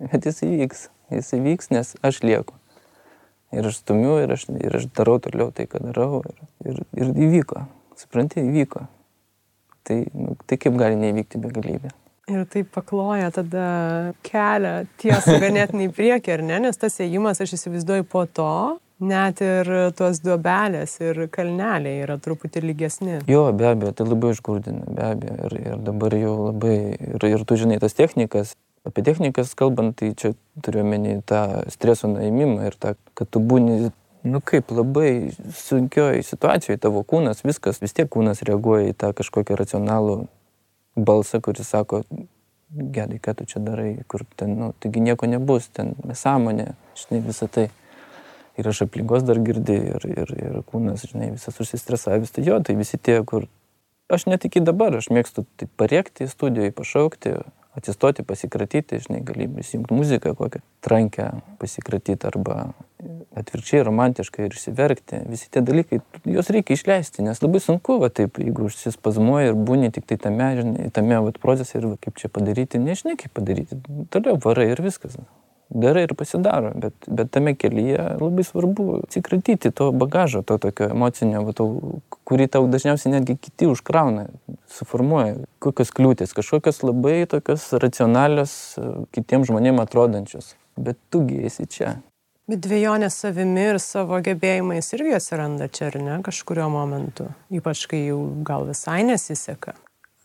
Bet 0.00 0.24
jis 0.28 0.40
įvyks, 0.46 0.86
jis 1.12 1.34
įvyks, 1.36 1.68
nes 1.72 1.92
aš 2.04 2.22
lieku. 2.24 2.56
Ir 3.52 3.68
aš 3.68 3.82
stumiu, 3.82 4.16
ir 4.24 4.32
aš, 4.34 4.48
ir 4.56 4.78
aš 4.80 4.88
darau 4.96 5.18
toliau 5.22 5.52
tai, 5.54 5.68
ką 5.70 5.80
darau. 5.84 6.22
Ir, 6.26 6.40
ir, 6.72 6.80
ir 6.96 7.12
įvyko. 7.28 7.66
Supranti, 7.96 8.42
įvyko. 8.42 8.86
Tai, 9.86 10.00
nu, 10.16 10.34
tai 10.48 10.58
kaip 10.60 10.76
gali 10.80 10.98
neįvykti 10.98 11.40
begalybė. 11.44 11.92
Ir 12.26 12.42
tai 12.50 12.64
pakloja 12.66 13.28
tada 13.30 13.66
kelią 14.26 14.74
tiesą 14.98 15.36
ganėtinai 15.44 15.86
į 15.86 15.94
priekį, 15.94 16.32
ar 16.34 16.42
ne? 16.48 16.58
Nes 16.64 16.80
tas 16.80 16.98
ėjimas, 17.04 17.38
aš 17.44 17.54
įsivaizduoju, 17.54 18.08
po 18.10 18.24
to 18.26 18.48
net 19.00 19.40
ir 19.44 19.68
tos 19.96 20.20
duobelės 20.24 20.96
ir 21.04 21.26
kalneliai 21.32 22.02
yra 22.04 22.16
truputį 22.22 22.62
lygesni. 22.64 23.18
Jo, 23.28 23.48
be 23.56 23.68
abejo, 23.68 23.92
tai 23.96 24.06
labai 24.08 24.32
užkurdina, 24.34 24.86
be 24.88 25.08
abejo. 25.10 25.36
Ir, 25.48 25.58
ir 25.60 25.82
dabar 25.84 26.16
jau 26.16 26.36
labai, 26.48 26.78
ir, 26.96 27.28
ir 27.28 27.44
tu 27.48 27.58
žinai 27.60 27.80
tas 27.82 27.96
technikas. 27.96 28.54
Apie 28.86 29.02
technikas 29.02 29.52
kalbant, 29.58 29.96
tai 29.98 30.12
čia 30.14 30.32
turiu 30.62 30.84
menį 30.86 31.18
tą 31.26 31.42
streso 31.74 32.08
nuėmimą 32.08 32.68
ir 32.68 32.76
tą, 32.78 32.94
kad 33.18 33.28
tu 33.34 33.42
būni, 33.42 33.90
nu 34.26 34.40
kaip, 34.40 34.70
labai 34.70 35.32
sunkioj 35.58 36.22
situacijoje 36.26 36.78
tavo 36.84 37.02
kūnas, 37.02 37.42
viskas, 37.42 37.82
vis 37.82 37.96
tiek 37.96 38.08
kūnas 38.12 38.44
reaguoja 38.46 38.92
į 38.92 38.96
tą 39.02 39.10
kažkokį 39.18 39.58
racionalų 39.58 40.20
balsą, 40.96 41.42
kuris 41.42 41.66
sako, 41.74 42.04
gedai, 42.70 43.18
ką 43.22 43.34
tu 43.40 43.48
čia 43.50 43.60
darai, 43.64 43.96
kur 44.06 44.22
ten, 44.38 44.54
nu, 44.60 44.70
taigi 44.78 45.02
nieko 45.02 45.26
nebus, 45.30 45.66
ten 45.74 45.96
nesąmonė, 46.06 46.70
žinai, 47.02 47.20
visą 47.26 47.50
tai. 47.50 47.68
Ir 48.56 48.68
aš 48.70 48.86
aplinkos 48.86 49.26
dar 49.28 49.40
girdi, 49.44 49.76
ir, 49.92 50.08
ir, 50.08 50.32
ir 50.40 50.58
kūnas, 50.70 51.04
žinai, 51.10 51.34
visas 51.34 51.60
užsistresavęs. 51.60 52.32
Tai 52.32 52.44
jo, 52.46 52.58
tai 52.64 52.78
visi 52.78 52.98
tie, 52.98 53.20
kur... 53.28 53.48
Aš 54.06 54.28
net 54.30 54.44
iki 54.46 54.62
dabar, 54.62 54.94
aš 54.94 55.10
mėgstu 55.10 55.42
tai 55.58 55.66
pariekti 55.80 56.28
studijoje, 56.30 56.70
pašaukti, 56.78 57.32
atsistoti, 57.76 58.24
pasikratyti, 58.24 59.00
žinai, 59.04 59.20
gali 59.26 59.48
įsijungti 59.60 59.96
muziką 59.96 60.32
kokią, 60.38 60.62
trankę 60.84 61.26
pasikratyti 61.60 62.28
arba 62.28 62.70
atvirkščiai 63.36 63.82
romantiškai 63.84 64.46
ir 64.46 64.56
išsiverkti. 64.56 65.20
Visi 65.28 65.50
tie 65.52 65.60
dalykai, 65.64 66.00
juos 66.24 66.48
reikia 66.54 66.78
išleisti, 66.78 67.24
nes 67.26 67.42
labai 67.44 67.60
sunku, 67.60 67.98
va 68.00 68.08
taip, 68.08 68.40
jeigu 68.40 68.70
užsispazmuoji 68.70 69.52
ir 69.52 69.58
būni 69.68 69.92
tik 69.92 70.08
tai 70.08 70.16
tame, 70.22 70.48
žinai, 70.60 70.88
tame 70.96 71.20
vat 71.26 71.40
procese 71.42 71.76
ir 71.76 71.90
va, 71.90 71.98
kaip 72.00 72.16
čia 72.22 72.32
padaryti, 72.32 72.80
nežinai 72.80 73.18
kaip 73.20 73.34
padaryti. 73.36 73.82
Toliau 74.14 74.40
varai 74.40 74.70
ir 74.72 74.80
viskas. 74.86 75.18
Darai 75.70 76.04
ir 76.06 76.14
pasidaro, 76.14 76.70
bet, 76.78 76.94
bet 77.10 77.30
tame 77.34 77.56
kelyje 77.58 77.98
labai 78.20 78.44
svarbu 78.46 79.00
atsikratyti 79.00 79.72
to 79.74 79.88
bagažo, 79.90 80.44
to 80.46 80.60
tokio 80.62 80.86
emocinio, 80.94 81.40
va, 81.42 81.54
to, 81.58 81.66
kurį 82.28 82.46
tau 82.54 82.68
dažniausiai 82.70 83.16
netgi 83.16 83.34
kiti 83.48 83.66
užkrauna, 83.66 84.28
suformuoja 84.70 85.40
kokios 85.58 85.90
kliūtis, 85.96 86.36
kažkokios 86.38 86.84
labai 86.86 87.24
tokios 87.30 87.66
racionalios 87.82 88.52
kitiems 89.16 89.50
žmonėms 89.50 89.82
atrodančios. 89.82 90.52
Bet 90.78 91.00
tugi 91.10 91.42
esi 91.48 91.66
čia. 91.66 91.96
Bet 92.46 92.62
dviejonė 92.62 93.08
savimi 93.10 93.64
ir 93.72 93.80
savo 93.82 94.20
gebėjimais 94.22 94.92
irgi 94.94 95.16
atsiranda 95.16 95.66
čia, 95.66 95.88
ar 95.90 95.98
ne, 95.98 96.20
kažkurio 96.22 96.68
momentu. 96.70 97.26
Ypač 97.50 97.88
kai 97.90 98.04
jau 98.04 98.20
gal 98.46 98.68
visai 98.68 99.00
nesiseka. 99.08 99.74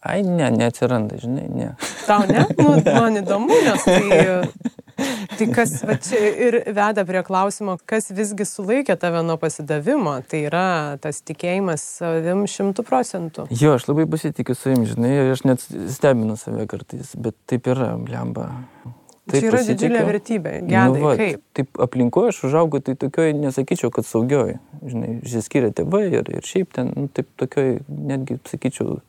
Ai, 0.05 0.21
ne, 0.25 0.51
neatsiranda, 0.53 1.17
žinai, 1.21 1.47
ne. 1.49 1.71
Tau 2.05 2.27
ne? 2.29 2.45
Nu, 2.61 2.75
man 2.85 3.17
įdomu, 3.17 3.57
nes 3.65 3.85
tai, 3.85 4.21
tai 5.41 5.49
kas 5.55 5.73
va, 5.87 5.97
čia 6.01 6.21
ir 6.47 6.57
veda 6.75 7.05
prie 7.07 7.23
klausimo, 7.25 7.77
kas 7.89 8.11
visgi 8.13 8.45
sulaikė 8.47 8.95
tave 9.01 9.23
nuo 9.25 9.37
pasidavimo. 9.41 10.15
Tai 10.29 10.41
yra 10.47 10.65
tas 11.01 11.21
tikėjimas 11.25 11.83
savim 11.99 12.45
šimtų 12.49 12.85
procentų. 12.87 13.47
Jo, 13.51 13.75
aš 13.79 13.89
labai 13.89 14.07
pasitikiu 14.11 14.55
savim, 14.57 14.85
žinai, 14.89 15.13
aš 15.33 15.45
net 15.47 15.65
stebinu 15.93 16.37
save 16.39 16.67
kartais, 16.71 17.15
bet 17.17 17.37
taip 17.49 17.69
yra, 17.71 17.93
blemba. 18.01 18.49
Taip 19.29 19.37
čia 19.37 19.49
yra 19.51 19.59
pasitikiu. 19.59 19.77
didžiulė 19.77 20.01
vertybė. 20.07 20.53
Gedai, 20.65 20.87
nu, 20.89 21.05
va, 21.05 21.13
kaip? 21.19 21.43
Taip 21.57 21.83
aplinkoje 21.85 22.33
aš 22.33 22.41
užaugau, 22.49 22.81
tai 22.83 22.97
tokioj, 22.99 23.31
nesakyčiau, 23.37 23.91
kad 23.93 24.07
saugioj. 24.07 24.57
Žinai, 24.81 25.13
išsiskyrė 25.21 25.71
tėvai 25.77 26.07
ir, 26.09 26.31
ir 26.39 26.47
šiaip 26.47 26.73
ten, 26.75 26.91
nu, 26.97 27.07
taip 27.13 27.29
tokioj, 27.39 27.79
netgi, 27.87 28.39
sakyčiau, 28.49 28.99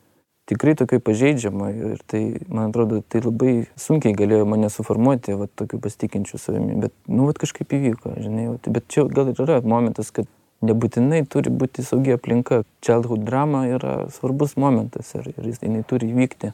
tikrai 0.53 0.75
tokiai 0.79 1.01
pažeidžiama 1.03 1.71
ir 1.73 2.05
tai, 2.07 2.23
man 2.49 2.71
atrodo, 2.71 3.01
tai 3.09 3.23
labai 3.25 3.55
sunkiai 3.81 4.15
galėjo 4.17 4.47
mane 4.49 4.69
suformuoti, 4.73 5.35
va, 5.41 5.49
tokiu 5.59 5.81
pasitikinčiu 5.83 6.41
savimi, 6.41 6.77
bet, 6.85 6.95
nu, 7.09 7.27
va, 7.29 7.35
kažkaip 7.37 7.73
įvyko, 7.79 8.15
žinai, 8.21 8.47
va, 8.53 8.73
bet 8.77 8.89
čia 8.93 9.07
gal 9.11 9.33
ir 9.33 9.43
yra 9.43 9.59
momentas, 9.65 10.13
kad 10.15 10.29
nebūtinai 10.63 11.25
turi 11.31 11.51
būti 11.51 11.85
saugi 11.87 12.15
aplinka. 12.15 12.63
Childhood 12.85 13.25
drama 13.27 13.65
yra 13.71 13.97
svarbus 14.15 14.55
momentas 14.61 15.11
ir, 15.19 15.33
ir 15.35 15.49
jis 15.51 15.63
jinai 15.65 15.83
turi 15.89 16.11
įvykti, 16.13 16.53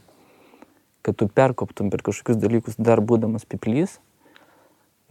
kad 1.04 1.18
tu 1.18 1.28
perkoptum 1.28 1.92
per 1.92 2.04
kažkokius 2.06 2.40
dalykus 2.40 2.78
dar 2.80 3.02
būdamas 3.04 3.46
piplys 3.48 3.98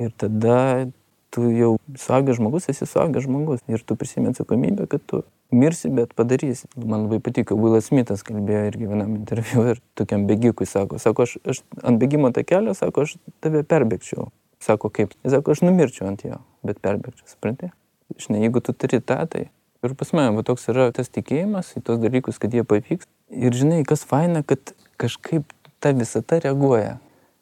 ir 0.02 0.14
tada 0.18 0.90
tu 1.34 1.50
jau 1.54 1.74
suaugęs 2.00 2.40
žmogus, 2.40 2.70
esi 2.72 2.88
suaugęs 2.88 3.26
žmogus 3.28 3.64
ir 3.72 3.84
tu 3.86 3.98
prisimė 4.00 4.32
atsakomybę, 4.34 4.88
kad 4.92 5.04
tu 5.10 5.24
mirsi, 5.52 5.92
bet 5.94 6.14
padarysi. 6.18 6.70
Man 6.76 7.08
labai 7.08 7.20
patiko, 7.24 7.58
Willas 7.60 7.90
Smithas 7.92 8.24
kalbėjo 8.28 8.64
irgi 8.72 8.90
vienam 8.90 9.16
interviu 9.20 9.66
ir 9.74 9.82
tokiam 10.00 10.28
bėgikui 10.30 10.68
sako, 10.70 11.02
sako, 11.04 11.28
aš, 11.28 11.38
aš 11.48 11.64
ant 11.84 12.02
bėgimo 12.02 12.32
takelio, 12.36 12.76
sako, 12.78 13.08
aš 13.08 13.18
tave 13.44 13.64
perbėgčiau. 13.68 14.32
Sako, 14.64 14.90
kaip? 14.90 15.14
Jis 15.22 15.36
sako, 15.36 15.54
aš 15.54 15.62
numirčiau 15.68 16.08
ant 16.10 16.24
jo, 16.26 16.40
bet 16.66 16.82
perbėgčiau, 16.82 17.28
supranti? 17.30 17.70
Žinai, 18.18 18.48
jeigu 18.48 18.64
tu 18.64 18.74
turi 18.74 19.00
tą, 19.04 19.20
tai 19.30 19.50
ir 19.86 19.96
pas 19.96 20.12
mane, 20.16 20.34
va 20.36 20.44
toks 20.48 20.68
yra 20.72 20.90
tas 20.96 21.12
tikėjimas 21.14 21.76
į 21.78 21.84
tos 21.86 22.00
dalykus, 22.02 22.40
kad 22.42 22.56
jie 22.56 22.64
pavyks. 22.68 23.08
Ir 23.32 23.56
žinai, 23.56 23.84
kas 23.88 24.06
faina, 24.08 24.44
kad 24.48 24.74
kažkaip 25.02 25.52
ta 25.84 25.94
visata 25.96 26.40
reaguoja 26.44 26.98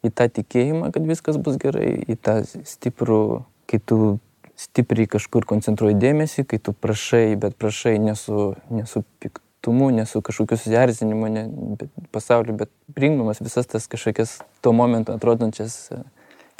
į 0.06 0.12
tą 0.14 0.28
tikėjimą, 0.38 0.90
kad 0.94 1.06
viskas 1.08 1.38
bus 1.40 1.58
gerai, 1.62 1.94
į 2.06 2.18
tą 2.20 2.38
stiprų, 2.46 3.42
kai 3.66 3.80
tu 3.82 4.18
stipriai 4.56 5.08
kažkur 5.10 5.46
koncentruoji 5.48 5.98
dėmesį, 6.00 6.46
kai 6.48 6.58
tu 6.62 6.72
prašai, 6.72 7.36
bet 7.40 7.56
prašai 7.60 7.96
nesu, 8.00 8.54
nesu 8.72 9.02
piktumu, 9.20 9.90
nesu 9.94 10.22
kažkokiu 10.24 10.58
susierzinimu 10.60 11.28
ne, 11.32 11.44
bet, 11.80 11.92
pasauliu, 12.14 12.56
bet 12.56 12.72
priimdamas 12.96 13.42
visas 13.44 13.68
tas 13.68 13.88
kažkokias 13.92 14.38
tuo 14.64 14.72
momentu 14.76 15.12
atrodančias 15.16 15.76
e, 15.92 16.00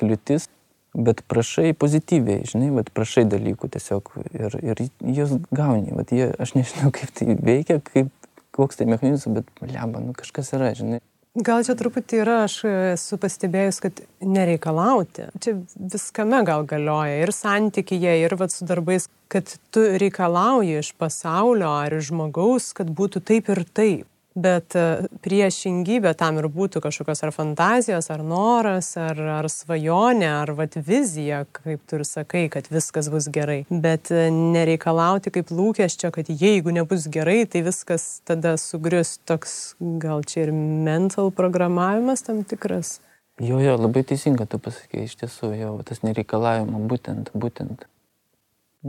kliūtis, 0.01 0.51
bet 0.97 1.23
prašai 1.29 1.73
pozityviai, 1.79 2.45
žinai, 2.49 2.71
bet 2.77 2.93
prašai 2.97 3.27
dalykų 3.33 3.73
tiesiog 3.73 4.13
ir, 4.37 4.61
ir 4.61 4.85
juos 5.17 5.37
gauni. 5.55 5.97
Vat 5.97 6.13
jie, 6.13 6.29
aš 6.41 6.57
nežinau, 6.57 6.93
kaip 6.97 7.13
tai 7.17 7.37
veikia, 7.37 7.81
kaip, 7.85 8.13
koks 8.57 8.81
tai 8.81 8.89
mechanizmas, 8.89 9.41
bet 9.41 9.73
lemba, 9.73 10.05
nu 10.05 10.17
kažkas 10.17 10.53
yra, 10.57 10.73
žinai. 10.77 11.01
Gal 11.37 11.61
čia 11.67 11.75
truputį 11.77 12.21
yra, 12.23 12.37
aš 12.47 12.63
esu 12.97 13.19
pastebėjus, 13.21 13.81
kad 13.85 13.99
nereikalauti. 14.25 15.27
Čia 15.45 15.53
viskame 15.77 16.41
gal 16.49 16.65
galioja 16.65 17.19
ir 17.21 17.33
santykyje, 17.37 18.15
ir 18.23 18.35
vat 18.41 18.55
su 18.55 18.65
darbais, 18.65 19.11
kad 19.29 19.53
tu 19.75 19.85
reikalauji 20.01 20.79
iš 20.81 20.95
pasaulio 20.97 21.75
ar 21.83 21.99
iš 21.99 22.09
žmogaus, 22.09 22.71
kad 22.79 22.89
būtų 22.89 23.21
taip 23.29 23.51
ir 23.53 23.65
taip. 23.69 24.07
Bet 24.37 24.77
e, 24.77 24.85
priešingybė 25.25 26.13
tam 26.21 26.37
ir 26.43 26.51
būtų 26.53 26.83
kažkokios 26.85 27.23
ar 27.25 27.33
fantazijos, 27.33 28.11
ar 28.13 28.21
noras, 28.21 28.91
ar, 29.01 29.17
ar 29.39 29.49
svajonė, 29.49 30.29
ar 30.43 30.53
vat 30.59 30.77
vizija, 30.77 31.45
kaip 31.57 31.81
tu 31.89 32.01
ir 32.01 32.05
sakai, 32.05 32.45
kad 32.53 32.69
viskas 32.69 33.09
bus 33.13 33.31
gerai. 33.33 33.63
Bet 33.71 34.13
e, 34.13 34.29
nereikalauti 34.35 35.33
kaip 35.33 35.55
lūkesčio, 35.57 36.13
kad 36.13 36.29
jeigu 36.29 36.75
nebus 36.77 37.09
gerai, 37.09 37.47
tai 37.49 37.65
viskas 37.65 38.21
tada 38.29 38.59
sugrius 38.61 39.17
toks 39.25 39.75
gal 39.81 40.21
čia 40.29 40.45
ir 40.47 40.55
mental 40.55 41.33
programavimas 41.33 42.27
tam 42.29 42.45
tikras. 42.45 42.99
Jo, 43.41 43.57
jo, 43.61 43.75
labai 43.81 44.05
teisinga 44.05 44.45
tu 44.49 44.61
pasakė, 44.61 45.09
iš 45.09 45.17
tiesų, 45.21 45.53
jo, 45.57 45.75
tas 45.85 46.05
nereikalavimo 46.05 46.85
būtent, 46.89 47.33
būtent 47.37 47.89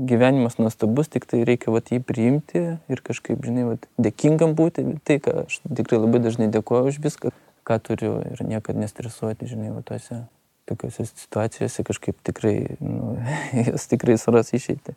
gyvenimas 0.08 0.60
nuostabus, 0.62 1.10
tik 1.10 1.26
tai 1.30 1.42
reikia 1.48 1.74
vat, 1.74 1.90
jį 1.92 2.02
priimti 2.06 2.64
ir 2.78 3.04
kažkaip, 3.06 3.42
žinai, 3.46 3.66
vat, 3.72 3.88
dėkingam 4.02 4.54
būti. 4.58 4.86
Tai, 5.08 5.20
ką 5.24 5.36
aš 5.46 5.60
tikrai 5.66 6.02
labai 6.02 6.22
dažnai 6.24 6.50
dėkuoju 6.54 6.94
už 6.94 7.00
viską, 7.04 7.34
ką 7.68 7.80
turiu 7.84 8.18
ir 8.22 8.44
niekada 8.46 8.84
nestresuoti, 8.84 9.50
žinai, 9.50 9.74
va 9.76 9.84
tuose 9.86 10.26
tokiuose 10.68 11.08
situacijose 11.08 11.84
kažkaip 11.88 12.20
tikrai, 12.28 12.58
nu, 12.84 13.16
jas 13.68 13.88
tikrai 13.92 14.18
suras 14.22 14.54
išeiti. 14.54 14.96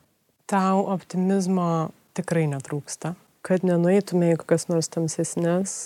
Tau 0.51 0.82
optimizmo 0.90 1.90
tikrai 2.18 2.48
netrūksta, 2.51 3.14
kad 3.46 3.64
nenueitume 3.66 4.34
į 4.34 4.40
kokias 4.42 4.66
nors 4.70 4.90
tamsesnės 4.90 5.78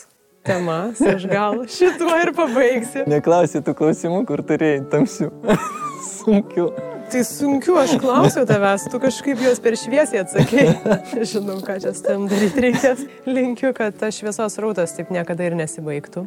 temas, 0.44 1.00
aš 1.04 1.28
gal 1.28 1.60
šituo 1.76 2.16
ir 2.22 2.32
pabaigsiu. 2.36 3.04
Neklausy 3.10 3.62
tų 3.64 3.76
klausimų, 3.78 4.24
kur 4.28 4.44
turėjai 4.48 4.82
tamsių, 4.92 5.30
sunkių. 6.16 6.68
Tai 7.14 7.20
sunkiu, 7.22 7.76
aš 7.78 7.92
klausiau 8.02 8.42
tavęs, 8.42 8.88
tu 8.90 8.98
kažkaip 8.98 9.38
juos 9.38 9.60
per 9.62 9.76
šviesiai 9.78 10.24
atsakai. 10.24 10.64
Žinau, 11.30 11.60
ką 11.62 11.76
čia 11.84 11.92
tam 12.02 12.24
daryti 12.26 12.64
reikės. 12.64 13.04
Linkiu, 13.30 13.70
kad 13.76 13.94
tas 14.00 14.18
šviesos 14.18 14.58
rautas 14.58 14.96
taip 14.96 15.12
niekada 15.14 15.46
ir 15.46 15.54
nesibaigtų. 15.54 16.24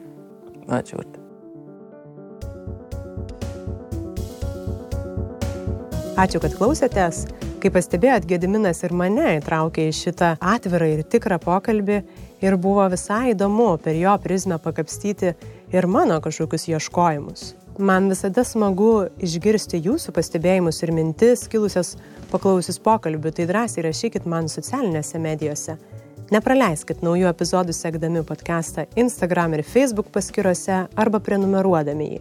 Ačiū. 0.71 1.03
Ačiū, 6.15 6.39
kad 6.45 6.55
klausėtės. 6.55 7.25
Kaip 7.59 7.75
pastebėjot, 7.75 8.23
Gediminas 8.31 8.79
ir 8.87 8.95
mane 8.95 9.41
įtraukė 9.41 9.89
į 9.91 9.99
šitą 10.05 10.37
atvirą 10.39 10.87
ir 10.95 11.03
tikrą 11.03 11.35
pokalbį 11.43 11.99
ir 12.47 12.61
buvo 12.63 12.87
visai 12.95 13.33
įdomu 13.35 13.73
per 13.83 13.99
jo 13.99 14.15
prizmę 14.23 14.63
pakapstyti 14.63 15.35
ir 15.75 15.91
mano 15.91 16.23
kažkokius 16.23 16.71
ieškojimus. 16.77 17.57
Man 17.77 18.07
visada 18.09 18.41
smagu 18.41 19.05
išgirsti 19.21 19.77
jūsų 19.85 20.09
pastebėjimus 20.15 20.79
ir 20.81 20.91
mintis, 20.97 21.43
kilusias 21.45 21.91
paklausius 22.31 22.79
pokalbių, 22.81 23.29
tai 23.37 23.45
drąsiai 23.45 23.83
rašykit 23.85 24.25
man 24.25 24.49
socialinėse 24.49 25.21
medijose. 25.21 25.75
Nepraleiskit 26.33 27.03
naujų 27.05 27.29
epizodų 27.29 27.75
sekdami 27.77 28.23
podcastą 28.25 28.87
Instagram 28.97 29.53
ir 29.59 29.61
Facebook 29.61 30.09
paskyrose 30.09 30.87
arba 30.97 31.21
prenumeruodami 31.21 32.09
jį. 32.15 32.19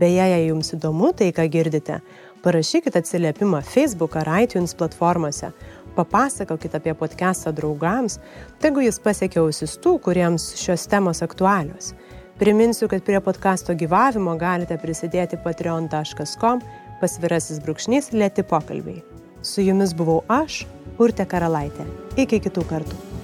Beje, 0.00 0.30
jei 0.32 0.48
jums 0.48 0.72
įdomu 0.72 1.12
tai, 1.12 1.28
ką 1.36 1.44
girdite, 1.52 2.00
parašykit 2.46 2.96
atsiliepimą 2.96 3.60
Facebook 3.68 4.16
ar 4.16 4.32
iTunes 4.40 4.72
platformose, 4.80 5.52
papasakokit 5.96 6.72
apie 6.80 6.96
podcastą 6.96 7.52
draugams, 7.52 8.16
tegu 8.64 8.80
jis 8.80 8.96
pasiekia 9.04 9.44
ausis 9.44 9.76
tų, 9.76 9.98
kuriems 10.08 10.54
šios 10.56 10.88
temos 10.88 11.20
aktualios. 11.20 11.92
Priminsiu, 12.38 12.88
kad 12.88 13.02
prie 13.02 13.20
podkasto 13.24 13.74
gyvavimo 13.74 14.34
galite 14.36 14.76
prisidėti 14.80 15.38
patreon.com 15.40 16.60
pasvirasis 17.00 17.62
brūkšnys 17.64 18.12
lėti 18.12 18.44
pokalbiai. 18.44 19.00
Su 19.40 19.64
jumis 19.64 19.96
buvau 19.96 20.22
aš, 20.28 20.64
Urte 21.00 21.24
Karalaitė. 21.28 21.84
Iki 22.20 22.44
kitų 22.48 22.68
kartų. 22.68 23.15